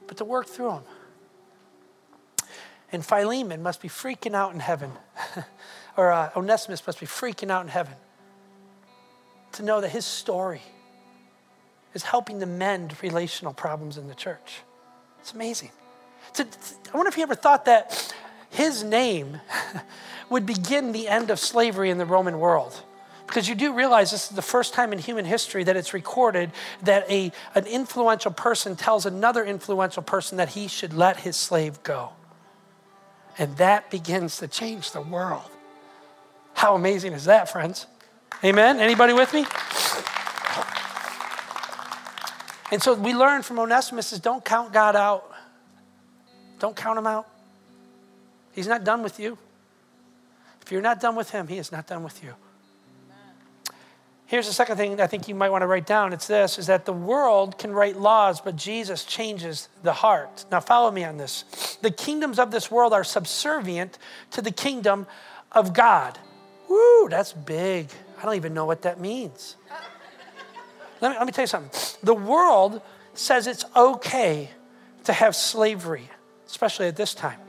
but 0.08 0.18
to 0.18 0.26
work 0.26 0.48
through 0.48 0.70
them. 0.70 0.84
And 2.92 3.06
Philemon 3.06 3.62
must 3.62 3.82
be 3.82 3.88
freaking 3.88 4.34
out 4.34 4.54
in 4.54 4.60
heaven, 4.60 4.92
or 5.98 6.12
uh, 6.12 6.32
Onesimus 6.36 6.86
must 6.88 7.00
be 7.00 7.06
freaking 7.06 7.52
out 7.52 7.64
in 7.64 7.68
heaven 7.68 7.94
to 9.54 9.64
know 9.64 9.82
that 9.82 9.90
his 9.90 10.06
story 10.06 10.62
is 11.94 12.04
helping 12.04 12.40
to 12.40 12.46
mend 12.46 12.96
relational 13.02 13.54
problems 13.54 13.98
in 13.98 14.08
the 14.08 14.16
church. 14.16 14.62
It's 15.20 15.34
amazing. 15.34 15.72
I 16.38 16.46
wonder 16.94 17.10
if 17.10 17.18
you 17.18 17.24
ever 17.24 17.36
thought 17.36 17.66
that 17.66 18.14
his 18.50 18.84
name 18.84 19.40
would 20.30 20.46
begin 20.46 20.92
the 20.92 21.08
end 21.08 21.30
of 21.30 21.40
slavery 21.40 21.90
in 21.90 21.98
the 21.98 22.06
Roman 22.06 22.40
world. 22.40 22.84
Because 23.28 23.48
you 23.48 23.54
do 23.54 23.74
realize 23.74 24.10
this 24.10 24.32
is 24.32 24.36
the 24.36 24.42
first 24.42 24.74
time 24.74 24.92
in 24.92 24.98
human 24.98 25.24
history 25.24 25.64
that 25.64 25.78
it's 25.78 25.94
recorded 25.94 26.52
that 26.82 27.10
a, 27.12 27.32
an 27.54 27.68
influential 27.68 28.32
person 28.32 28.76
tells 28.76 29.06
another 29.06 29.44
influential 29.44 30.02
person 30.02 30.38
that 30.38 30.50
he 30.50 30.68
should 30.68 30.94
let 30.94 31.18
his 31.18 31.36
slave 31.38 31.84
go. 31.84 32.10
And 33.40 33.56
that 33.58 33.90
begins 33.90 34.38
to 34.38 34.48
change 34.48 34.92
the 34.92 35.02
world. 35.02 35.50
How 36.54 36.76
amazing 36.76 37.14
is 37.14 37.26
that, 37.26 37.50
friends? 37.50 37.88
Amen? 38.44 38.80
Anybody 38.80 39.14
with 39.14 39.34
me? 39.34 39.46
And 42.72 42.84
so 42.84 42.94
we 42.94 43.14
learn 43.14 43.42
from 43.42 43.58
Onesimus 43.58 44.12
is 44.12 44.20
don't 44.20 44.44
count 44.44 44.74
God 44.74 44.96
out. 44.96 45.32
Don't 46.60 46.76
count 46.76 47.00
him 47.00 47.08
out. 47.08 47.28
He's 48.52 48.68
not 48.68 48.84
done 48.84 49.02
with 49.02 49.20
you. 49.20 49.38
If 50.62 50.72
you're 50.72 50.82
not 50.82 51.00
done 51.00 51.16
with 51.16 51.32
him, 51.32 51.48
he 51.48 51.58
is 51.58 51.72
not 51.72 51.88
done 51.88 52.04
with 52.04 52.22
you. 52.22 52.36
Here's 54.30 54.46
the 54.46 54.54
second 54.54 54.78
thing 54.78 55.02
I 55.02 55.08
think 55.08 55.28
you 55.28 55.34
might 55.34 55.50
want 55.50 55.64
to 55.64 55.66
write 55.66 55.88
down. 55.88 56.14
It's 56.14 56.28
this 56.28 56.60
is 56.60 56.68
that 56.68 56.86
the 56.86 56.94
world 56.94 57.58
can 57.58 57.74
write 57.74 57.98
laws, 57.98 58.40
but 58.40 58.56
Jesus 58.56 59.04
changes 59.04 59.70
the 59.82 59.92
heart. 59.92 60.46
Now 60.52 60.60
follow 60.60 60.92
me 60.92 61.04
on 61.04 61.18
this. 61.18 61.78
The 61.82 61.90
kingdoms 61.90 62.38
of 62.38 62.52
this 62.52 62.70
world 62.70 62.94
are 62.94 63.04
subservient 63.04 63.98
to 64.30 64.44
the 64.44 64.52
kingdom 64.52 65.08
of 65.52 65.74
God. 65.74 66.20
Woo, 66.70 67.10
that's 67.10 67.34
big. 67.34 67.90
I 68.20 68.26
don't 68.26 68.36
even 68.36 68.54
know 68.54 68.66
what 68.66 68.84
that 68.84 69.00
means. 69.00 69.56
Let 71.02 71.14
me, 71.14 71.18
let 71.18 71.26
me 71.26 71.32
tell 71.32 71.44
you 71.44 71.48
something. 71.48 71.72
The 72.04 72.14
world 72.14 72.84
says 73.16 73.48
it's 73.48 73.66
okay 73.76 74.52
to 75.06 75.14
have 75.14 75.36
slavery, 75.36 76.08
especially 76.46 76.86
at 76.86 76.96
this 76.96 77.16
time. 77.16 77.40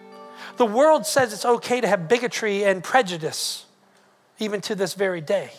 The 0.56 0.64
world 0.64 1.04
says 1.04 1.34
it's 1.34 1.44
okay 1.44 1.82
to 1.82 1.88
have 1.88 2.08
bigotry 2.08 2.64
and 2.64 2.82
prejudice, 2.82 3.66
even 4.38 4.62
to 4.62 4.74
this 4.74 4.94
very 4.94 5.20
day. 5.20 5.50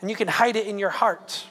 And 0.00 0.10
you 0.10 0.16
can 0.16 0.28
hide 0.28 0.56
it 0.56 0.66
in 0.66 0.78
your 0.78 0.90
heart. 0.90 1.44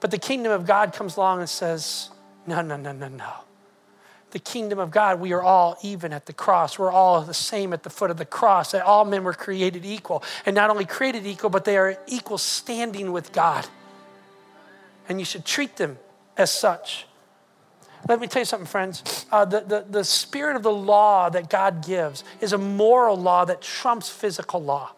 But 0.00 0.10
the 0.10 0.18
kingdom 0.18 0.52
of 0.52 0.66
God 0.66 0.92
comes 0.92 1.16
along 1.16 1.40
and 1.40 1.48
says, 1.48 2.10
no, 2.46 2.62
no, 2.62 2.76
no, 2.76 2.92
no, 2.92 3.08
no. 3.08 3.32
The 4.30 4.38
kingdom 4.38 4.78
of 4.78 4.90
God, 4.90 5.20
we 5.20 5.32
are 5.32 5.42
all 5.42 5.78
even 5.82 6.12
at 6.12 6.26
the 6.26 6.32
cross. 6.32 6.78
We're 6.78 6.90
all 6.90 7.22
the 7.22 7.32
same 7.32 7.72
at 7.72 7.82
the 7.82 7.90
foot 7.90 8.10
of 8.10 8.16
the 8.16 8.24
cross. 8.24 8.72
That 8.72 8.82
all 8.82 9.04
men 9.04 9.24
were 9.24 9.32
created 9.32 9.84
equal. 9.84 10.22
And 10.44 10.54
not 10.54 10.68
only 10.68 10.84
created 10.84 11.26
equal, 11.26 11.48
but 11.48 11.64
they 11.64 11.76
are 11.76 11.98
equal 12.06 12.38
standing 12.38 13.12
with 13.12 13.32
God. 13.32 13.66
And 15.08 15.18
you 15.18 15.24
should 15.24 15.44
treat 15.44 15.76
them 15.76 15.98
as 16.36 16.50
such. 16.50 17.06
Let 18.08 18.20
me 18.20 18.26
tell 18.26 18.42
you 18.42 18.46
something, 18.46 18.66
friends. 18.66 19.26
Uh, 19.32 19.44
the, 19.44 19.60
the, 19.60 19.86
the 19.88 20.04
spirit 20.04 20.56
of 20.56 20.62
the 20.62 20.72
law 20.72 21.30
that 21.30 21.48
God 21.48 21.84
gives 21.86 22.22
is 22.40 22.52
a 22.52 22.58
moral 22.58 23.16
law 23.16 23.44
that 23.44 23.62
trumps 23.62 24.08
physical 24.08 24.62
law. 24.62 24.92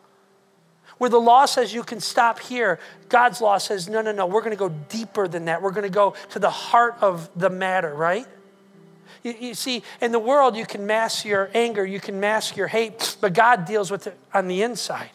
Where 0.99 1.09
the 1.09 1.21
law 1.21 1.47
says 1.47 1.73
you 1.73 1.85
can 1.85 2.01
stop 2.01 2.41
here, 2.41 2.81
God's 3.09 3.41
law 3.41 3.59
says, 3.59 3.89
no, 3.89 4.03
no, 4.03 4.13
no, 4.13 4.27
we're 4.27 4.41
going 4.41 4.51
to 4.51 4.57
go 4.57 4.69
deeper 4.69 5.29
than 5.29 5.47
that. 5.47 5.63
We're 5.63 5.71
going 5.71 5.85
to 5.85 5.89
go 5.89 6.15
to 6.31 6.39
the 6.39 6.51
heart 6.51 6.97
of 7.01 7.31
the 7.37 7.51
matter, 7.51 7.95
right? 7.95 8.27
You, 9.23 9.55
see, 9.55 9.83
in 10.01 10.13
the 10.13 10.19
world, 10.19 10.57
you 10.57 10.67
can 10.67 10.87
mask 10.87 11.25
your 11.25 11.51
anger, 11.55 11.85
you 11.85 12.01
can 12.01 12.21
mask 12.21 12.57
your 12.57 12.69
hate, 12.69 13.17
but 13.21 13.33
God 13.33 13.65
deals 13.65 13.91
with 13.91 14.07
it 14.07 14.19
on 14.33 14.49
the 14.49 14.63
inside. 14.63 15.11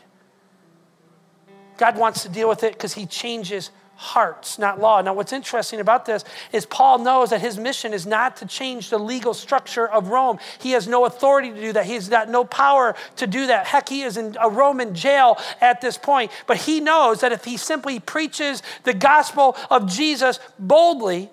God 1.78 1.98
wants 1.98 2.24
to 2.24 2.30
deal 2.30 2.50
with 2.50 2.64
it 2.64 2.74
because 2.74 2.94
He 2.94 3.06
changes 3.06 3.72
hearts, 3.96 4.58
not 4.58 4.80
law. 4.80 5.02
Now, 5.02 5.14
what's 5.14 5.34
interesting 5.34 5.80
about 5.80 6.06
this 6.06 6.24
is 6.52 6.66
Paul 6.66 7.00
knows 7.00 7.30
that 7.30 7.42
his 7.42 7.58
mission 7.58 7.94
is 7.94 8.06
not 8.06 8.38
to 8.38 8.46
change 8.46 8.90
the 8.90 8.98
legal 8.98 9.34
structure 9.34 9.88
of 9.88 10.10
Rome. 10.10 10.40
He 10.60 10.72
has 10.72 10.88
no 10.88 11.06
authority 11.06 11.52
to 11.52 11.62
do 11.62 11.74
that. 11.74 11.86
He's 11.86 12.10
got 12.10 12.30
no 12.30 12.44
power 12.44 12.96
to 13.18 13.28
do 13.28 13.48
that. 13.48 13.68
Heck, 13.68 13.90
he 13.90 14.02
is 14.02 14.18
in 14.18 14.36
a 14.42 14.50
Roman 14.50 14.96
jail 14.96 15.38
at 15.62 15.80
this 15.80 15.98
point. 15.98 16.32
But 16.48 16.58
he 16.58 16.80
knows 16.80 17.22
that 17.22 17.32
if 17.32 17.46
he 17.46 17.56
simply 17.56 18.00
preaches 18.00 18.64
the 18.84 18.94
gospel 18.94 19.56
of 19.70 19.88
Jesus 19.92 20.40
boldly, 20.58 21.30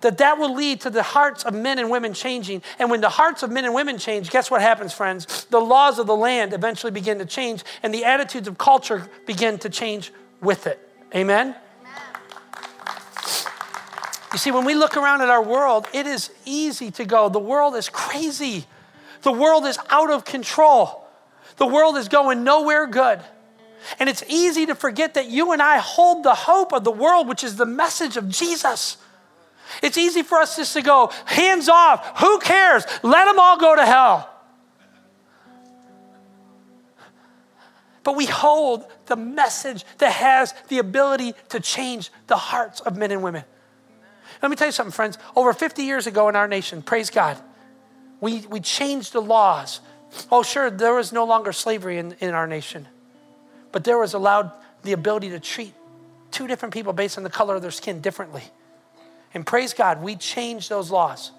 that 0.00 0.18
that 0.18 0.38
will 0.38 0.54
lead 0.54 0.80
to 0.82 0.90
the 0.90 1.02
hearts 1.02 1.42
of 1.44 1.54
men 1.54 1.78
and 1.78 1.90
women 1.90 2.14
changing. 2.14 2.62
And 2.78 2.90
when 2.90 3.00
the 3.00 3.08
hearts 3.08 3.42
of 3.42 3.50
men 3.50 3.64
and 3.64 3.74
women 3.74 3.98
change, 3.98 4.30
guess 4.30 4.50
what 4.50 4.60
happens, 4.60 4.92
friends? 4.92 5.44
The 5.46 5.60
laws 5.60 5.98
of 5.98 6.06
the 6.06 6.16
land 6.16 6.52
eventually 6.52 6.92
begin 6.92 7.18
to 7.18 7.26
change, 7.26 7.64
and 7.82 7.92
the 7.92 8.04
attitudes 8.04 8.46
of 8.46 8.58
culture 8.58 9.10
begin 9.26 9.58
to 9.58 9.68
change 9.68 10.12
with 10.40 10.66
it. 10.66 10.78
Amen? 11.14 11.54
You 14.32 14.38
see, 14.38 14.50
when 14.50 14.64
we 14.64 14.74
look 14.74 14.96
around 14.96 15.22
at 15.22 15.30
our 15.30 15.42
world, 15.42 15.86
it 15.94 16.06
is 16.06 16.30
easy 16.44 16.90
to 16.92 17.04
go, 17.04 17.28
the 17.28 17.38
world 17.38 17.74
is 17.74 17.88
crazy. 17.88 18.66
The 19.22 19.32
world 19.32 19.64
is 19.64 19.78
out 19.88 20.10
of 20.10 20.24
control. 20.24 21.06
The 21.56 21.66
world 21.66 21.96
is 21.96 22.08
going 22.08 22.44
nowhere 22.44 22.86
good. 22.86 23.20
And 23.98 24.08
it's 24.08 24.22
easy 24.28 24.66
to 24.66 24.74
forget 24.74 25.14
that 25.14 25.28
you 25.28 25.52
and 25.52 25.62
I 25.62 25.78
hold 25.78 26.24
the 26.24 26.34
hope 26.34 26.72
of 26.72 26.84
the 26.84 26.92
world, 26.92 27.26
which 27.26 27.42
is 27.42 27.56
the 27.56 27.66
message 27.66 28.16
of 28.16 28.28
Jesus. 28.28 28.98
It's 29.82 29.96
easy 29.96 30.22
for 30.22 30.38
us 30.38 30.56
just 30.56 30.72
to 30.74 30.82
go, 30.82 31.10
hands 31.24 31.68
off, 31.68 32.20
who 32.20 32.38
cares? 32.38 32.84
Let 33.02 33.24
them 33.24 33.38
all 33.38 33.58
go 33.58 33.76
to 33.76 33.84
hell. 33.84 34.30
But 38.08 38.16
we 38.16 38.24
hold 38.24 38.86
the 39.04 39.16
message 39.16 39.84
that 39.98 40.12
has 40.12 40.54
the 40.68 40.78
ability 40.78 41.34
to 41.50 41.60
change 41.60 42.10
the 42.26 42.38
hearts 42.38 42.80
of 42.80 42.96
men 42.96 43.10
and 43.10 43.22
women. 43.22 43.44
Let 44.40 44.48
me 44.48 44.56
tell 44.56 44.68
you 44.68 44.72
something, 44.72 44.92
friends. 44.92 45.18
Over 45.36 45.52
50 45.52 45.82
years 45.82 46.06
ago 46.06 46.26
in 46.30 46.34
our 46.34 46.48
nation, 46.48 46.80
praise 46.80 47.10
God, 47.10 47.36
we, 48.22 48.46
we 48.48 48.60
changed 48.60 49.12
the 49.12 49.20
laws. 49.20 49.82
Oh, 50.32 50.42
sure, 50.42 50.70
there 50.70 50.94
was 50.94 51.12
no 51.12 51.26
longer 51.26 51.52
slavery 51.52 51.98
in, 51.98 52.16
in 52.20 52.30
our 52.30 52.46
nation, 52.46 52.88
but 53.72 53.84
there 53.84 53.98
was 53.98 54.14
allowed 54.14 54.52
the 54.84 54.92
ability 54.92 55.28
to 55.28 55.38
treat 55.38 55.74
two 56.30 56.46
different 56.46 56.72
people 56.72 56.94
based 56.94 57.18
on 57.18 57.24
the 57.24 57.28
color 57.28 57.56
of 57.56 57.60
their 57.60 57.70
skin 57.70 58.00
differently. 58.00 58.44
And 59.34 59.44
praise 59.44 59.74
God, 59.74 60.02
we 60.02 60.16
changed 60.16 60.70
those 60.70 60.90
laws. 60.90 61.30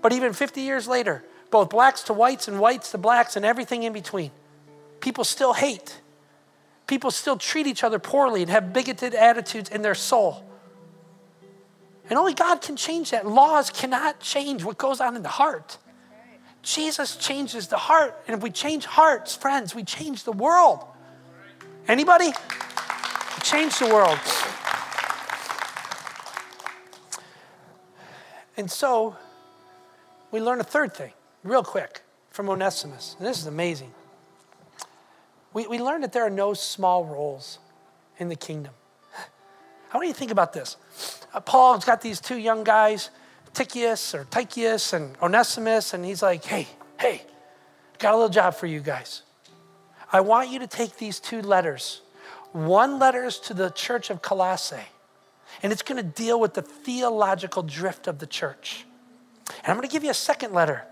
But 0.00 0.12
even 0.12 0.32
50 0.32 0.60
years 0.60 0.86
later, 0.86 1.24
both 1.50 1.70
blacks 1.70 2.02
to 2.02 2.12
whites 2.12 2.46
and 2.46 2.60
whites 2.60 2.92
to 2.92 2.98
blacks 2.98 3.34
and 3.34 3.44
everything 3.44 3.82
in 3.82 3.92
between, 3.92 4.30
people 5.00 5.24
still 5.24 5.52
hate. 5.52 6.00
People 6.86 7.10
still 7.10 7.36
treat 7.36 7.66
each 7.66 7.84
other 7.84 7.98
poorly 7.98 8.42
and 8.42 8.50
have 8.50 8.72
bigoted 8.72 9.14
attitudes 9.14 9.68
in 9.68 9.82
their 9.82 9.94
soul. 9.94 10.44
And 12.08 12.18
only 12.18 12.32
God 12.32 12.62
can 12.62 12.76
change 12.76 13.10
that. 13.10 13.26
Laws 13.26 13.70
cannot 13.70 14.20
change 14.20 14.64
what 14.64 14.78
goes 14.78 15.00
on 15.00 15.14
in 15.14 15.22
the 15.22 15.28
heart. 15.28 15.76
Jesus 16.62 17.16
changes 17.16 17.68
the 17.68 17.76
heart. 17.76 18.16
And 18.26 18.36
if 18.36 18.42
we 18.42 18.50
change 18.50 18.86
hearts, 18.86 19.36
friends, 19.36 19.74
we 19.74 19.84
change 19.84 20.24
the 20.24 20.32
world. 20.32 20.84
Anybody? 21.86 22.32
Change 23.42 23.78
the 23.78 23.86
world. 23.86 24.18
And 28.56 28.70
so 28.70 29.16
we 30.30 30.40
learn 30.40 30.60
a 30.60 30.64
third 30.64 30.94
thing, 30.94 31.12
real 31.44 31.62
quick, 31.62 32.02
from 32.30 32.48
Onesimus. 32.48 33.14
And 33.18 33.26
this 33.26 33.38
is 33.38 33.46
amazing. 33.46 33.92
We, 35.54 35.66
we 35.66 35.78
learn 35.78 36.02
that 36.02 36.12
there 36.12 36.24
are 36.24 36.30
no 36.30 36.54
small 36.54 37.04
roles 37.04 37.58
in 38.18 38.28
the 38.28 38.36
kingdom. 38.36 38.72
How 39.88 40.00
do 40.00 40.06
you 40.06 40.12
think 40.12 40.30
about 40.30 40.52
this? 40.52 40.76
Uh, 41.32 41.40
Paul's 41.40 41.84
got 41.84 42.00
these 42.00 42.20
two 42.20 42.38
young 42.38 42.64
guys, 42.64 43.10
Tychicus 43.54 44.14
or 44.14 44.24
Tychicus 44.24 44.92
and 44.92 45.16
Onesimus, 45.22 45.94
and 45.94 46.04
he's 46.04 46.22
like, 46.22 46.44
hey, 46.44 46.66
hey, 47.00 47.22
got 47.98 48.12
a 48.12 48.16
little 48.16 48.28
job 48.28 48.54
for 48.54 48.66
you 48.66 48.80
guys. 48.80 49.22
I 50.12 50.20
want 50.20 50.50
you 50.50 50.58
to 50.58 50.66
take 50.66 50.96
these 50.96 51.20
two 51.20 51.42
letters. 51.42 52.02
One 52.52 52.98
letter 52.98 53.24
is 53.24 53.38
to 53.40 53.54
the 53.54 53.70
church 53.70 54.10
of 54.10 54.22
Colossae, 54.22 54.76
and 55.62 55.72
it's 55.72 55.82
going 55.82 56.02
to 56.02 56.08
deal 56.08 56.38
with 56.38 56.54
the 56.54 56.62
theological 56.62 57.62
drift 57.62 58.06
of 58.06 58.18
the 58.18 58.26
church. 58.26 58.84
And 59.48 59.68
I'm 59.68 59.76
going 59.76 59.88
to 59.88 59.92
give 59.92 60.04
you 60.04 60.10
a 60.10 60.14
second 60.14 60.52
letter. 60.52 60.84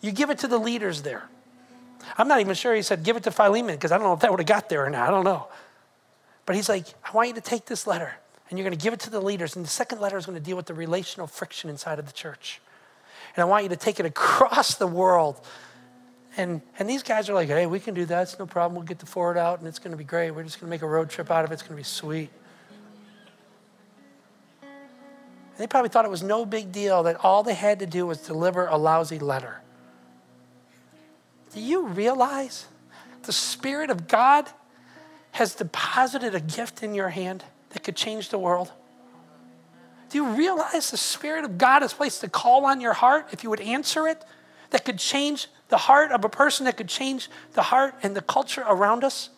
You 0.00 0.12
give 0.12 0.30
it 0.30 0.38
to 0.38 0.48
the 0.48 0.58
leaders 0.58 1.02
there. 1.02 1.28
I'm 2.18 2.28
not 2.28 2.40
even 2.40 2.54
sure 2.54 2.74
he 2.74 2.82
said 2.82 3.02
give 3.02 3.16
it 3.16 3.22
to 3.24 3.30
Philemon 3.30 3.74
because 3.74 3.92
I 3.92 3.98
don't 3.98 4.06
know 4.06 4.14
if 4.14 4.20
that 4.20 4.30
would 4.30 4.40
have 4.40 4.46
got 4.46 4.68
there 4.68 4.84
or 4.84 4.90
not. 4.90 5.08
I 5.08 5.10
don't 5.10 5.24
know. 5.24 5.48
But 6.44 6.56
he's 6.56 6.68
like, 6.68 6.86
I 7.04 7.12
want 7.12 7.28
you 7.28 7.34
to 7.34 7.40
take 7.40 7.66
this 7.66 7.86
letter 7.86 8.14
and 8.48 8.58
you're 8.58 8.64
going 8.64 8.78
to 8.78 8.82
give 8.82 8.94
it 8.94 9.00
to 9.00 9.10
the 9.10 9.20
leaders. 9.20 9.56
And 9.56 9.64
the 9.64 9.70
second 9.70 10.00
letter 10.00 10.16
is 10.16 10.26
going 10.26 10.38
to 10.38 10.44
deal 10.44 10.56
with 10.56 10.66
the 10.66 10.74
relational 10.74 11.26
friction 11.26 11.68
inside 11.68 11.98
of 11.98 12.06
the 12.06 12.12
church. 12.12 12.60
And 13.34 13.42
I 13.42 13.44
want 13.46 13.64
you 13.64 13.68
to 13.70 13.76
take 13.76 13.98
it 14.00 14.06
across 14.06 14.76
the 14.76 14.86
world. 14.86 15.40
And, 16.36 16.60
and 16.78 16.88
these 16.88 17.02
guys 17.02 17.28
are 17.28 17.34
like, 17.34 17.48
hey, 17.48 17.66
we 17.66 17.80
can 17.80 17.94
do 17.94 18.04
that. 18.06 18.22
It's 18.22 18.38
no 18.38 18.46
problem. 18.46 18.76
We'll 18.76 18.86
get 18.86 18.98
the 18.98 19.06
Ford 19.06 19.36
out 19.36 19.58
and 19.58 19.66
it's 19.66 19.78
going 19.78 19.90
to 19.90 19.96
be 19.96 20.04
great. 20.04 20.30
We're 20.30 20.44
just 20.44 20.60
going 20.60 20.68
to 20.68 20.70
make 20.70 20.82
a 20.82 20.86
road 20.86 21.10
trip 21.10 21.30
out 21.30 21.44
of 21.44 21.50
it. 21.50 21.54
It's 21.54 21.62
going 21.62 21.72
to 21.72 21.76
be 21.76 21.82
sweet. 21.82 22.30
And 24.62 25.62
they 25.62 25.66
probably 25.66 25.88
thought 25.88 26.04
it 26.04 26.10
was 26.10 26.22
no 26.22 26.44
big 26.44 26.70
deal 26.70 27.02
that 27.04 27.24
all 27.24 27.42
they 27.42 27.54
had 27.54 27.78
to 27.78 27.86
do 27.86 28.06
was 28.06 28.18
deliver 28.18 28.66
a 28.66 28.76
lousy 28.76 29.18
letter. 29.18 29.62
Do 31.56 31.62
you 31.62 31.86
realize 31.86 32.66
the 33.22 33.32
Spirit 33.32 33.88
of 33.88 34.06
God 34.08 34.46
has 35.32 35.54
deposited 35.54 36.34
a 36.34 36.40
gift 36.40 36.82
in 36.82 36.94
your 36.94 37.08
hand 37.08 37.44
that 37.70 37.82
could 37.82 37.96
change 37.96 38.28
the 38.28 38.36
world? 38.36 38.70
Do 40.10 40.18
you 40.18 40.26
realize 40.26 40.90
the 40.90 40.98
Spirit 40.98 41.46
of 41.46 41.56
God 41.56 41.80
has 41.80 41.94
placed 41.94 42.22
a 42.22 42.28
call 42.28 42.66
on 42.66 42.82
your 42.82 42.92
heart 42.92 43.28
if 43.32 43.42
you 43.42 43.48
would 43.48 43.62
answer 43.62 44.06
it 44.06 44.22
that 44.68 44.84
could 44.84 44.98
change 44.98 45.48
the 45.68 45.78
heart 45.78 46.12
of 46.12 46.26
a 46.26 46.28
person, 46.28 46.66
that 46.66 46.76
could 46.76 46.90
change 46.90 47.30
the 47.54 47.62
heart 47.62 47.94
and 48.02 48.14
the 48.14 48.20
culture 48.20 48.64
around 48.68 49.02
us? 49.02 49.30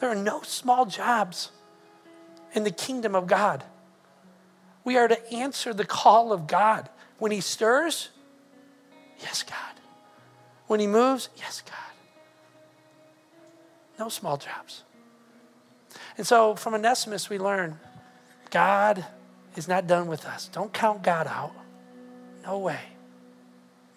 There 0.00 0.08
are 0.08 0.14
no 0.14 0.40
small 0.40 0.86
jobs 0.86 1.50
in 2.54 2.64
the 2.64 2.70
kingdom 2.70 3.14
of 3.14 3.26
God. 3.26 3.62
We 4.84 4.96
are 4.96 5.06
to 5.06 5.30
answer 5.30 5.74
the 5.74 5.84
call 5.84 6.32
of 6.32 6.46
God. 6.46 6.88
When 7.18 7.30
He 7.30 7.42
stirs, 7.42 8.08
yes, 9.20 9.42
God. 9.42 9.80
When 10.66 10.80
He 10.80 10.86
moves, 10.86 11.28
yes, 11.36 11.62
God. 11.64 11.74
No 13.98 14.08
small 14.08 14.36
jobs. 14.36 14.82
And 16.18 16.26
so 16.26 16.54
from 16.54 16.74
Onesimus, 16.74 17.30
we 17.30 17.38
learn 17.38 17.78
God 18.50 19.04
is 19.56 19.68
not 19.68 19.86
done 19.86 20.06
with 20.06 20.24
us. 20.26 20.48
Don't 20.48 20.72
count 20.72 21.02
God 21.02 21.26
out. 21.26 21.52
No 22.44 22.58
way. 22.58 22.80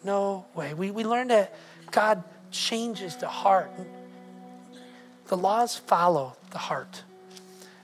No 0.04 0.46
way. 0.56 0.74
We, 0.74 0.92
we 0.92 1.04
learn 1.04 1.28
that 1.28 1.54
God 1.92 2.24
changes 2.52 3.16
the 3.18 3.28
heart. 3.28 3.72
The 5.28 5.38
laws 5.38 5.76
follow 5.76 6.36
the 6.52 6.58
heart. 6.58 7.04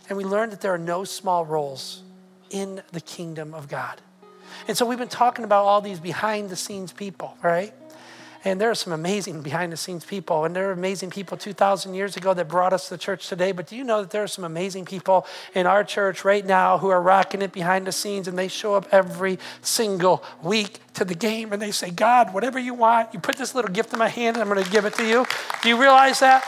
And 0.09 0.17
we 0.17 0.23
learn 0.23 0.49
that 0.51 0.61
there 0.61 0.73
are 0.73 0.79
no 0.79 1.03
small 1.03 1.45
roles 1.45 2.03
in 2.49 2.81
the 2.91 3.01
kingdom 3.01 3.53
of 3.53 3.67
God. 3.67 4.01
And 4.67 4.77
so 4.77 4.85
we've 4.85 4.99
been 4.99 5.07
talking 5.07 5.45
about 5.45 5.65
all 5.65 5.81
these 5.81 5.99
behind 5.99 6.49
the 6.49 6.55
scenes 6.55 6.91
people, 6.91 7.37
right? 7.41 7.73
And 8.45 8.61
there 8.61 8.69
are 8.69 8.75
some 8.75 8.93
amazing 8.93 9.41
behind 9.41 9.71
the 9.73 9.77
scenes 9.77 10.05
people, 10.05 10.45
and 10.45 10.55
there 10.55 10.69
are 10.69 10.71
amazing 10.71 11.09
people 11.09 11.35
2,000 11.35 11.95
years 11.95 12.15
ago 12.15 12.31
that 12.35 12.47
brought 12.47 12.73
us 12.73 12.89
to 12.89 12.93
the 12.93 12.97
church 12.99 13.27
today. 13.27 13.51
But 13.51 13.65
do 13.65 13.75
you 13.75 13.83
know 13.83 14.01
that 14.01 14.11
there 14.11 14.21
are 14.21 14.27
some 14.27 14.45
amazing 14.45 14.85
people 14.85 15.25
in 15.55 15.65
our 15.65 15.83
church 15.83 16.23
right 16.23 16.45
now 16.45 16.77
who 16.77 16.89
are 16.89 17.01
rocking 17.01 17.41
it 17.41 17.51
behind 17.51 17.87
the 17.87 17.91
scenes, 17.91 18.27
and 18.27 18.37
they 18.37 18.47
show 18.47 18.75
up 18.75 18.87
every 18.91 19.39
single 19.63 20.23
week 20.43 20.79
to 20.93 21.03
the 21.03 21.15
game 21.15 21.53
and 21.53 21.61
they 21.61 21.71
say, 21.71 21.89
God, 21.89 22.35
whatever 22.35 22.59
you 22.59 22.75
want, 22.75 23.15
you 23.15 23.19
put 23.19 23.35
this 23.35 23.55
little 23.55 23.71
gift 23.71 23.93
in 23.93 23.99
my 23.99 24.09
hand, 24.09 24.37
and 24.37 24.43
I'm 24.43 24.47
going 24.47 24.63
to 24.63 24.71
give 24.71 24.85
it 24.85 24.93
to 24.93 25.07
you. 25.07 25.25
Do 25.63 25.69
you 25.69 25.81
realize 25.81 26.19
that? 26.19 26.43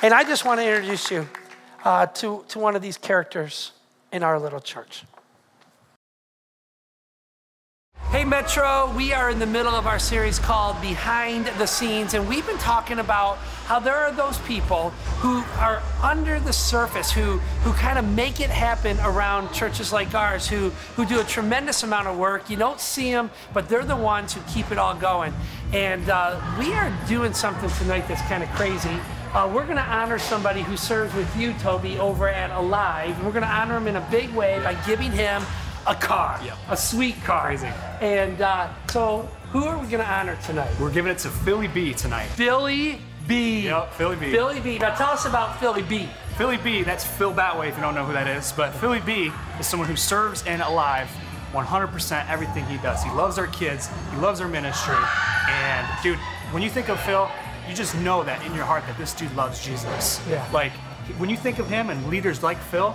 And 0.00 0.14
I 0.14 0.24
just 0.24 0.46
want 0.46 0.60
to 0.60 0.66
introduce 0.66 1.10
you 1.10 1.28
uh, 1.84 2.06
to, 2.06 2.44
to 2.48 2.58
one 2.58 2.74
of 2.74 2.80
these 2.80 2.96
characters 2.96 3.72
in 4.12 4.22
our 4.22 4.40
little 4.40 4.60
church. 4.60 5.04
Hey 8.10 8.24
Metro, 8.24 8.90
we 8.96 9.12
are 9.12 9.28
in 9.28 9.38
the 9.38 9.46
middle 9.46 9.74
of 9.74 9.86
our 9.86 9.98
series 9.98 10.38
called 10.38 10.80
Behind 10.80 11.44
the 11.58 11.66
Scenes, 11.66 12.14
and 12.14 12.26
we've 12.26 12.46
been 12.46 12.56
talking 12.56 13.00
about 13.00 13.36
how 13.66 13.78
there 13.78 13.96
are 13.96 14.10
those 14.10 14.38
people 14.38 14.90
who 15.20 15.44
are 15.58 15.82
under 16.02 16.40
the 16.40 16.52
surface, 16.52 17.12
who, 17.12 17.36
who 17.62 17.72
kind 17.74 17.98
of 17.98 18.08
make 18.08 18.40
it 18.40 18.48
happen 18.48 18.98
around 19.00 19.52
churches 19.52 19.92
like 19.92 20.14
ours, 20.14 20.48
who, 20.48 20.70
who 20.96 21.04
do 21.04 21.20
a 21.20 21.24
tremendous 21.24 21.82
amount 21.82 22.08
of 22.08 22.16
work. 22.16 22.48
You 22.48 22.56
don't 22.56 22.80
see 22.80 23.12
them, 23.12 23.30
but 23.52 23.68
they're 23.68 23.84
the 23.84 23.94
ones 23.94 24.32
who 24.32 24.40
keep 24.52 24.72
it 24.72 24.78
all 24.78 24.94
going. 24.94 25.34
And 25.74 26.08
uh, 26.08 26.40
we 26.58 26.72
are 26.72 26.90
doing 27.08 27.34
something 27.34 27.68
tonight 27.70 28.08
that's 28.08 28.22
kind 28.22 28.42
of 28.42 28.48
crazy. 28.50 28.98
Uh, 29.34 29.50
we're 29.54 29.64
going 29.64 29.76
to 29.76 29.82
honor 29.82 30.18
somebody 30.18 30.62
who 30.62 30.78
serves 30.78 31.14
with 31.14 31.36
you, 31.36 31.52
Toby, 31.58 31.98
over 31.98 32.26
at 32.28 32.50
Alive. 32.50 33.22
We're 33.22 33.32
going 33.32 33.42
to 33.42 33.50
honor 33.50 33.76
him 33.76 33.86
in 33.86 33.96
a 33.96 34.08
big 34.10 34.30
way 34.30 34.58
by 34.64 34.74
giving 34.86 35.12
him 35.12 35.42
a 35.88 35.94
car, 35.94 36.38
yep. 36.44 36.56
a 36.68 36.76
sweet 36.76 37.16
car. 37.24 37.46
Crazy. 37.46 37.66
And 38.00 38.40
uh, 38.40 38.68
so, 38.88 39.28
who 39.50 39.64
are 39.64 39.78
we 39.78 39.88
going 39.88 40.04
to 40.04 40.10
honor 40.10 40.38
tonight? 40.44 40.70
We're 40.78 40.92
giving 40.92 41.10
it 41.10 41.18
to 41.18 41.28
Philly 41.28 41.68
B 41.68 41.94
tonight. 41.94 42.26
Philly 42.26 43.00
B. 43.26 43.62
Yep, 43.64 43.94
Philly 43.94 44.16
B. 44.16 44.30
Philly 44.30 44.60
B. 44.60 44.78
Now 44.78 44.94
tell 44.94 45.08
us 45.10 45.24
about 45.24 45.58
Philly 45.58 45.82
B. 45.82 46.08
Philly 46.36 46.58
B, 46.58 46.82
that's 46.82 47.04
Phil 47.04 47.32
Batway 47.32 47.68
if 47.68 47.74
you 47.74 47.82
don't 47.82 47.94
know 47.94 48.04
who 48.04 48.12
that 48.12 48.28
is. 48.28 48.52
But 48.52 48.72
Philly 48.74 49.00
B 49.00 49.32
is 49.58 49.66
someone 49.66 49.88
who 49.88 49.96
serves 49.96 50.46
in 50.46 50.60
Alive 50.60 51.10
100% 51.52 52.30
everything 52.30 52.64
he 52.66 52.76
does. 52.78 53.02
He 53.02 53.10
loves 53.10 53.38
our 53.38 53.48
kids, 53.48 53.90
he 54.12 54.18
loves 54.18 54.40
our 54.40 54.48
ministry. 54.48 54.94
And 55.48 55.86
dude, 56.02 56.18
when 56.52 56.62
you 56.62 56.70
think 56.70 56.88
of 56.90 57.00
Phil, 57.00 57.28
you 57.68 57.74
just 57.74 57.96
know 57.96 58.22
that 58.22 58.44
in 58.46 58.54
your 58.54 58.64
heart 58.64 58.84
that 58.86 58.96
this 58.96 59.12
dude 59.14 59.34
loves 59.34 59.64
Jesus. 59.64 60.20
Yeah. 60.28 60.48
Like 60.52 60.72
when 61.16 61.28
you 61.28 61.36
think 61.36 61.58
of 61.58 61.68
him 61.68 61.90
and 61.90 62.06
leaders 62.06 62.42
like 62.42 62.58
Phil, 62.58 62.94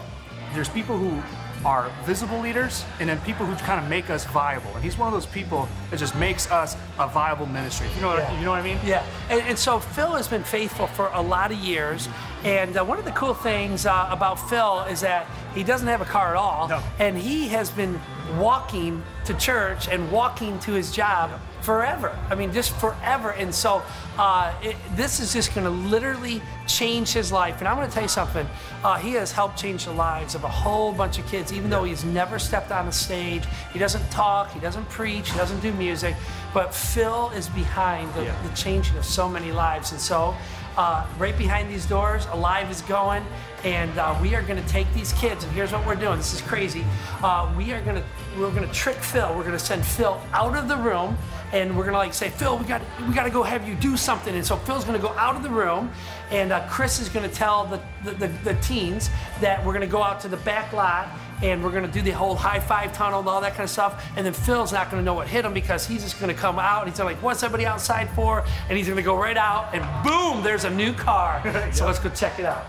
there's 0.54 0.70
people 0.70 0.98
who 0.98 1.22
are 1.66 1.90
visible 2.04 2.40
leaders 2.40 2.84
and 3.00 3.10
then 3.10 3.20
people 3.22 3.46
who 3.46 3.56
kind 3.56 3.82
of 3.82 3.90
make 3.90 4.10
us 4.10 4.26
viable. 4.26 4.74
And 4.76 4.84
he's 4.84 4.98
one 4.98 5.08
of 5.08 5.14
those 5.14 5.26
people 5.26 5.68
that 5.90 6.00
just 6.00 6.16
makes 6.16 6.50
us 6.52 6.76
a 7.00 7.08
viable 7.08 7.46
ministry. 7.46 7.88
You 7.96 8.02
know 8.02 8.08
what, 8.10 8.20
yeah. 8.20 8.40
you 8.40 8.46
know 8.46 8.52
what 8.52 8.60
I 8.60 8.64
mean? 8.64 8.80
Yeah. 8.86 9.06
And, 9.30 9.42
and, 9.42 9.58
so 9.58 9.80
Phil 9.80 10.12
has 10.12 10.28
been 10.28 10.44
faithful 10.44 10.88
for 10.88 11.08
a 11.14 11.22
lot 11.22 11.52
of 11.52 11.58
years. 11.58 12.10
And 12.44 12.76
uh, 12.76 12.84
one 12.84 13.00
of 13.00 13.06
the 13.06 13.12
cool 13.12 13.34
things 13.34 13.86
uh, 13.86 14.08
about 14.12 14.36
Phil 14.50 14.82
is 14.84 15.02
that 15.02 15.28
he 15.56 15.64
doesn't 15.64 15.88
have 15.88 16.02
a 16.02 16.06
car 16.06 16.32
at 16.32 16.36
all. 16.36 16.68
No. 16.68 16.82
And 17.00 17.18
he 17.18 17.48
has 17.50 17.70
been 17.70 18.00
walking 18.38 19.04
to 19.26 19.34
church 19.36 19.88
and 19.88 20.12
walking 20.12 20.60
to 20.60 20.74
his 20.74 20.92
job 20.92 21.40
forever. 21.64 22.18
I 22.30 22.36
mean, 22.36 22.52
just 22.52 22.76
forever. 22.76 23.32
And 23.32 23.56
so 23.56 23.82
uh, 24.18 24.54
it, 24.62 24.76
this 24.96 25.20
is 25.20 25.34
just 25.34 25.56
going 25.56 25.66
to 25.66 25.72
literally 25.72 26.42
change 26.68 27.14
his 27.14 27.32
life. 27.32 27.60
And 27.60 27.68
I'm 27.68 27.78
going 27.78 27.88
to 27.88 27.94
tell 27.94 28.04
you 28.04 28.10
something. 28.10 28.46
Uh, 28.84 28.98
he 28.98 29.14
has 29.14 29.32
helped 29.32 29.58
change 29.58 29.86
the 29.86 29.94
lives 29.94 30.36
of 30.36 30.44
a 30.44 30.50
whole 30.50 30.92
bunch 30.92 31.20
of 31.20 31.28
kids, 31.28 31.54
even 31.54 31.70
though 31.70 31.86
he's 31.86 32.04
never 32.04 32.38
stepped 32.38 32.72
on 32.72 32.88
a 32.88 32.92
stage. 32.92 33.46
He 33.72 33.80
doesn't 33.80 34.08
talk, 34.12 34.52
he 34.52 34.60
doesn't 34.60 34.88
preach, 34.90 35.32
he 35.32 35.38
doesn't 35.38 35.62
do 35.62 35.72
music. 35.74 36.16
But 36.54 36.74
Phil 36.74 37.30
is 37.32 37.48
behind 37.50 38.14
the, 38.14 38.26
yeah. 38.26 38.48
the 38.48 38.56
changing 38.56 38.98
of 38.98 39.06
so 39.06 39.30
many 39.30 39.52
lives. 39.52 39.92
And 39.92 40.02
so, 40.02 40.36
uh, 40.76 41.06
right 41.20 41.38
behind 41.38 41.70
these 41.70 41.86
doors, 41.86 42.26
Alive 42.32 42.70
is 42.72 42.82
going, 42.82 43.24
and 43.64 43.96
uh, 44.00 44.18
we 44.22 44.34
are 44.36 44.42
going 44.42 44.62
to 44.62 44.68
take 44.70 44.92
these 44.94 45.14
kids. 45.14 45.44
And 45.44 45.54
here's 45.54 45.72
what 45.72 45.86
we're 45.86 45.96
doing. 45.96 46.18
This 46.18 46.34
is 46.34 46.42
crazy. 46.42 46.84
Uh, 47.22 47.54
we 47.56 47.72
are 47.74 47.82
going 47.82 47.96
to 47.96 48.04
we're 48.38 48.50
going 48.50 48.68
to 48.68 48.74
trick 48.74 48.98
Phil. 48.98 49.28
We're 49.36 49.44
going 49.44 49.58
to 49.58 49.60
send 49.60 49.86
Phil 49.86 50.20
out 50.34 50.58
of 50.58 50.68
the 50.68 50.78
room 50.78 51.16
and 51.54 51.78
we're 51.78 51.86
gonna 51.86 51.98
like 51.98 52.14
say, 52.14 52.30
Phil, 52.30 52.58
we 52.58 52.66
got 52.66 52.82
we 53.08 53.14
got 53.14 53.24
to 53.24 53.30
go 53.30 53.44
have 53.44 53.68
you 53.68 53.76
do 53.76 53.96
something. 53.96 54.36
And 54.36 54.46
so 54.46 54.58
Phil's 54.58 54.84
gonna 54.84 55.00
go 55.00 55.10
out 55.10 55.36
of 55.36 55.44
the 55.44 55.50
room, 55.50 55.92
and 56.32 56.52
uh, 56.52 56.68
Chris 56.68 57.00
is 57.00 57.08
gonna 57.08 57.30
tell 57.30 57.66
the, 57.66 57.80
the, 58.04 58.28
the 58.28 58.28
the 58.44 58.54
teens 58.56 59.10
that 59.40 59.64
we're 59.64 59.74
gonna 59.74 59.88
go 59.88 60.04
out 60.04 60.20
to 60.22 60.28
the 60.28 60.38
back 60.38 60.74
lot 60.74 61.08
and 61.44 61.64
we're 61.64 61.72
gonna 61.72 61.88
do 61.88 62.02
the 62.02 62.12
whole 62.12 62.36
high 62.36 62.60
five 62.60 62.94
tunnel 62.94 63.20
and 63.20 63.28
all 63.28 63.42
that 63.42 63.52
kind 63.52 63.64
of 63.64 63.70
stuff. 63.70 64.04
And 64.16 64.26
then 64.26 64.34
Phil's 64.34 64.74
not 64.74 64.90
gonna 64.90 65.04
know 65.04 65.14
what 65.14 65.28
hit 65.28 65.46
him 65.46 65.54
because 65.54 65.86
he's 65.86 66.04
just 66.04 66.20
gonna 66.20 66.34
come 66.34 66.58
out. 66.58 66.84
And 66.84 66.92
he's 66.92 67.00
like, 67.00 67.22
"What's 67.22 67.44
everybody 67.44 67.68
outside 67.68 68.10
for?" 68.10 68.44
And 68.68 68.78
he's 68.78 68.90
gonna 68.90 69.04
go 69.04 69.16
right 69.16 69.38
out, 69.38 69.74
and 69.74 69.84
boom, 70.04 70.44
there's 70.44 70.64
a 70.64 70.72
new 70.72 70.92
car. 70.94 71.42
so 71.72 71.86
let's 71.86 72.00
go 72.00 72.10
check 72.10 72.40
it 72.40 72.46
out. 72.46 72.66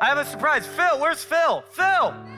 I 0.00 0.06
have 0.06 0.18
a 0.18 0.24
surprise. 0.24 0.66
Phil, 0.66 0.98
where's 0.98 1.22
Phil? 1.22 1.62
Phil! 1.70 2.31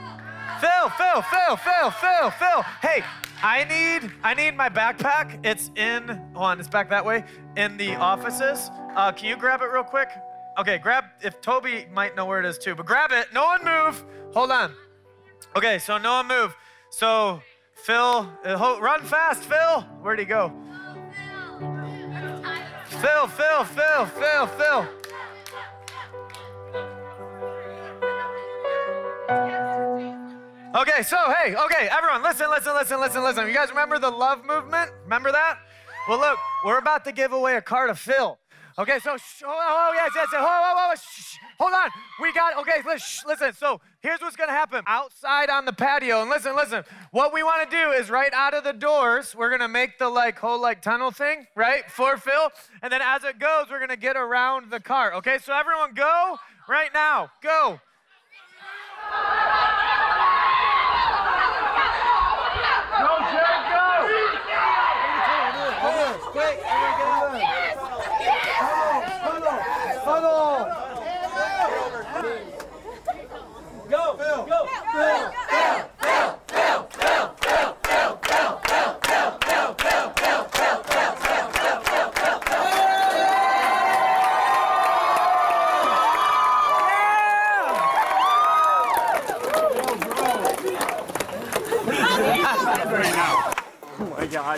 Phil, 0.59 0.89
Phil, 0.89 1.21
Phil, 1.21 1.55
Phil, 1.57 1.91
Phil, 1.91 2.31
Phil. 2.31 2.61
Hey, 2.81 3.03
I 3.43 3.63
need 3.65 4.11
I 4.23 4.33
need 4.33 4.55
my 4.55 4.69
backpack. 4.69 5.45
It's 5.45 5.69
in 5.75 6.07
hold 6.33 6.45
on, 6.45 6.59
it's 6.59 6.69
back 6.69 6.89
that 6.89 7.05
way 7.05 7.23
in 7.57 7.77
the 7.77 7.95
offices. 7.95 8.69
Uh, 8.95 9.11
can 9.11 9.29
you 9.29 9.35
grab 9.37 9.61
it 9.61 9.65
real 9.65 9.83
quick? 9.83 10.09
Okay, 10.57 10.77
grab 10.77 11.05
if 11.21 11.41
Toby 11.41 11.85
might 11.91 12.15
know 12.15 12.25
where 12.25 12.39
it 12.39 12.45
is 12.45 12.57
too, 12.57 12.75
but 12.75 12.85
grab 12.85 13.11
it. 13.11 13.27
No 13.33 13.43
one 13.45 13.63
move. 13.65 14.03
Hold 14.33 14.51
on. 14.51 14.73
Okay, 15.55 15.79
so 15.79 15.97
no 15.97 16.13
one 16.13 16.27
move. 16.27 16.55
So 16.89 17.41
Phil, 17.73 18.29
uh, 18.45 18.57
ho- 18.57 18.79
run 18.79 19.01
fast, 19.01 19.43
Phil. 19.43 19.81
Where'd 20.01 20.19
he 20.19 20.25
go? 20.25 20.51
Phil, 22.87 23.27
Phil, 23.27 23.63
Phil, 23.65 24.05
Phil, 24.05 24.47
Phil. 24.47 24.87
Okay, 30.75 31.03
so 31.03 31.15
hey, 31.31 31.55
okay, 31.55 31.87
everyone, 31.89 32.21
listen, 32.21 32.49
listen, 32.49 32.73
listen, 32.75 32.99
listen, 32.99 33.23
listen. 33.23 33.47
You 33.47 33.53
guys 33.53 33.69
remember 33.69 33.97
the 33.97 34.09
love 34.09 34.43
movement? 34.43 34.91
Remember 35.03 35.31
that? 35.31 35.59
Well, 36.09 36.19
look, 36.19 36.37
we're 36.65 36.79
about 36.79 37.05
to 37.05 37.13
give 37.13 37.31
away 37.31 37.55
a 37.55 37.61
car 37.61 37.87
to 37.87 37.95
Phil. 37.95 38.37
Okay, 38.77 38.99
so 38.99 39.15
sh- 39.15 39.43
oh, 39.45 39.55
oh, 39.57 39.93
yes, 39.95 40.11
yes. 40.13 40.27
Oh, 40.33 40.45
oh, 40.45 40.89
oh, 40.91 40.95
shh, 40.95 41.37
hold 41.57 41.73
on. 41.73 41.89
We 42.21 42.33
got 42.33 42.57
okay. 42.59 42.81
Listen, 42.85 43.23
listen. 43.25 43.53
So 43.53 43.79
here's 44.01 44.19
what's 44.19 44.35
gonna 44.35 44.51
happen 44.51 44.83
outside 44.85 45.49
on 45.49 45.63
the 45.63 45.71
patio. 45.71 46.19
And 46.19 46.29
listen, 46.29 46.57
listen. 46.57 46.83
What 47.11 47.33
we 47.33 47.41
want 47.41 47.71
to 47.71 47.73
do 47.73 47.91
is 47.91 48.09
right 48.09 48.33
out 48.33 48.53
of 48.53 48.65
the 48.65 48.73
doors, 48.73 49.33
we're 49.33 49.51
gonna 49.51 49.69
make 49.69 49.97
the 49.97 50.09
like 50.09 50.37
whole 50.37 50.61
like 50.61 50.81
tunnel 50.81 51.11
thing, 51.11 51.47
right, 51.55 51.89
for 51.89 52.17
Phil. 52.17 52.49
And 52.81 52.91
then 52.91 53.01
as 53.01 53.23
it 53.23 53.39
goes, 53.39 53.67
we're 53.71 53.79
gonna 53.79 53.95
get 53.95 54.17
around 54.17 54.71
the 54.71 54.81
car. 54.81 55.13
Okay, 55.13 55.37
so 55.41 55.53
everyone, 55.53 55.93
go 55.93 56.37
right 56.67 56.89
now. 56.93 57.29
Go. 57.41 57.79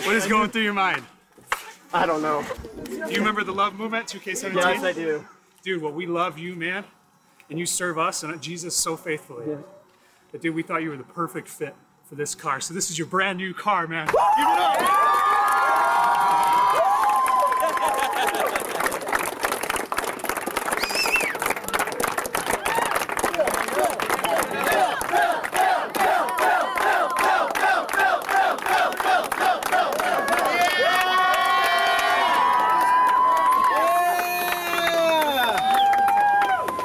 What 0.04 0.14
is 0.14 0.26
going 0.26 0.50
through 0.50 0.62
your 0.62 0.74
mind? 0.74 1.02
I 1.92 2.06
don't 2.06 2.22
know. 2.22 2.44
Do 2.84 3.10
you 3.10 3.18
remember 3.18 3.42
the 3.42 3.52
love 3.52 3.74
movement, 3.74 4.06
2K17? 4.06 4.54
Yes, 4.54 4.84
I 4.84 4.92
do. 4.92 5.26
Dude, 5.62 5.82
well, 5.82 5.92
we 5.92 6.06
love 6.06 6.38
you, 6.38 6.54
man, 6.54 6.84
and 7.50 7.58
you 7.58 7.66
serve 7.66 7.98
us 7.98 8.22
and 8.22 8.40
Jesus 8.40 8.76
so 8.76 8.96
faithfully. 8.96 9.46
Yeah. 9.48 9.56
But 10.30 10.42
dude, 10.42 10.54
we 10.54 10.62
thought 10.62 10.82
you 10.82 10.90
were 10.90 10.96
the 10.96 11.02
perfect 11.02 11.48
fit 11.48 11.74
for 12.04 12.14
this 12.14 12.34
car. 12.34 12.60
So 12.60 12.74
this 12.74 12.90
is 12.90 12.98
your 12.98 13.06
brand 13.08 13.38
new 13.38 13.52
car, 13.52 13.86
man. 13.86 14.06
Give 14.06 14.14
it 14.14 14.20
up. 14.20 15.04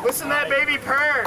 Listen 0.03 0.27
to 0.27 0.33
that 0.33 0.49
baby 0.49 0.77
purr. 0.77 1.25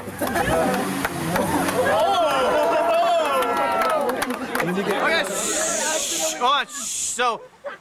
Okay, 4.68 5.24
shh. 5.24 6.34
Hold 6.34 6.53
on. 6.53 6.66
Shh. 6.66 6.70
So, 6.70 7.41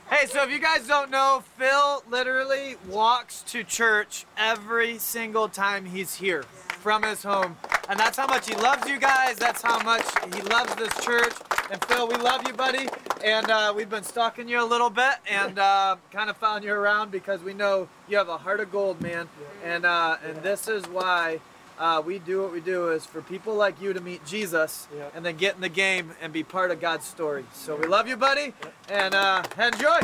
hey, 0.10 0.26
so 0.26 0.42
if 0.44 0.50
you 0.50 0.60
guys 0.60 0.88
don't 0.88 1.12
know, 1.12 1.44
Phil 1.58 2.02
literally 2.10 2.78
walks 2.90 3.44
to 3.50 3.64
church 3.64 4.26
every 4.36 4.98
single 5.26 5.50
time 5.50 5.86
he's 5.86 6.14
here 6.14 6.44
from 6.68 7.02
his 7.02 7.24
home. 7.24 7.58
And 7.90 8.00
that's 8.00 8.16
how 8.16 8.28
much 8.28 8.48
he 8.48 8.54
loves 8.58 8.88
you 8.88 9.00
guys. 9.00 9.38
That's 9.38 9.60
how 9.60 9.82
much 9.82 10.06
he 10.36 10.42
loves 10.44 10.76
this 10.76 10.94
church. 11.04 11.34
And 11.72 11.84
Phil, 11.86 12.08
we 12.08 12.16
love 12.18 12.46
you, 12.46 12.54
buddy. 12.54 12.88
And 13.24 13.50
uh, 13.50 13.74
we've 13.76 13.90
been 13.90 14.04
stalking 14.04 14.48
you 14.48 14.62
a 14.62 14.70
little 14.70 14.92
bit 14.92 15.16
and 15.28 15.58
uh, 15.58 15.96
kind 16.12 16.30
of 16.30 16.38
found 16.38 16.64
you 16.64 16.72
around 16.72 17.10
because 17.10 17.42
we 17.42 17.56
know 17.56 17.90
you 18.08 18.18
have 18.18 18.30
a 18.30 18.38
heart 18.38 18.60
of 18.60 18.72
gold, 18.72 19.02
man. 19.02 19.28
And 19.64 19.84
uh, 19.84 20.18
and 20.24 20.38
this 20.44 20.68
is 20.68 20.86
why 20.86 21.40
uh, 21.80 22.04
we 22.06 22.20
do 22.20 22.44
what 22.44 22.52
we 22.52 22.62
do 22.62 22.90
is 22.90 23.04
for 23.04 23.24
people 23.24 23.56
like 23.56 23.82
you 23.82 23.94
to 23.94 24.00
meet 24.00 24.24
Jesus 24.28 24.88
and 25.16 25.26
then 25.26 25.38
get 25.38 25.56
in 25.56 25.62
the 25.62 25.70
game 25.70 26.12
and 26.22 26.32
be 26.32 26.44
part 26.44 26.70
of 26.70 26.80
God's 26.80 27.08
story. 27.08 27.46
So 27.52 27.76
we 27.76 27.88
love 27.88 28.08
you, 28.08 28.16
buddy, 28.16 28.54
and 28.90 29.16
uh, 29.16 29.42
enjoy. 29.58 30.02